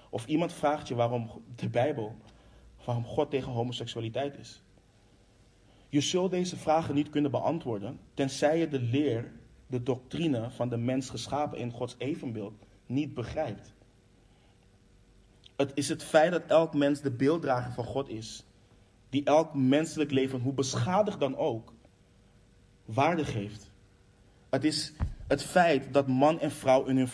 Of 0.09 0.26
iemand 0.26 0.53
vraagt 0.53 0.88
je 0.88 0.95
waarom 0.95 1.30
de 1.55 1.69
Bijbel, 1.69 2.15
waarom 2.86 3.05
God 3.05 3.30
tegen 3.30 3.51
homoseksualiteit 3.51 4.38
is. 4.38 4.63
Je 5.89 6.01
zult 6.01 6.32
deze 6.32 6.57
vragen 6.57 6.95
niet 6.95 7.09
kunnen 7.09 7.32
beantwoorden, 7.32 7.99
tenzij 8.13 8.59
je 8.59 8.67
de 8.67 8.82
leer, 8.82 9.32
de 9.67 9.84
doctrine 9.84 10.49
van 10.49 10.69
de 10.69 10.78
mens 10.78 11.09
geschapen 11.09 11.57
in 11.57 11.72
Gods 11.72 11.95
evenbeeld 11.97 12.53
niet 12.86 13.13
begrijpt. 13.13 13.74
Het 15.55 15.72
is 15.74 15.89
het 15.89 16.03
feit 16.03 16.32
dat 16.32 16.45
elk 16.47 16.74
mens 16.74 17.01
de 17.01 17.11
beelddrager 17.11 17.74
van 17.74 17.86
God 17.86 18.09
is, 18.09 18.45
die 19.12 19.24
elk 19.24 19.53
menselijk 19.53 20.12
leven, 20.12 20.39
hoe 20.39 20.53
beschadigd 20.53 21.20
dan 21.20 21.36
ook, 21.36 21.74
waarde 22.86 23.26
geeft. 23.26 23.72
Het 24.49 24.64
is 24.64 24.93
het 25.28 25.43
feit 25.43 25.93
dat 25.93 26.07
man 26.07 26.39
en 26.39 26.51
vrouw 26.51 26.86
in 26.86 26.97
hun 26.97 27.07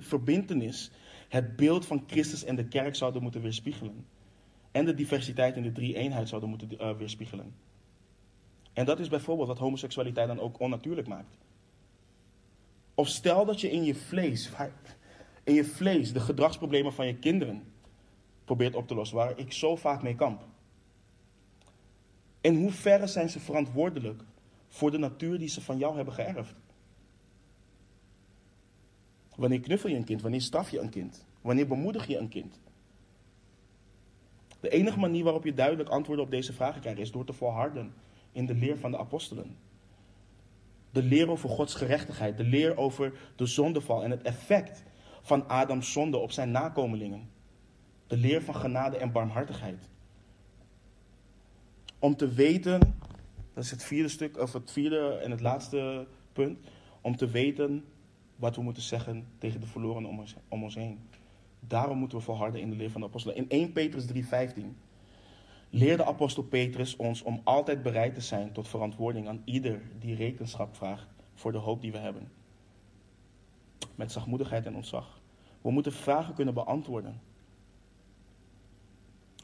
verbintenis 0.00 0.90
het 1.28 1.56
beeld 1.56 1.86
van 1.86 2.04
Christus 2.06 2.44
en 2.44 2.56
de 2.56 2.68
kerk 2.68 2.94
zouden 2.94 3.22
moeten 3.22 3.42
weerspiegelen. 3.42 4.06
En 4.70 4.84
de 4.84 4.94
diversiteit 4.94 5.56
in 5.56 5.62
de 5.62 5.72
drie 5.72 5.94
eenheid 5.94 6.28
zouden 6.28 6.50
moeten 6.50 6.70
uh, 6.72 6.96
weerspiegelen. 6.96 7.54
En 8.72 8.84
dat 8.84 8.98
is 8.98 9.08
bijvoorbeeld 9.08 9.48
wat 9.48 9.58
homoseksualiteit 9.58 10.28
dan 10.28 10.40
ook 10.40 10.60
onnatuurlijk 10.60 11.08
maakt. 11.08 11.36
Of 12.94 13.08
stel 13.08 13.44
dat 13.44 13.60
je 13.60 13.70
in 13.70 13.84
je 13.84 13.94
vlees, 13.94 14.50
in 15.44 15.54
je 15.54 15.64
vlees 15.64 16.12
de 16.12 16.20
gedragsproblemen 16.20 16.92
van 16.92 17.06
je 17.06 17.16
kinderen 17.16 17.62
probeert 18.44 18.74
op 18.74 18.88
te 18.88 18.94
lossen, 18.94 19.16
waar 19.16 19.38
ik 19.38 19.52
zo 19.52 19.76
vaak 19.76 20.02
mee 20.02 20.14
kamp. 20.14 20.42
In 22.40 22.54
hoeverre 22.54 23.06
zijn 23.06 23.28
ze 23.28 23.40
verantwoordelijk 23.40 24.22
voor 24.68 24.90
de 24.90 24.98
natuur 24.98 25.38
die 25.38 25.48
ze 25.48 25.60
van 25.60 25.78
jou 25.78 25.96
hebben 25.96 26.14
geërfd? 26.14 26.54
Wanneer 29.34 29.60
knuffel 29.60 29.88
je 29.90 29.96
een 29.96 30.04
kind? 30.04 30.22
Wanneer 30.22 30.40
straf 30.40 30.70
je 30.70 30.80
een 30.80 30.90
kind? 30.90 31.26
Wanneer 31.40 31.66
bemoedig 31.66 32.06
je 32.06 32.18
een 32.18 32.28
kind? 32.28 32.60
De 34.60 34.68
enige 34.68 34.98
manier 34.98 35.24
waarop 35.24 35.44
je 35.44 35.54
duidelijk 35.54 35.88
antwoorden 35.88 36.24
op 36.24 36.30
deze 36.30 36.52
vragen 36.52 36.80
krijgt 36.80 37.00
is 37.00 37.10
door 37.10 37.24
te 37.24 37.32
volharden 37.32 37.94
in 38.32 38.46
de 38.46 38.54
leer 38.54 38.78
van 38.78 38.90
de 38.90 38.98
apostelen. 38.98 39.56
De 40.90 41.02
leer 41.02 41.30
over 41.30 41.48
Gods 41.48 41.74
gerechtigheid, 41.74 42.36
de 42.36 42.44
leer 42.44 42.76
over 42.76 43.12
de 43.36 43.46
zondeval 43.46 44.02
en 44.02 44.10
het 44.10 44.22
effect 44.22 44.82
van 45.22 45.48
Adams 45.48 45.92
zonde 45.92 46.16
op 46.16 46.32
zijn 46.32 46.50
nakomelingen. 46.50 47.30
De 48.06 48.16
leer 48.16 48.42
van 48.42 48.54
genade 48.54 48.96
en 48.96 49.12
barmhartigheid. 49.12 49.88
Om 52.00 52.16
te 52.16 52.28
weten, 52.28 52.80
dat 53.54 53.64
is 53.64 53.70
het 53.70 53.84
vierde 53.84 54.08
stuk, 54.08 54.38
of 54.38 54.52
het 54.52 54.70
vierde 54.70 55.08
en 55.08 55.30
het 55.30 55.40
laatste 55.40 56.06
punt. 56.32 56.58
Om 57.00 57.16
te 57.16 57.26
weten 57.26 57.84
wat 58.36 58.56
we 58.56 58.62
moeten 58.62 58.82
zeggen 58.82 59.26
tegen 59.38 59.60
de 59.60 59.66
verloren 59.66 60.04
om 60.04 60.18
ons, 60.18 60.36
om 60.48 60.62
ons 60.62 60.74
heen. 60.74 60.98
Daarom 61.60 61.98
moeten 61.98 62.18
we 62.18 62.24
volharden 62.24 62.60
in 62.60 62.70
de 62.70 62.76
leer 62.76 62.90
van 62.90 63.00
de 63.00 63.06
apostelen. 63.06 63.36
In 63.36 63.48
1 63.48 63.72
Petrus 63.72 64.06
3:15 64.06 64.76
leerde 65.70 66.04
apostel 66.04 66.42
Petrus 66.42 66.96
ons 66.96 67.22
om 67.22 67.40
altijd 67.44 67.82
bereid 67.82 68.14
te 68.14 68.20
zijn 68.20 68.52
tot 68.52 68.68
verantwoording 68.68 69.28
aan 69.28 69.42
ieder 69.44 69.82
die 69.98 70.14
rekenschap 70.14 70.76
vraagt 70.76 71.08
voor 71.34 71.52
de 71.52 71.58
hoop 71.58 71.80
die 71.80 71.92
we 71.92 71.98
hebben. 71.98 72.30
Met 73.94 74.12
zachtmoedigheid 74.12 74.66
en 74.66 74.74
ontzag. 74.74 75.20
We 75.60 75.70
moeten 75.70 75.92
vragen 75.92 76.34
kunnen 76.34 76.54
beantwoorden. 76.54 77.20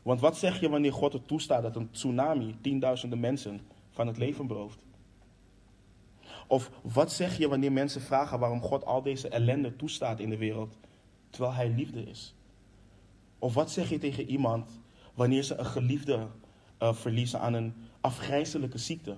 Want 0.07 0.21
wat 0.21 0.37
zeg 0.37 0.61
je 0.61 0.69
wanneer 0.69 0.93
God 0.93 1.13
het 1.13 1.29
toestaat 1.29 1.63
dat 1.63 1.77
een 1.77 1.91
tsunami 1.91 2.57
tienduizenden 2.61 3.21
mensen 3.21 3.61
van 3.91 4.07
het 4.07 4.17
leven 4.17 4.47
berooft? 4.47 4.79
Of 6.47 6.71
wat 6.83 7.13
zeg 7.13 7.39
je 7.39 7.49
wanneer 7.49 7.73
mensen 7.73 8.01
vragen 8.01 8.39
waarom 8.39 8.61
God 8.61 8.85
al 8.85 9.03
deze 9.03 9.29
ellende 9.29 9.77
toestaat 9.77 10.21
in 10.21 10.31
de 10.31 10.37
wereld, 10.37 10.79
terwijl 11.31 11.55
Hij 11.55 11.69
liefde 11.69 12.03
is? 12.03 12.35
Of 13.39 13.55
wat 13.55 13.71
zeg 13.71 13.89
je 13.89 13.99
tegen 13.99 14.29
iemand 14.29 14.81
wanneer 15.15 15.43
ze 15.43 15.57
een 15.57 15.67
geliefde 15.67 16.27
uh, 16.83 16.95
verliezen 16.95 17.41
aan 17.41 17.55
een 17.55 17.75
afgrijzelijke 18.01 18.79
ziekte? 18.79 19.17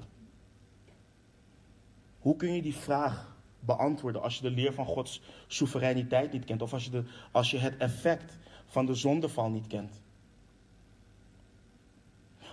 Hoe 2.18 2.36
kun 2.36 2.54
je 2.54 2.62
die 2.62 2.76
vraag 2.76 3.36
beantwoorden 3.60 4.22
als 4.22 4.36
je 4.36 4.42
de 4.42 4.50
leer 4.50 4.72
van 4.72 4.86
Gods 4.86 5.22
soevereiniteit 5.46 6.32
niet 6.32 6.44
kent 6.44 6.62
of 6.62 6.72
als 6.72 6.84
je, 6.84 6.90
de, 6.90 7.04
als 7.32 7.50
je 7.50 7.58
het 7.58 7.76
effect 7.76 8.38
van 8.66 8.86
de 8.86 8.94
zondeval 8.94 9.50
niet 9.50 9.66
kent? 9.66 10.00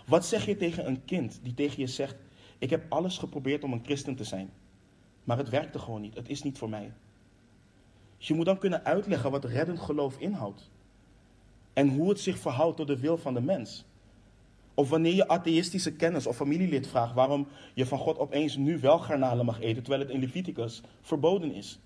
Wat 0.05 0.25
zeg 0.25 0.45
je 0.45 0.57
tegen 0.57 0.87
een 0.87 1.05
kind 1.05 1.39
die 1.43 1.53
tegen 1.53 1.79
je 1.79 1.87
zegt: 1.87 2.15
Ik 2.57 2.69
heb 2.69 2.85
alles 2.89 3.17
geprobeerd 3.17 3.63
om 3.63 3.73
een 3.73 3.83
christen 3.83 4.15
te 4.15 4.23
zijn, 4.23 4.49
maar 5.23 5.37
het 5.37 5.49
werkte 5.49 5.79
gewoon 5.79 6.01
niet, 6.01 6.15
het 6.15 6.29
is 6.29 6.43
niet 6.43 6.57
voor 6.57 6.69
mij? 6.69 6.91
je 8.17 8.33
moet 8.33 8.45
dan 8.45 8.57
kunnen 8.57 8.85
uitleggen 8.85 9.31
wat 9.31 9.45
reddend 9.45 9.79
geloof 9.79 10.19
inhoudt 10.19 10.69
en 11.73 11.89
hoe 11.89 12.09
het 12.09 12.19
zich 12.19 12.37
verhoudt 12.37 12.77
tot 12.77 12.87
de 12.87 12.99
wil 12.99 13.17
van 13.17 13.33
de 13.33 13.41
mens. 13.41 13.85
Of 14.73 14.89
wanneer 14.89 15.13
je 15.13 15.27
atheïstische 15.27 15.93
kennis 15.93 16.27
of 16.27 16.35
familielid 16.35 16.87
vraagt 16.87 17.13
waarom 17.13 17.47
je 17.73 17.85
van 17.85 17.97
God 17.97 18.17
opeens 18.17 18.55
nu 18.55 18.79
wel 18.79 18.99
garnalen 18.99 19.45
mag 19.45 19.61
eten, 19.61 19.83
terwijl 19.83 20.01
het 20.01 20.11
in 20.11 20.19
Leviticus 20.19 20.81
verboden 21.01 21.53
is. 21.53 21.79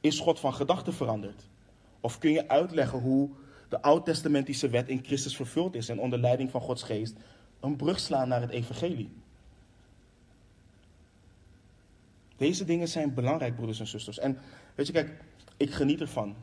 Is 0.00 0.18
God 0.18 0.40
van 0.40 0.54
gedachten 0.54 0.92
veranderd? 0.92 1.48
Of 2.00 2.18
kun 2.18 2.30
je 2.30 2.48
uitleggen 2.48 2.98
hoe 3.00 3.30
de 3.70 3.82
oud-testamentische 3.82 4.68
wet 4.68 4.88
in 4.88 5.04
Christus 5.04 5.36
vervuld 5.36 5.74
is 5.74 5.88
en 5.88 6.00
onder 6.00 6.18
leiding 6.18 6.50
van 6.50 6.60
Gods 6.60 6.82
geest 6.82 7.16
een 7.60 7.76
brug 7.76 8.00
slaan 8.00 8.28
naar 8.28 8.40
het 8.40 8.50
evangelie? 8.50 9.12
Deze 12.36 12.64
dingen 12.64 12.88
zijn 12.88 13.14
belangrijk, 13.14 13.54
broeders 13.54 13.80
en 13.80 13.86
zusters. 13.86 14.18
En 14.18 14.38
weet 14.74 14.86
je, 14.86 14.92
kijk, 14.92 15.22
ik 15.56 15.70
geniet 15.70 16.00
ervan 16.00 16.36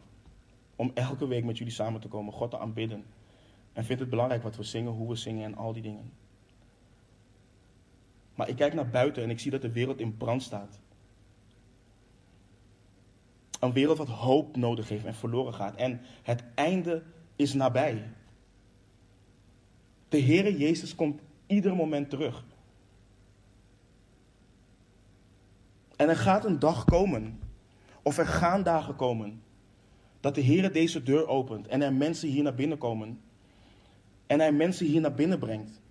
om 0.76 0.92
elke 0.94 1.28
week 1.28 1.44
met 1.44 1.58
jullie 1.58 1.74
samen 1.74 2.02
te 2.02 2.08
komen, 2.08 2.34
God 2.34 2.52
te 2.52 2.60
aanbidden. 2.60 3.06
En 3.74 3.86
vind 3.86 4.00
het 4.00 4.10
belangrijk 4.10 4.44
wat 4.44 4.56
we 4.56 4.64
zingen, 4.64 4.92
hoe 4.92 5.10
we 5.10 5.16
zingen 5.16 5.44
en 5.44 5.56
al 5.56 5.74
die 5.74 5.82
dingen. 5.82 6.12
Maar 8.36 8.50
ik 8.50 8.56
kijk 8.56 8.74
naar 8.74 8.90
buiten 8.90 9.24
en 9.24 9.30
ik 9.30 9.40
zie 9.40 9.52
dat 9.52 9.62
de 9.62 9.72
wereld 9.72 10.00
in 10.00 10.18
brand 10.18 10.44
staat. 10.44 10.80
Een 13.60 13.74
wereld 13.74 13.98
wat 13.98 14.08
hoop 14.08 14.56
nodig 14.56 14.90
heeft 14.90 15.06
en 15.06 15.16
verloren 15.16 15.54
gaat. 15.54 15.76
En 15.76 16.02
het 16.24 16.44
einde 16.56 17.04
is 17.38 17.54
nabij. 17.54 18.04
De 20.10 20.22
Heere 20.22 20.58
Jezus 20.58 20.96
komt 20.96 21.22
ieder 21.48 21.76
moment 21.76 22.10
terug. 22.10 22.46
En 25.96 26.10
er 26.10 26.16
gaat 26.16 26.46
een 26.46 26.60
dag 26.60 26.86
komen, 26.86 27.40
of 28.02 28.18
er 28.18 28.28
gaan 28.28 28.64
dagen 28.64 28.96
komen, 28.96 29.42
dat 30.20 30.36
de 30.36 30.42
Heer 30.42 30.72
deze 30.72 31.04
deur 31.04 31.28
opent 31.28 31.68
en 31.68 31.82
er 31.82 31.94
mensen 31.94 32.30
hier 32.30 32.44
naar 32.44 32.56
binnen 32.56 32.78
komen. 32.78 33.22
En 34.28 34.40
hij 34.40 34.52
mensen 34.52 34.86
hier 34.86 35.02
naar 35.02 35.14
binnen 35.14 35.40
brengt. 35.40 35.82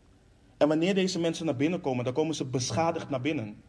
En 0.57 0.69
wanneer 0.69 0.95
deze 0.95 1.19
mensen 1.19 1.47
naar 1.47 1.57
binnen 1.57 1.81
komen, 1.81 2.05
dan 2.05 2.13
komen 2.13 2.35
ze 2.35 2.45
beschadigd 2.45 3.11
naar 3.11 3.21
binnen. 3.21 3.63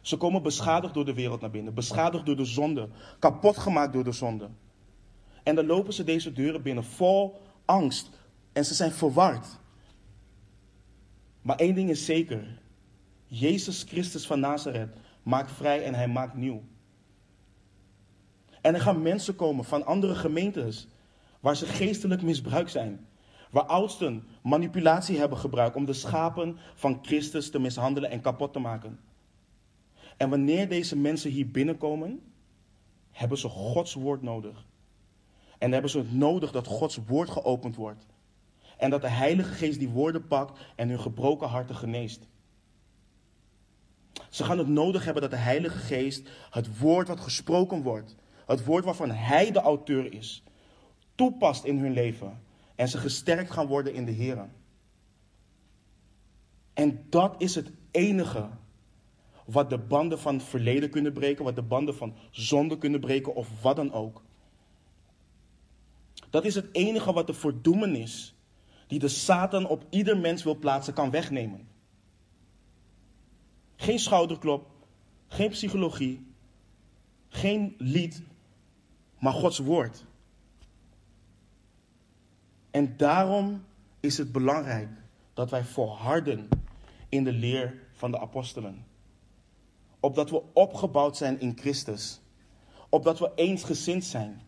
Ze 0.00 0.16
komen 0.16 0.42
beschadigd 0.42 0.94
door 0.94 1.04
de 1.04 1.14
wereld 1.14 1.40
naar 1.40 1.50
binnen, 1.50 1.74
beschadigd 1.74 2.26
door 2.26 2.36
de 2.36 2.44
zonde, 2.44 2.88
kapot 3.18 3.58
gemaakt 3.58 3.92
door 3.92 4.04
de 4.04 4.12
zonde. 4.12 4.48
En 5.42 5.54
dan 5.54 5.66
lopen 5.66 5.92
ze 5.92 6.04
deze 6.04 6.32
deuren 6.32 6.62
binnen 6.62 6.84
vol 6.84 7.40
angst 7.64 8.08
en 8.52 8.64
ze 8.64 8.74
zijn 8.74 8.92
verward. 8.92 9.46
Maar 11.42 11.56
één 11.56 11.74
ding 11.74 11.90
is 11.90 12.04
zeker: 12.04 12.58
Jezus 13.26 13.82
Christus 13.82 14.26
van 14.26 14.40
Nazareth 14.40 14.96
maakt 15.22 15.52
vrij 15.52 15.84
en 15.84 15.94
hij 15.94 16.08
maakt 16.08 16.34
nieuw. 16.34 16.62
En 18.60 18.74
er 18.74 18.80
gaan 18.80 19.02
mensen 19.02 19.36
komen 19.36 19.64
van 19.64 19.86
andere 19.86 20.14
gemeentes 20.14 20.88
waar 21.40 21.56
ze 21.56 21.66
geestelijk 21.66 22.22
misbruikt 22.22 22.70
zijn. 22.70 23.06
Waar 23.50 23.64
oudsten 23.64 24.24
manipulatie 24.42 25.18
hebben 25.18 25.38
gebruikt 25.38 25.76
om 25.76 25.84
de 25.84 25.92
schapen 25.92 26.56
van 26.74 26.98
Christus 27.02 27.50
te 27.50 27.58
mishandelen 27.58 28.10
en 28.10 28.20
kapot 28.20 28.52
te 28.52 28.58
maken. 28.58 29.00
En 30.16 30.30
wanneer 30.30 30.68
deze 30.68 30.96
mensen 30.96 31.30
hier 31.30 31.50
binnenkomen, 31.50 32.20
hebben 33.10 33.38
ze 33.38 33.48
Gods 33.48 33.94
woord 33.94 34.22
nodig. 34.22 34.64
En 35.62 35.72
hebben 35.72 35.90
ze 35.90 35.98
het 35.98 36.12
nodig 36.12 36.52
dat 36.52 36.66
Gods 36.66 36.98
woord 37.06 37.30
geopend 37.30 37.76
wordt. 37.76 38.06
En 38.76 38.90
dat 38.90 39.00
de 39.00 39.08
Heilige 39.08 39.52
Geest 39.52 39.78
die 39.78 39.88
woorden 39.88 40.26
pakt 40.26 40.60
en 40.76 40.88
hun 40.88 41.00
gebroken 41.00 41.48
harten 41.48 41.74
geneest. 41.74 42.28
Ze 44.30 44.44
gaan 44.44 44.58
het 44.58 44.68
nodig 44.68 45.04
hebben 45.04 45.22
dat 45.22 45.30
de 45.30 45.36
Heilige 45.36 45.78
Geest 45.78 46.28
het 46.50 46.78
woord 46.78 47.08
wat 47.08 47.20
gesproken 47.20 47.82
wordt, 47.82 48.16
het 48.46 48.64
woord 48.64 48.84
waarvan 48.84 49.10
Hij 49.10 49.50
de 49.50 49.60
auteur 49.60 50.12
is, 50.12 50.42
toepast 51.14 51.64
in 51.64 51.78
hun 51.78 51.92
leven. 51.92 52.42
En 52.74 52.88
ze 52.88 52.98
gesterkt 52.98 53.50
gaan 53.50 53.66
worden 53.66 53.94
in 53.94 54.04
de 54.04 54.12
Heer. 54.12 54.48
En 56.72 57.06
dat 57.10 57.34
is 57.38 57.54
het 57.54 57.70
enige 57.90 58.48
wat 59.44 59.70
de 59.70 59.78
banden 59.78 60.18
van 60.18 60.40
verleden 60.40 60.90
kunnen 60.90 61.12
breken, 61.12 61.44
wat 61.44 61.54
de 61.54 61.62
banden 61.62 61.96
van 61.96 62.14
zonde 62.30 62.78
kunnen 62.78 63.00
breken 63.00 63.34
of 63.34 63.62
wat 63.62 63.76
dan 63.76 63.92
ook. 63.92 64.22
Dat 66.32 66.44
is 66.44 66.54
het 66.54 66.68
enige 66.72 67.12
wat 67.12 67.26
de 67.26 67.34
verdoemenis 67.34 68.34
die 68.86 68.98
de 68.98 69.08
Satan 69.08 69.66
op 69.66 69.86
ieder 69.90 70.18
mens 70.18 70.42
wil 70.42 70.56
plaatsen 70.56 70.94
kan 70.94 71.10
wegnemen. 71.10 71.68
Geen 73.76 73.98
schouderklop, 73.98 74.70
geen 75.28 75.50
psychologie, 75.50 76.26
geen 77.28 77.74
lied, 77.78 78.22
maar 79.18 79.32
Gods 79.32 79.58
woord. 79.58 80.04
En 82.70 82.96
daarom 82.96 83.64
is 84.00 84.18
het 84.18 84.32
belangrijk 84.32 84.90
dat 85.34 85.50
wij 85.50 85.64
volharden 85.64 86.48
in 87.08 87.24
de 87.24 87.32
leer 87.32 87.82
van 87.92 88.10
de 88.10 88.18
apostelen. 88.18 88.86
Opdat 90.00 90.30
we 90.30 90.42
opgebouwd 90.52 91.16
zijn 91.16 91.40
in 91.40 91.58
Christus. 91.58 92.20
Opdat 92.88 93.18
we 93.18 93.32
eensgezind 93.34 94.04
zijn. 94.04 94.42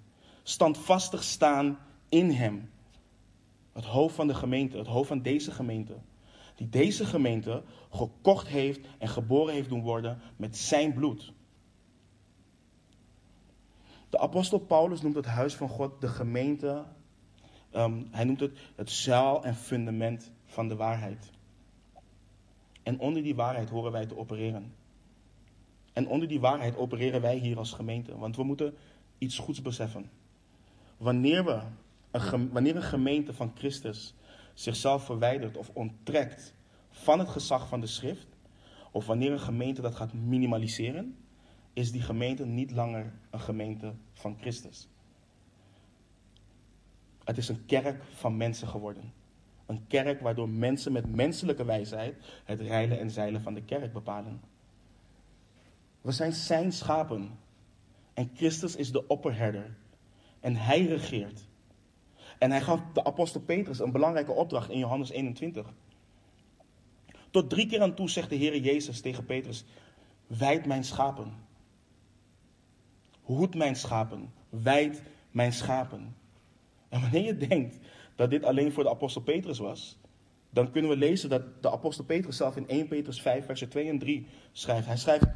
Standvastig 0.47 1.23
staan 1.23 1.79
in 2.09 2.31
Hem. 2.31 2.71
Het 3.73 3.85
hoofd 3.85 4.15
van 4.15 4.27
de 4.27 4.35
gemeente, 4.35 4.79
het 4.79 4.87
hoofd 4.87 5.09
van 5.09 5.23
deze 5.23 5.51
gemeente. 5.51 5.97
Die 6.55 6.69
deze 6.69 7.05
gemeente 7.05 7.63
gekocht 7.91 8.47
heeft 8.47 8.81
en 8.99 9.09
geboren 9.09 9.55
heeft 9.55 9.69
doen 9.69 9.83
worden 9.83 10.21
met 10.37 10.57
zijn 10.57 10.93
bloed. 10.93 11.33
De 14.11 14.19
apostel 14.19 14.59
Paulus 14.59 15.03
noemt 15.03 15.15
het 15.15 15.27
huis 15.27 15.55
van 15.55 15.69
God 15.69 16.01
de 16.01 16.09
gemeente. 16.09 16.85
Um, 17.73 18.09
hij 18.11 18.25
noemt 18.25 18.41
het 18.41 18.59
het 18.77 18.91
zaal 18.91 19.45
en 19.45 19.55
fundament 19.55 20.31
van 20.47 20.69
de 20.69 20.77
waarheid. 20.77 21.31
En 22.83 22.99
onder 22.99 23.23
die 23.23 23.35
waarheid 23.35 23.71
horen 23.71 23.93
wij 23.93 24.07
te 24.07 24.17
opereren. 24.17 24.75
En 25.93 26.09
onder 26.09 26.29
die 26.29 26.41
waarheid 26.41 26.77
opereren 26.77 27.21
wij 27.21 27.37
hier 27.37 27.59
als 27.59 27.73
gemeente. 27.73 28.19
Want 28.19 28.37
we 28.37 28.45
moeten 28.45 28.75
iets 29.19 29.39
goeds 29.39 29.63
beseffen. 29.63 30.11
Wanneer, 30.97 31.45
we 31.45 31.61
een, 32.11 32.51
wanneer 32.51 32.77
een 32.77 32.83
gemeente 32.83 33.35
van 33.35 33.53
Christus 33.55 34.15
zichzelf 34.55 35.05
verwijdert 35.05 35.57
of 35.57 35.71
onttrekt 35.73 36.55
van 36.91 37.19
het 37.19 37.29
gezag 37.29 37.69
van 37.69 37.81
de 37.81 37.87
schrift, 37.87 38.27
of 38.93 39.07
wanneer 39.07 39.33
een 39.33 39.41
gemeente 39.41 39.81
dat 39.81 39.95
gaat 39.95 40.13
minimaliseren, 40.13 41.17
is 41.73 41.93
die 41.93 42.03
gemeente 42.03 42.47
niet 42.47 42.71
langer 42.71 43.13
een 43.31 43.41
gemeente 43.41 43.95
van 44.13 44.37
Christus. 44.41 44.89
Het 47.25 47.39
is 47.39 47.49
een 47.49 47.67
kerk 47.67 48.05
van 48.05 48.37
mensen 48.37 48.69
geworden. 48.69 49.13
Een 49.67 49.87
kerk 49.87 50.21
waardoor 50.21 50.49
mensen 50.49 50.93
met 50.93 51.15
menselijke 51.15 51.65
wijsheid 51.65 52.17
het 52.45 52.61
rijden 52.61 52.99
en 53.01 53.11
zeilen 53.11 53.43
van 53.43 53.55
de 53.55 53.63
kerk 53.63 53.93
bepalen. 53.93 54.41
We 56.01 56.13
zijn 56.13 56.33
zijn 56.33 56.73
schapen. 56.73 57.39
En 58.15 58.31
Christus 58.35 58.77
is 58.77 58.93
de 58.93 59.07
opperherder. 59.07 59.77
En 60.45 60.57
hij 60.57 60.85
regeert. 60.87 61.47
En 62.39 62.51
hij 62.51 62.61
gaf 62.61 62.81
de 62.93 63.05
apostel 63.05 63.41
Petrus 63.41 63.79
een 63.79 63.93
belangrijke 63.93 64.33
opdracht 64.33 64.71
in 64.71 64.79
Johannes 64.79 65.11
21. 65.11 65.73
Tot 67.31 67.51
drie 67.51 67.67
keer 67.67 67.83
aan 67.83 67.95
toe 67.95 68.11
zegt 68.11 68.29
de 68.29 68.37
Heer 68.37 68.61
Jezus 68.61 69.01
tegen 69.01 69.25
Petrus: 69.25 69.65
Wijd 70.27 70.67
mijn 70.67 70.85
schapen. 70.85 71.33
Hoed 73.23 73.55
mijn 73.55 73.77
schapen. 73.77 74.33
Wijd 74.49 75.03
mijn 75.31 75.53
schapen. 75.53 76.17
En 76.89 77.01
wanneer 77.01 77.25
je 77.25 77.37
denkt 77.37 77.79
dat 78.17 78.31
dit 78.31 78.45
alleen 78.45 78.73
voor 78.73 78.83
de 78.83 78.91
apostel 78.91 79.23
Petrus 79.23 79.59
was, 79.59 79.99
dan 80.51 80.71
kunnen 80.71 80.91
we 80.91 80.97
lezen 80.97 81.29
dat 81.29 81.63
de 81.63 81.71
apostel 81.71 82.05
Petrus 82.05 82.37
zelf 82.37 82.57
in 82.57 82.69
1 82.69 82.89
Petrus 82.89 83.21
5, 83.21 83.45
versen 83.45 83.69
2 83.69 83.89
en 83.89 83.99
3 83.99 84.27
schrijft. 84.53 84.87
Hij 84.87 84.97
schrijft 84.97 85.27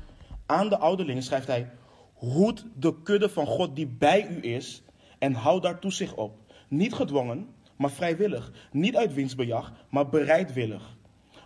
aan 0.46 0.68
de 0.68 0.78
ouderlingen, 0.78 1.22
schrijft 1.22 1.46
hij, 1.46 1.70
hoed 2.14 2.66
de 2.74 3.02
kudde 3.02 3.28
van 3.28 3.46
God 3.46 3.76
die 3.76 3.86
bij 3.86 4.28
u 4.28 4.42
is 4.42 4.82
en 5.18 5.32
houd 5.32 5.62
daar 5.62 5.78
toezicht 5.78 6.14
op. 6.14 6.36
Niet 6.68 6.94
gedwongen, 6.94 7.48
maar 7.76 7.90
vrijwillig. 7.90 8.52
Niet 8.72 8.96
uit 8.96 9.14
winstbejag, 9.14 9.72
maar 9.90 10.08
bereidwillig. 10.08 10.96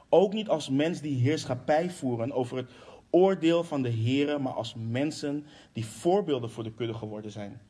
Ook 0.08 0.32
niet 0.32 0.48
als 0.48 0.68
mens 0.68 1.00
die 1.00 1.20
heerschappij 1.20 1.90
voeren 1.90 2.32
over 2.32 2.56
het 2.56 2.70
oordeel 3.10 3.64
van 3.64 3.82
de 3.82 3.88
Heeren, 3.88 4.42
maar 4.42 4.52
als 4.52 4.74
mensen 4.88 5.46
die 5.72 5.86
voorbeelden 5.86 6.50
voor 6.50 6.64
de 6.64 6.72
kudde 6.72 6.94
geworden 6.94 7.30
zijn. 7.30 7.60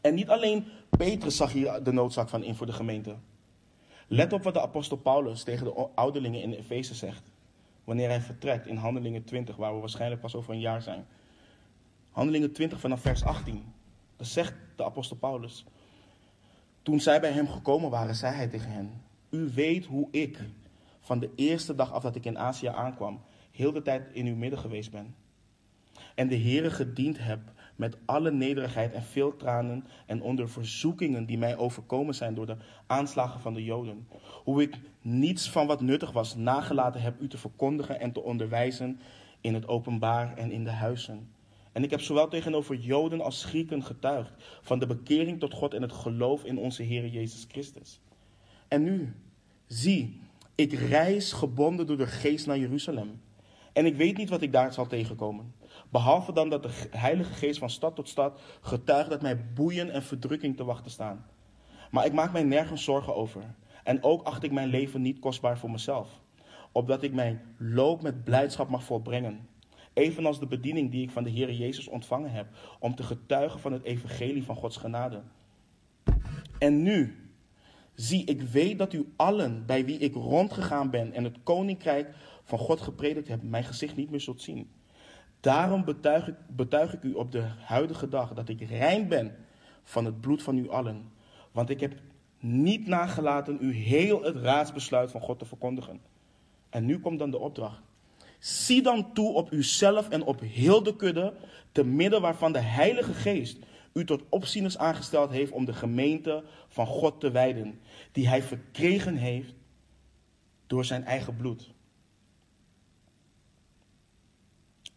En 0.00 0.14
niet 0.14 0.28
alleen 0.28 0.64
Petrus 0.90 1.36
zag 1.36 1.52
hier 1.52 1.82
de 1.82 1.92
noodzaak 1.92 2.28
van 2.28 2.42
in 2.42 2.54
voor 2.54 2.66
de 2.66 2.72
gemeente. 2.72 3.16
Let 4.06 4.32
op 4.32 4.42
wat 4.42 4.54
de 4.54 4.60
apostel 4.60 4.96
Paulus 4.96 5.42
tegen 5.42 5.64
de 5.64 5.88
ouderlingen 5.94 6.42
in 6.42 6.52
Efeze 6.52 6.94
zegt. 6.94 7.22
Wanneer 7.84 8.08
hij 8.08 8.20
vertrekt 8.20 8.66
in 8.66 8.76
Handelingen 8.76 9.24
20, 9.24 9.56
waar 9.56 9.74
we 9.74 9.80
waarschijnlijk 9.80 10.20
pas 10.20 10.34
over 10.34 10.52
een 10.52 10.60
jaar 10.60 10.82
zijn. 10.82 11.06
Handelingen 12.10 12.52
20 12.52 12.80
vanaf 12.80 13.00
vers 13.00 13.24
18. 13.24 13.64
Dat 14.20 14.28
zegt 14.28 14.54
de 14.76 14.84
apostel 14.84 15.16
Paulus. 15.16 15.64
Toen 16.82 17.00
zij 17.00 17.20
bij 17.20 17.32
hem 17.32 17.48
gekomen 17.48 17.90
waren, 17.90 18.14
zei 18.14 18.34
hij 18.34 18.48
tegen 18.48 18.70
hen: 18.70 19.02
U 19.30 19.50
weet 19.54 19.84
hoe 19.84 20.08
ik 20.10 20.38
van 21.00 21.18
de 21.18 21.30
eerste 21.34 21.74
dag 21.74 21.92
af 21.92 22.02
dat 22.02 22.16
ik 22.16 22.24
in 22.24 22.38
Azië 22.38 22.66
aankwam, 22.66 23.20
heel 23.50 23.72
de 23.72 23.82
tijd 23.82 24.10
in 24.12 24.26
uw 24.26 24.36
midden 24.36 24.58
geweest 24.58 24.90
ben. 24.90 25.14
En 26.14 26.28
de 26.28 26.38
Heere 26.38 26.70
gediend 26.70 27.18
heb 27.18 27.40
met 27.76 27.96
alle 28.04 28.30
nederigheid 28.30 28.92
en 28.92 29.02
veel 29.02 29.36
tranen 29.36 29.84
en 30.06 30.22
onder 30.22 30.48
verzoekingen 30.48 31.26
die 31.26 31.38
mij 31.38 31.56
overkomen 31.56 32.14
zijn 32.14 32.34
door 32.34 32.46
de 32.46 32.56
aanslagen 32.86 33.40
van 33.40 33.54
de 33.54 33.64
Joden. 33.64 34.08
Hoe 34.44 34.62
ik 34.62 34.78
niets 35.02 35.50
van 35.50 35.66
wat 35.66 35.80
nuttig 35.80 36.12
was 36.12 36.36
nagelaten 36.36 37.00
heb 37.00 37.20
u 37.20 37.28
te 37.28 37.38
verkondigen 37.38 38.00
en 38.00 38.12
te 38.12 38.22
onderwijzen 38.22 39.00
in 39.40 39.54
het 39.54 39.68
openbaar 39.68 40.36
en 40.36 40.50
in 40.50 40.64
de 40.64 40.70
huizen. 40.70 41.28
En 41.72 41.82
ik 41.82 41.90
heb 41.90 42.00
zowel 42.00 42.28
tegenover 42.28 42.76
Joden 42.76 43.20
als 43.20 43.44
Grieken 43.44 43.84
getuigd 43.84 44.32
van 44.62 44.78
de 44.78 44.86
bekering 44.86 45.40
tot 45.40 45.54
God 45.54 45.74
en 45.74 45.82
het 45.82 45.92
geloof 45.92 46.44
in 46.44 46.58
onze 46.58 46.82
Heer 46.82 47.06
Jezus 47.06 47.46
Christus. 47.48 48.00
En 48.68 48.82
nu, 48.82 49.14
zie, 49.66 50.20
ik 50.54 50.72
reis 50.72 51.32
gebonden 51.32 51.86
door 51.86 51.96
de 51.96 52.06
geest 52.06 52.46
naar 52.46 52.58
Jeruzalem. 52.58 53.20
En 53.72 53.86
ik 53.86 53.96
weet 53.96 54.16
niet 54.16 54.28
wat 54.28 54.42
ik 54.42 54.52
daar 54.52 54.72
zal 54.72 54.86
tegenkomen. 54.86 55.54
Behalve 55.90 56.32
dan 56.32 56.48
dat 56.48 56.62
de 56.62 56.88
Heilige 56.90 57.32
Geest 57.32 57.58
van 57.58 57.70
stad 57.70 57.94
tot 57.96 58.08
stad 58.08 58.40
getuigt 58.60 59.10
dat 59.10 59.22
mij 59.22 59.52
boeien 59.54 59.90
en 59.90 60.02
verdrukking 60.02 60.56
te 60.56 60.64
wachten 60.64 60.90
staan. 60.90 61.26
Maar 61.90 62.06
ik 62.06 62.12
maak 62.12 62.32
mij 62.32 62.42
nergens 62.42 62.84
zorgen 62.84 63.14
over. 63.14 63.54
En 63.84 64.02
ook 64.02 64.22
acht 64.22 64.42
ik 64.42 64.52
mijn 64.52 64.68
leven 64.68 65.02
niet 65.02 65.18
kostbaar 65.18 65.58
voor 65.58 65.70
mezelf. 65.70 66.20
Opdat 66.72 67.02
ik 67.02 67.12
mijn 67.12 67.54
loop 67.56 68.02
met 68.02 68.24
blijdschap 68.24 68.68
mag 68.68 68.84
volbrengen. 68.84 69.48
Evenals 69.92 70.38
de 70.38 70.46
bediening 70.46 70.90
die 70.90 71.02
ik 71.02 71.10
van 71.10 71.22
de 71.24 71.30
Heer 71.30 71.52
Jezus 71.52 71.88
ontvangen 71.88 72.32
heb. 72.32 72.46
Om 72.78 72.94
te 72.94 73.02
getuigen 73.02 73.60
van 73.60 73.72
het 73.72 73.82
evangelie 73.82 74.44
van 74.44 74.56
Gods 74.56 74.76
genade. 74.76 75.22
En 76.58 76.82
nu, 76.82 77.28
zie, 77.94 78.24
ik 78.24 78.42
weet 78.42 78.78
dat 78.78 78.92
u 78.92 79.12
allen 79.16 79.66
bij 79.66 79.84
wie 79.84 79.98
ik 79.98 80.14
rondgegaan 80.14 80.90
ben 80.90 81.12
en 81.12 81.24
het 81.24 81.36
koninkrijk 81.42 82.14
van 82.44 82.58
God 82.58 82.80
gepredikt 82.80 83.28
heb, 83.28 83.42
mijn 83.42 83.64
gezicht 83.64 83.96
niet 83.96 84.10
meer 84.10 84.20
zult 84.20 84.42
zien. 84.42 84.70
Daarom 85.40 85.84
betuig 85.84 86.28
ik, 86.28 86.34
betuig 86.48 86.94
ik 86.94 87.02
u 87.02 87.12
op 87.12 87.32
de 87.32 87.42
huidige 87.60 88.08
dag 88.08 88.34
dat 88.34 88.48
ik 88.48 88.60
rein 88.60 89.08
ben 89.08 89.36
van 89.82 90.04
het 90.04 90.20
bloed 90.20 90.42
van 90.42 90.58
u 90.58 90.70
allen. 90.70 91.12
Want 91.52 91.70
ik 91.70 91.80
heb 91.80 91.94
niet 92.38 92.86
nagelaten 92.86 93.58
u 93.60 93.72
heel 93.74 94.22
het 94.22 94.36
raadsbesluit 94.36 95.10
van 95.10 95.20
God 95.20 95.38
te 95.38 95.44
verkondigen. 95.44 96.00
En 96.68 96.84
nu 96.84 97.00
komt 97.00 97.18
dan 97.18 97.30
de 97.30 97.38
opdracht. 97.38 97.89
Zie 98.40 98.82
dan 98.82 99.12
toe 99.12 99.32
op 99.32 99.52
uzelf 99.52 100.08
en 100.08 100.22
op 100.22 100.40
heel 100.40 100.82
de 100.82 100.96
kudde, 100.96 101.34
te 101.72 101.84
midden 101.84 102.20
waarvan 102.20 102.52
de 102.52 102.58
Heilige 102.58 103.14
Geest 103.14 103.58
u 103.92 104.04
tot 104.04 104.22
opzieners 104.28 104.78
aangesteld 104.78 105.30
heeft 105.30 105.52
om 105.52 105.64
de 105.64 105.72
gemeente 105.72 106.44
van 106.68 106.86
God 106.86 107.20
te 107.20 107.30
wijden, 107.30 107.80
die 108.12 108.28
hij 108.28 108.42
verkregen 108.42 109.16
heeft 109.16 109.54
door 110.66 110.84
zijn 110.84 111.04
eigen 111.04 111.36
bloed. 111.36 111.70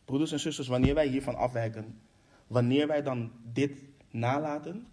Broeders 0.05 0.31
en 0.31 0.39
zusters, 0.39 0.67
wanneer 0.67 0.93
wij 0.93 1.07
hiervan 1.07 1.35
afwijken, 1.35 2.01
wanneer 2.47 2.87
wij 2.87 3.03
dan 3.03 3.31
dit 3.53 3.81
nalaten, 4.09 4.87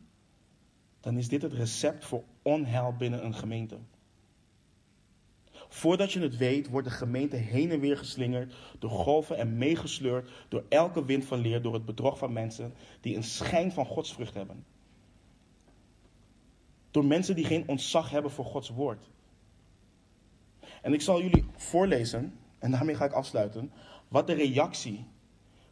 dan 1.01 1.17
is 1.17 1.29
dit 1.29 1.43
het 1.43 1.53
recept 1.53 2.05
voor 2.05 2.25
onheil 2.43 2.95
binnen 2.99 3.25
een 3.25 3.35
gemeente. 3.35 3.79
Voordat 5.73 6.13
je 6.13 6.21
het 6.21 6.37
weet, 6.37 6.69
wordt 6.69 6.89
de 6.89 6.95
gemeente 6.95 7.37
heen 7.37 7.71
en 7.71 7.81
weer 7.81 7.99
geslingerd 7.99 8.55
door 8.79 8.91
golven 8.91 9.37
en 9.37 9.59
meegesleurd 9.59 10.31
door 10.49 10.65
elke 10.69 11.05
wind 11.05 11.25
van 11.25 11.39
leer, 11.39 11.63
door 11.63 11.75
het 11.75 11.85
bedrog 11.85 12.19
van 12.19 12.33
mensen 12.33 12.75
die 13.01 13.17
een 13.17 13.23
schijn 13.23 13.73
van 13.73 13.87
godsvrucht 13.87 14.35
hebben. 14.35 14.65
Door 16.91 17.05
mensen 17.05 17.35
die 17.35 17.45
geen 17.45 17.69
ontzag 17.69 18.11
hebben 18.11 18.31
voor 18.31 18.45
Gods 18.45 18.69
woord. 18.69 19.11
En 20.83 20.93
ik 20.93 21.01
zal 21.01 21.23
jullie 21.23 21.45
voorlezen, 21.57 22.35
en 22.59 22.71
daarmee 22.71 22.95
ga 22.95 23.05
ik 23.05 23.13
afsluiten, 23.13 23.73
wat 24.09 24.27
de 24.27 24.35
reactie 24.35 25.05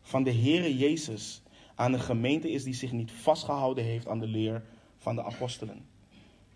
van 0.03 0.23
de 0.23 0.33
Heere 0.33 0.77
Jezus 0.77 1.43
aan 1.75 1.93
de 1.93 1.99
gemeente 1.99 2.51
is 2.51 2.65
die 2.65 2.75
zich 2.75 2.93
niet 2.93 3.13
vastgehouden 3.13 3.85
heeft 3.85 4.09
aan 4.09 4.19
de 4.19 4.27
leer 4.27 4.65
van 4.97 5.15
de 5.15 5.23
apostelen. 5.23 5.87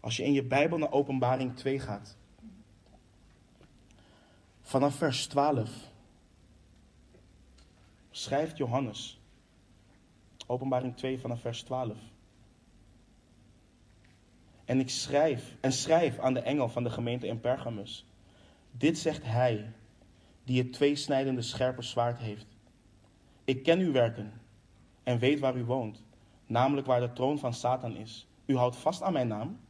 Als 0.00 0.16
je 0.16 0.24
in 0.24 0.32
je 0.32 0.44
Bijbel 0.44 0.78
naar 0.78 0.92
Openbaring 0.92 1.56
2 1.56 1.78
gaat, 1.78 2.16
vanaf 4.62 4.94
vers 4.94 5.26
12, 5.26 5.70
schrijft 8.10 8.56
Johannes, 8.56 9.20
Openbaring 10.46 10.96
2 10.96 11.20
vanaf 11.20 11.40
vers 11.40 11.62
12. 11.62 11.96
En 14.64 14.80
ik 14.80 14.90
schrijf 14.90 15.56
en 15.60 15.72
schrijf 15.72 16.18
aan 16.18 16.34
de 16.34 16.40
engel 16.40 16.68
van 16.68 16.82
de 16.82 16.90
gemeente 16.90 17.26
in 17.26 17.40
Pergamus. 17.40 18.06
Dit 18.70 18.98
zegt 18.98 19.24
hij 19.24 19.72
die 20.44 20.62
het 20.62 20.72
tweesnijdende 20.72 21.42
scherpe 21.42 21.82
zwaard 21.82 22.18
heeft. 22.18 22.46
Ik 23.44 23.62
ken 23.62 23.78
uw 23.78 23.92
werken 23.92 24.32
en 25.02 25.18
weet 25.18 25.40
waar 25.40 25.56
u 25.56 25.64
woont, 25.64 26.02
namelijk 26.46 26.86
waar 26.86 27.00
de 27.00 27.12
troon 27.12 27.38
van 27.38 27.54
Satan 27.54 27.96
is. 27.96 28.26
U 28.46 28.56
houdt 28.56 28.76
vast 28.76 29.02
aan 29.02 29.12
mijn 29.12 29.28
naam 29.28 29.60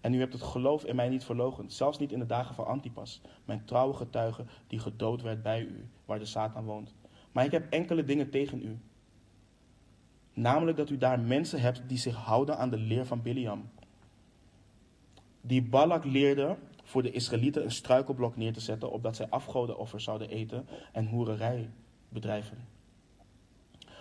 en 0.00 0.14
u 0.14 0.18
hebt 0.18 0.32
het 0.32 0.42
geloof 0.42 0.84
in 0.84 0.96
mij 0.96 1.08
niet 1.08 1.24
verlogen, 1.24 1.70
zelfs 1.70 1.98
niet 1.98 2.12
in 2.12 2.18
de 2.18 2.26
dagen 2.26 2.54
van 2.54 2.66
Antipas, 2.66 3.20
mijn 3.44 3.64
trouwe 3.64 3.94
getuige 3.94 4.44
die 4.66 4.78
gedood 4.78 5.22
werd 5.22 5.42
bij 5.42 5.60
u, 5.60 5.88
waar 6.04 6.18
de 6.18 6.24
Satan 6.24 6.64
woont. 6.64 6.94
Maar 7.32 7.44
ik 7.44 7.50
heb 7.50 7.72
enkele 7.72 8.04
dingen 8.04 8.30
tegen 8.30 8.62
u. 8.62 8.78
Namelijk 10.32 10.76
dat 10.76 10.90
u 10.90 10.98
daar 10.98 11.20
mensen 11.20 11.60
hebt 11.60 11.82
die 11.86 11.98
zich 11.98 12.14
houden 12.14 12.58
aan 12.58 12.70
de 12.70 12.78
leer 12.78 13.06
van 13.06 13.22
Biliam. 13.22 13.70
Die 15.40 15.62
Balak 15.62 16.04
leerde 16.04 16.56
voor 16.84 17.02
de 17.02 17.10
Israëlieten 17.10 17.64
een 17.64 17.70
struikelblok 17.70 18.36
neer 18.36 18.52
te 18.52 18.60
zetten, 18.60 18.90
opdat 18.90 19.16
zij 19.16 19.28
afgodenoffers 19.28 20.04
zouden 20.04 20.28
eten 20.28 20.66
en 20.92 21.06
hoererij 21.06 21.70
bedrijven. 22.08 22.58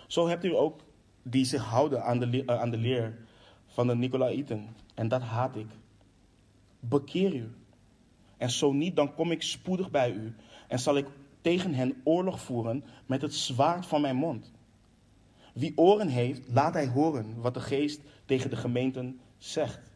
Zo 0.07 0.27
hebt 0.27 0.45
u 0.45 0.55
ook 0.55 0.79
die 1.23 1.45
zich 1.45 1.63
houden 1.63 2.03
aan 2.03 2.19
de, 2.19 2.43
uh, 2.43 2.59
aan 2.59 2.71
de 2.71 2.77
leer 2.77 3.17
van 3.65 3.87
de 3.87 3.95
Nicolaïten. 3.95 4.67
En 4.93 5.07
dat 5.07 5.21
haat 5.21 5.55
ik. 5.55 5.67
Bekeer 6.79 7.35
u. 7.35 7.51
En 8.37 8.49
zo 8.49 8.71
niet, 8.71 8.95
dan 8.95 9.13
kom 9.13 9.31
ik 9.31 9.41
spoedig 9.41 9.91
bij 9.91 10.11
u 10.11 10.35
en 10.67 10.79
zal 10.79 10.97
ik 10.97 11.07
tegen 11.41 11.73
hen 11.73 12.01
oorlog 12.03 12.41
voeren 12.41 12.83
met 13.05 13.21
het 13.21 13.33
zwaard 13.33 13.85
van 13.85 14.01
mijn 14.01 14.15
mond. 14.15 14.51
Wie 15.53 15.77
oren 15.77 16.07
heeft, 16.07 16.41
laat 16.47 16.73
hij 16.73 16.87
horen 16.87 17.41
wat 17.41 17.53
de 17.53 17.59
geest 17.59 18.01
tegen 18.25 18.49
de 18.49 18.55
gemeenten 18.55 19.19
zegt. 19.37 19.91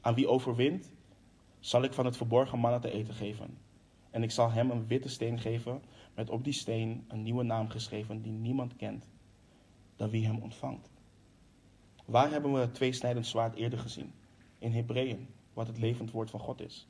Aan 0.00 0.14
wie 0.14 0.28
overwint, 0.28 0.92
zal 1.60 1.82
ik 1.82 1.92
van 1.92 2.04
het 2.04 2.16
verborgen 2.16 2.58
mannen 2.58 2.80
te 2.80 2.90
eten 2.90 3.14
geven. 3.14 3.58
En 4.10 4.22
ik 4.22 4.30
zal 4.30 4.50
hem 4.50 4.70
een 4.70 4.86
witte 4.86 5.08
steen 5.08 5.38
geven, 5.38 5.82
met 6.14 6.30
op 6.30 6.44
die 6.44 6.52
steen 6.52 7.04
een 7.08 7.22
nieuwe 7.22 7.42
naam 7.42 7.68
geschreven 7.68 8.22
die 8.22 8.32
niemand 8.32 8.76
kent, 8.76 9.08
dan 9.96 10.10
wie 10.10 10.26
hem 10.26 10.38
ontvangt. 10.38 10.90
Waar 12.04 12.30
hebben 12.30 12.52
we 12.52 12.58
het 12.58 12.74
tweesnijdend 12.74 13.26
zwaard 13.26 13.54
eerder 13.54 13.78
gezien? 13.78 14.12
In 14.58 14.72
Hebreeën, 14.72 15.28
wat 15.56 15.66
het 15.66 15.78
levend 15.78 16.10
woord 16.10 16.30
van 16.30 16.40
God 16.40 16.60
is. 16.60 16.86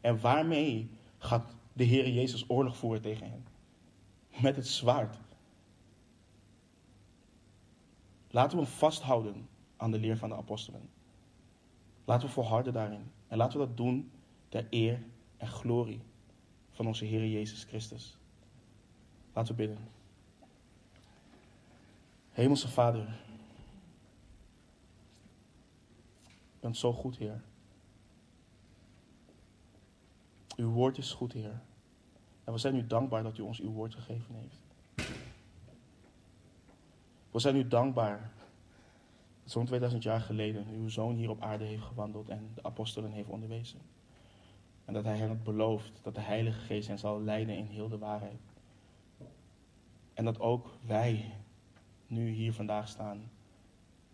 En 0.00 0.20
waarmee 0.20 0.90
gaat 1.18 1.54
de 1.72 1.84
Heer 1.84 2.08
Jezus 2.08 2.44
oorlog 2.48 2.76
voeren 2.76 3.02
tegen 3.02 3.30
hen? 3.30 3.46
Met 4.40 4.56
het 4.56 4.66
zwaard. 4.66 5.16
Laten 8.30 8.58
we 8.58 8.66
vasthouden 8.66 9.48
aan 9.76 9.90
de 9.90 9.98
leer 9.98 10.16
van 10.16 10.28
de 10.28 10.34
apostelen. 10.34 10.88
Laten 12.04 12.26
we 12.26 12.32
volharden 12.32 12.72
daarin. 12.72 13.10
En 13.28 13.36
laten 13.36 13.60
we 13.60 13.66
dat 13.66 13.76
doen 13.76 14.10
ter 14.48 14.66
eer 14.70 15.02
en 15.36 15.48
glorie 15.48 16.00
van 16.70 16.86
onze 16.86 17.04
Heer 17.04 17.28
Jezus 17.28 17.64
Christus. 17.64 18.16
Laten 19.32 19.56
we 19.56 19.66
bidden. 19.66 19.88
Hemelse 22.30 22.68
Vader, 22.68 23.08
u 26.54 26.60
bent 26.60 26.76
zo 26.76 26.92
goed, 26.92 27.16
Heer. 27.16 27.42
Uw 30.62 30.70
woord 30.70 30.98
is 30.98 31.12
goed, 31.12 31.32
Heer. 31.32 31.60
En 32.44 32.52
we 32.52 32.58
zijn 32.58 32.74
u 32.74 32.86
dankbaar 32.86 33.22
dat 33.22 33.38
u 33.38 33.42
ons 33.42 33.60
uw 33.60 33.70
woord 33.70 33.94
gegeven 33.94 34.34
heeft. 34.34 34.60
We 37.30 37.38
zijn 37.38 37.56
u 37.56 37.68
dankbaar 37.68 38.32
dat 39.42 39.52
zo'n 39.52 39.66
2000 39.66 40.02
jaar 40.02 40.20
geleden 40.20 40.66
uw 40.68 40.88
zoon 40.88 41.14
hier 41.14 41.30
op 41.30 41.42
aarde 41.42 41.64
heeft 41.64 41.82
gewandeld 41.82 42.28
en 42.28 42.50
de 42.54 42.62
apostelen 42.62 43.10
heeft 43.10 43.28
onderwezen. 43.28 43.80
En 44.84 44.94
dat 44.94 45.04
hij 45.04 45.16
hen 45.16 45.28
had 45.28 45.42
beloofd 45.42 46.00
dat 46.02 46.14
de 46.14 46.20
Heilige 46.20 46.60
Geest 46.60 46.88
hen 46.88 46.98
zal 46.98 47.22
leiden 47.22 47.56
in 47.56 47.66
heel 47.66 47.88
de 47.88 47.98
waarheid. 47.98 48.40
En 50.14 50.24
dat 50.24 50.40
ook 50.40 50.76
wij 50.86 51.34
nu 52.06 52.30
hier 52.30 52.52
vandaag 52.52 52.88
staan 52.88 53.30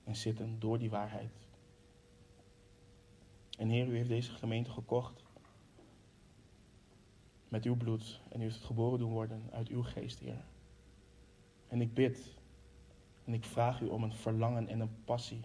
en 0.04 0.16
zitten 0.16 0.58
door 0.58 0.78
die 0.78 0.90
waarheid. 0.90 1.48
En 3.58 3.68
Heer, 3.68 3.86
u 3.86 3.96
heeft 3.96 4.08
deze 4.08 4.32
gemeente 4.32 4.70
gekocht 4.70 5.26
met 7.48 7.64
uw 7.64 7.76
bloed 7.76 8.20
en 8.28 8.40
u 8.40 8.42
heeft 8.42 8.54
het 8.54 8.64
geboren 8.64 8.98
doen 8.98 9.12
worden 9.12 9.42
uit 9.52 9.68
uw 9.68 9.82
geest, 9.82 10.18
Heer. 10.18 10.44
En 11.68 11.80
ik 11.80 11.94
bid 11.94 12.36
en 13.24 13.34
ik 13.34 13.44
vraag 13.44 13.80
u 13.80 13.86
om 13.86 14.02
een 14.02 14.14
verlangen 14.14 14.68
en 14.68 14.80
een 14.80 15.04
passie 15.04 15.40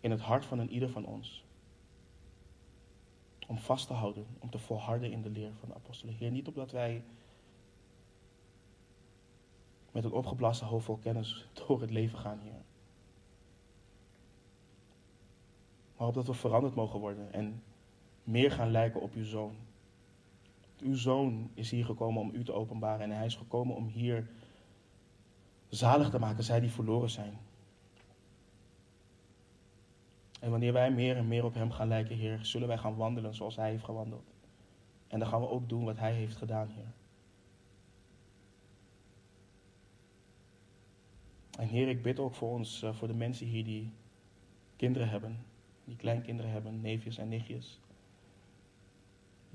in 0.00 0.10
het 0.10 0.20
hart 0.20 0.44
van 0.44 0.58
een 0.58 0.70
ieder 0.70 0.88
van 0.88 1.06
ons. 1.06 1.44
Om 3.46 3.58
vast 3.58 3.86
te 3.86 3.92
houden, 3.92 4.26
om 4.38 4.50
te 4.50 4.58
volharden 4.58 5.10
in 5.10 5.22
de 5.22 5.30
leer 5.30 5.52
van 5.60 5.68
de 5.68 5.74
apostelen. 5.74 6.14
Heer, 6.14 6.30
niet 6.30 6.48
opdat 6.48 6.70
wij 6.70 7.02
met 9.90 10.04
een 10.04 10.12
opgeblazen 10.12 10.66
hoofd 10.66 10.84
vol 10.84 10.96
kennis 10.96 11.48
door 11.52 11.80
het 11.80 11.90
leven 11.90 12.18
gaan, 12.18 12.38
Heer. 12.38 12.64
Maar 15.96 16.08
opdat 16.08 16.26
we 16.26 16.34
veranderd 16.34 16.74
mogen 16.74 17.00
worden 17.00 17.32
en 17.32 17.62
meer 18.24 18.50
gaan 18.50 18.70
lijken 18.70 19.00
op 19.00 19.14
uw 19.14 19.24
zoon. 19.24 19.56
Uw 20.80 20.94
zoon 20.94 21.50
is 21.54 21.70
hier 21.70 21.84
gekomen 21.84 22.22
om 22.22 22.30
u 22.34 22.44
te 22.44 22.52
openbaren 22.52 23.10
en 23.10 23.16
hij 23.16 23.26
is 23.26 23.34
gekomen 23.34 23.76
om 23.76 23.86
hier 23.86 24.28
zalig 25.68 26.10
te 26.10 26.18
maken, 26.18 26.44
zij 26.44 26.60
die 26.60 26.70
verloren 26.70 27.10
zijn. 27.10 27.38
En 30.40 30.50
wanneer 30.50 30.72
wij 30.72 30.90
meer 30.90 31.16
en 31.16 31.28
meer 31.28 31.44
op 31.44 31.54
Hem 31.54 31.70
gaan 31.70 31.88
lijken, 31.88 32.16
Heer, 32.16 32.44
zullen 32.44 32.68
wij 32.68 32.78
gaan 32.78 32.96
wandelen 32.96 33.34
zoals 33.34 33.56
Hij 33.56 33.70
heeft 33.70 33.84
gewandeld. 33.84 34.34
En 35.08 35.18
dan 35.18 35.28
gaan 35.28 35.40
we 35.40 35.48
ook 35.48 35.68
doen 35.68 35.84
wat 35.84 35.98
Hij 35.98 36.12
heeft 36.12 36.36
gedaan, 36.36 36.68
Heer. 36.68 36.92
En 41.58 41.68
Heer, 41.68 41.88
ik 41.88 42.02
bid 42.02 42.18
ook 42.18 42.34
voor 42.34 42.50
ons, 42.50 42.82
eh, 42.82 42.94
voor 42.94 43.08
de 43.08 43.14
mensen 43.14 43.46
hier 43.46 43.64
die 43.64 43.92
kinderen 44.76 45.08
hebben, 45.08 45.38
die 45.84 45.96
kleinkinderen 45.96 46.50
hebben, 46.50 46.80
neefjes 46.80 47.18
en 47.18 47.28
nichtjes. 47.28 47.80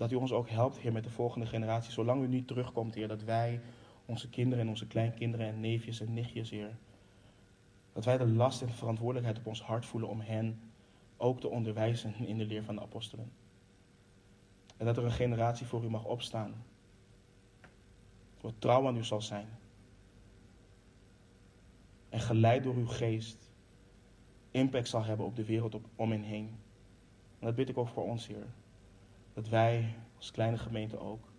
Dat 0.02 0.12
U 0.12 0.16
ons 0.16 0.32
ook 0.32 0.50
helpt, 0.50 0.78
Heer, 0.78 0.92
met 0.92 1.04
de 1.04 1.10
volgende 1.10 1.46
generatie. 1.46 1.92
Zolang 1.92 2.24
U 2.24 2.28
niet 2.28 2.48
terugkomt, 2.48 2.96
Heer, 2.96 3.08
dat 3.08 3.24
wij 3.24 3.62
onze 4.06 4.30
kinderen 4.30 4.64
en 4.64 4.70
onze 4.70 4.88
kleinkinderen 4.88 5.48
en 5.48 5.60
neefjes 5.60 6.00
en 6.00 6.14
nichtjes, 6.14 6.50
Heer. 6.50 6.78
Dat 7.94 8.06
wij 8.06 8.18
de 8.18 8.28
last 8.28 8.62
en 8.62 8.68
de 8.68 8.74
verantwoordelijkheid 8.74 9.38
op 9.38 9.48
ons 9.48 9.62
hart 9.62 9.86
voelen 9.86 10.10
om 10.10 10.22
hen 10.22 10.60
ook 11.18 11.40
te 11.40 11.48
onderwijzen 11.48 12.14
in 12.16 12.38
de 12.38 12.46
leer 12.46 12.64
van 12.64 12.76
de 12.76 12.82
apostelen. 12.82 13.32
En 14.78 14.86
dat 14.86 14.98
er 14.98 15.04
een 15.04 15.12
generatie 15.12 15.66
voor 15.66 15.84
u 15.84 15.90
mag 15.90 16.06
opstaan. 16.06 16.64
Wat 18.40 18.54
trouw 18.60 18.88
aan 18.88 18.98
u 18.98 19.04
zal 19.04 19.22
zijn. 19.22 19.48
En 22.10 22.20
geleid 22.20 22.64
door 22.64 22.76
uw 22.76 22.88
geest 22.88 23.52
impact 24.52 24.88
zal 24.88 25.04
hebben 25.04 25.26
op 25.26 25.36
de 25.36 25.46
wereld 25.46 25.80
om 25.96 26.12
hen 26.12 26.24
heen. 26.24 26.48
En 27.40 27.46
dat 27.46 27.56
bid 27.56 27.70
ik 27.70 27.78
ook 27.78 27.88
voor 27.88 28.04
ons, 28.04 28.28
Heer. 28.28 28.48
Dat 29.34 29.50
wij 29.50 29.96
als 30.18 30.32
kleine 30.32 30.58
gemeente 30.58 31.00
ook 31.00 31.32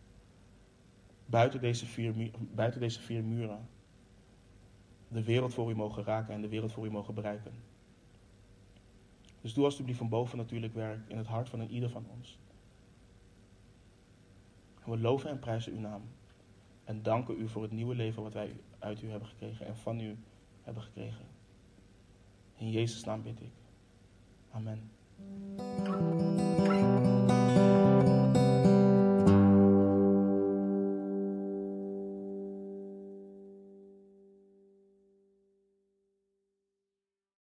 buiten 1.26 1.60
deze, 1.60 1.86
vier, 1.86 2.30
buiten 2.54 2.80
deze 2.80 3.00
vier 3.00 3.24
muren 3.24 3.68
de 5.12 5.22
wereld 5.22 5.54
voor 5.54 5.70
u 5.70 5.74
mogen 5.74 6.04
raken 6.04 6.34
en 6.34 6.40
de 6.40 6.48
wereld 6.48 6.72
voor 6.72 6.86
u 6.86 6.90
mogen 6.90 7.14
bereiken. 7.14 7.52
Dus 9.40 9.54
doe 9.54 9.64
alsjeblieft 9.64 9.98
van 9.98 10.08
boven 10.08 10.38
natuurlijk 10.38 10.74
werk 10.74 11.08
in 11.08 11.16
het 11.16 11.26
hart 11.26 11.48
van 11.48 11.60
een 11.60 11.70
ieder 11.70 11.90
van 11.90 12.06
ons. 12.18 12.38
En 14.84 14.90
we 14.90 14.98
loven 14.98 15.30
en 15.30 15.38
prijzen 15.38 15.72
uw 15.72 15.80
naam. 15.80 16.02
En 16.84 17.02
danken 17.02 17.40
u 17.40 17.48
voor 17.48 17.62
het 17.62 17.72
nieuwe 17.72 17.94
leven 17.94 18.22
wat 18.22 18.32
wij 18.32 18.52
uit 18.78 19.02
u 19.02 19.10
hebben 19.10 19.28
gekregen 19.28 19.66
en 19.66 19.76
van 19.76 20.00
u 20.00 20.16
hebben 20.62 20.82
gekregen. 20.82 21.24
In 22.56 22.70
Jezus' 22.70 23.04
naam 23.04 23.22
bid 23.22 23.40
ik. 23.40 23.52
Amen. 24.50 24.90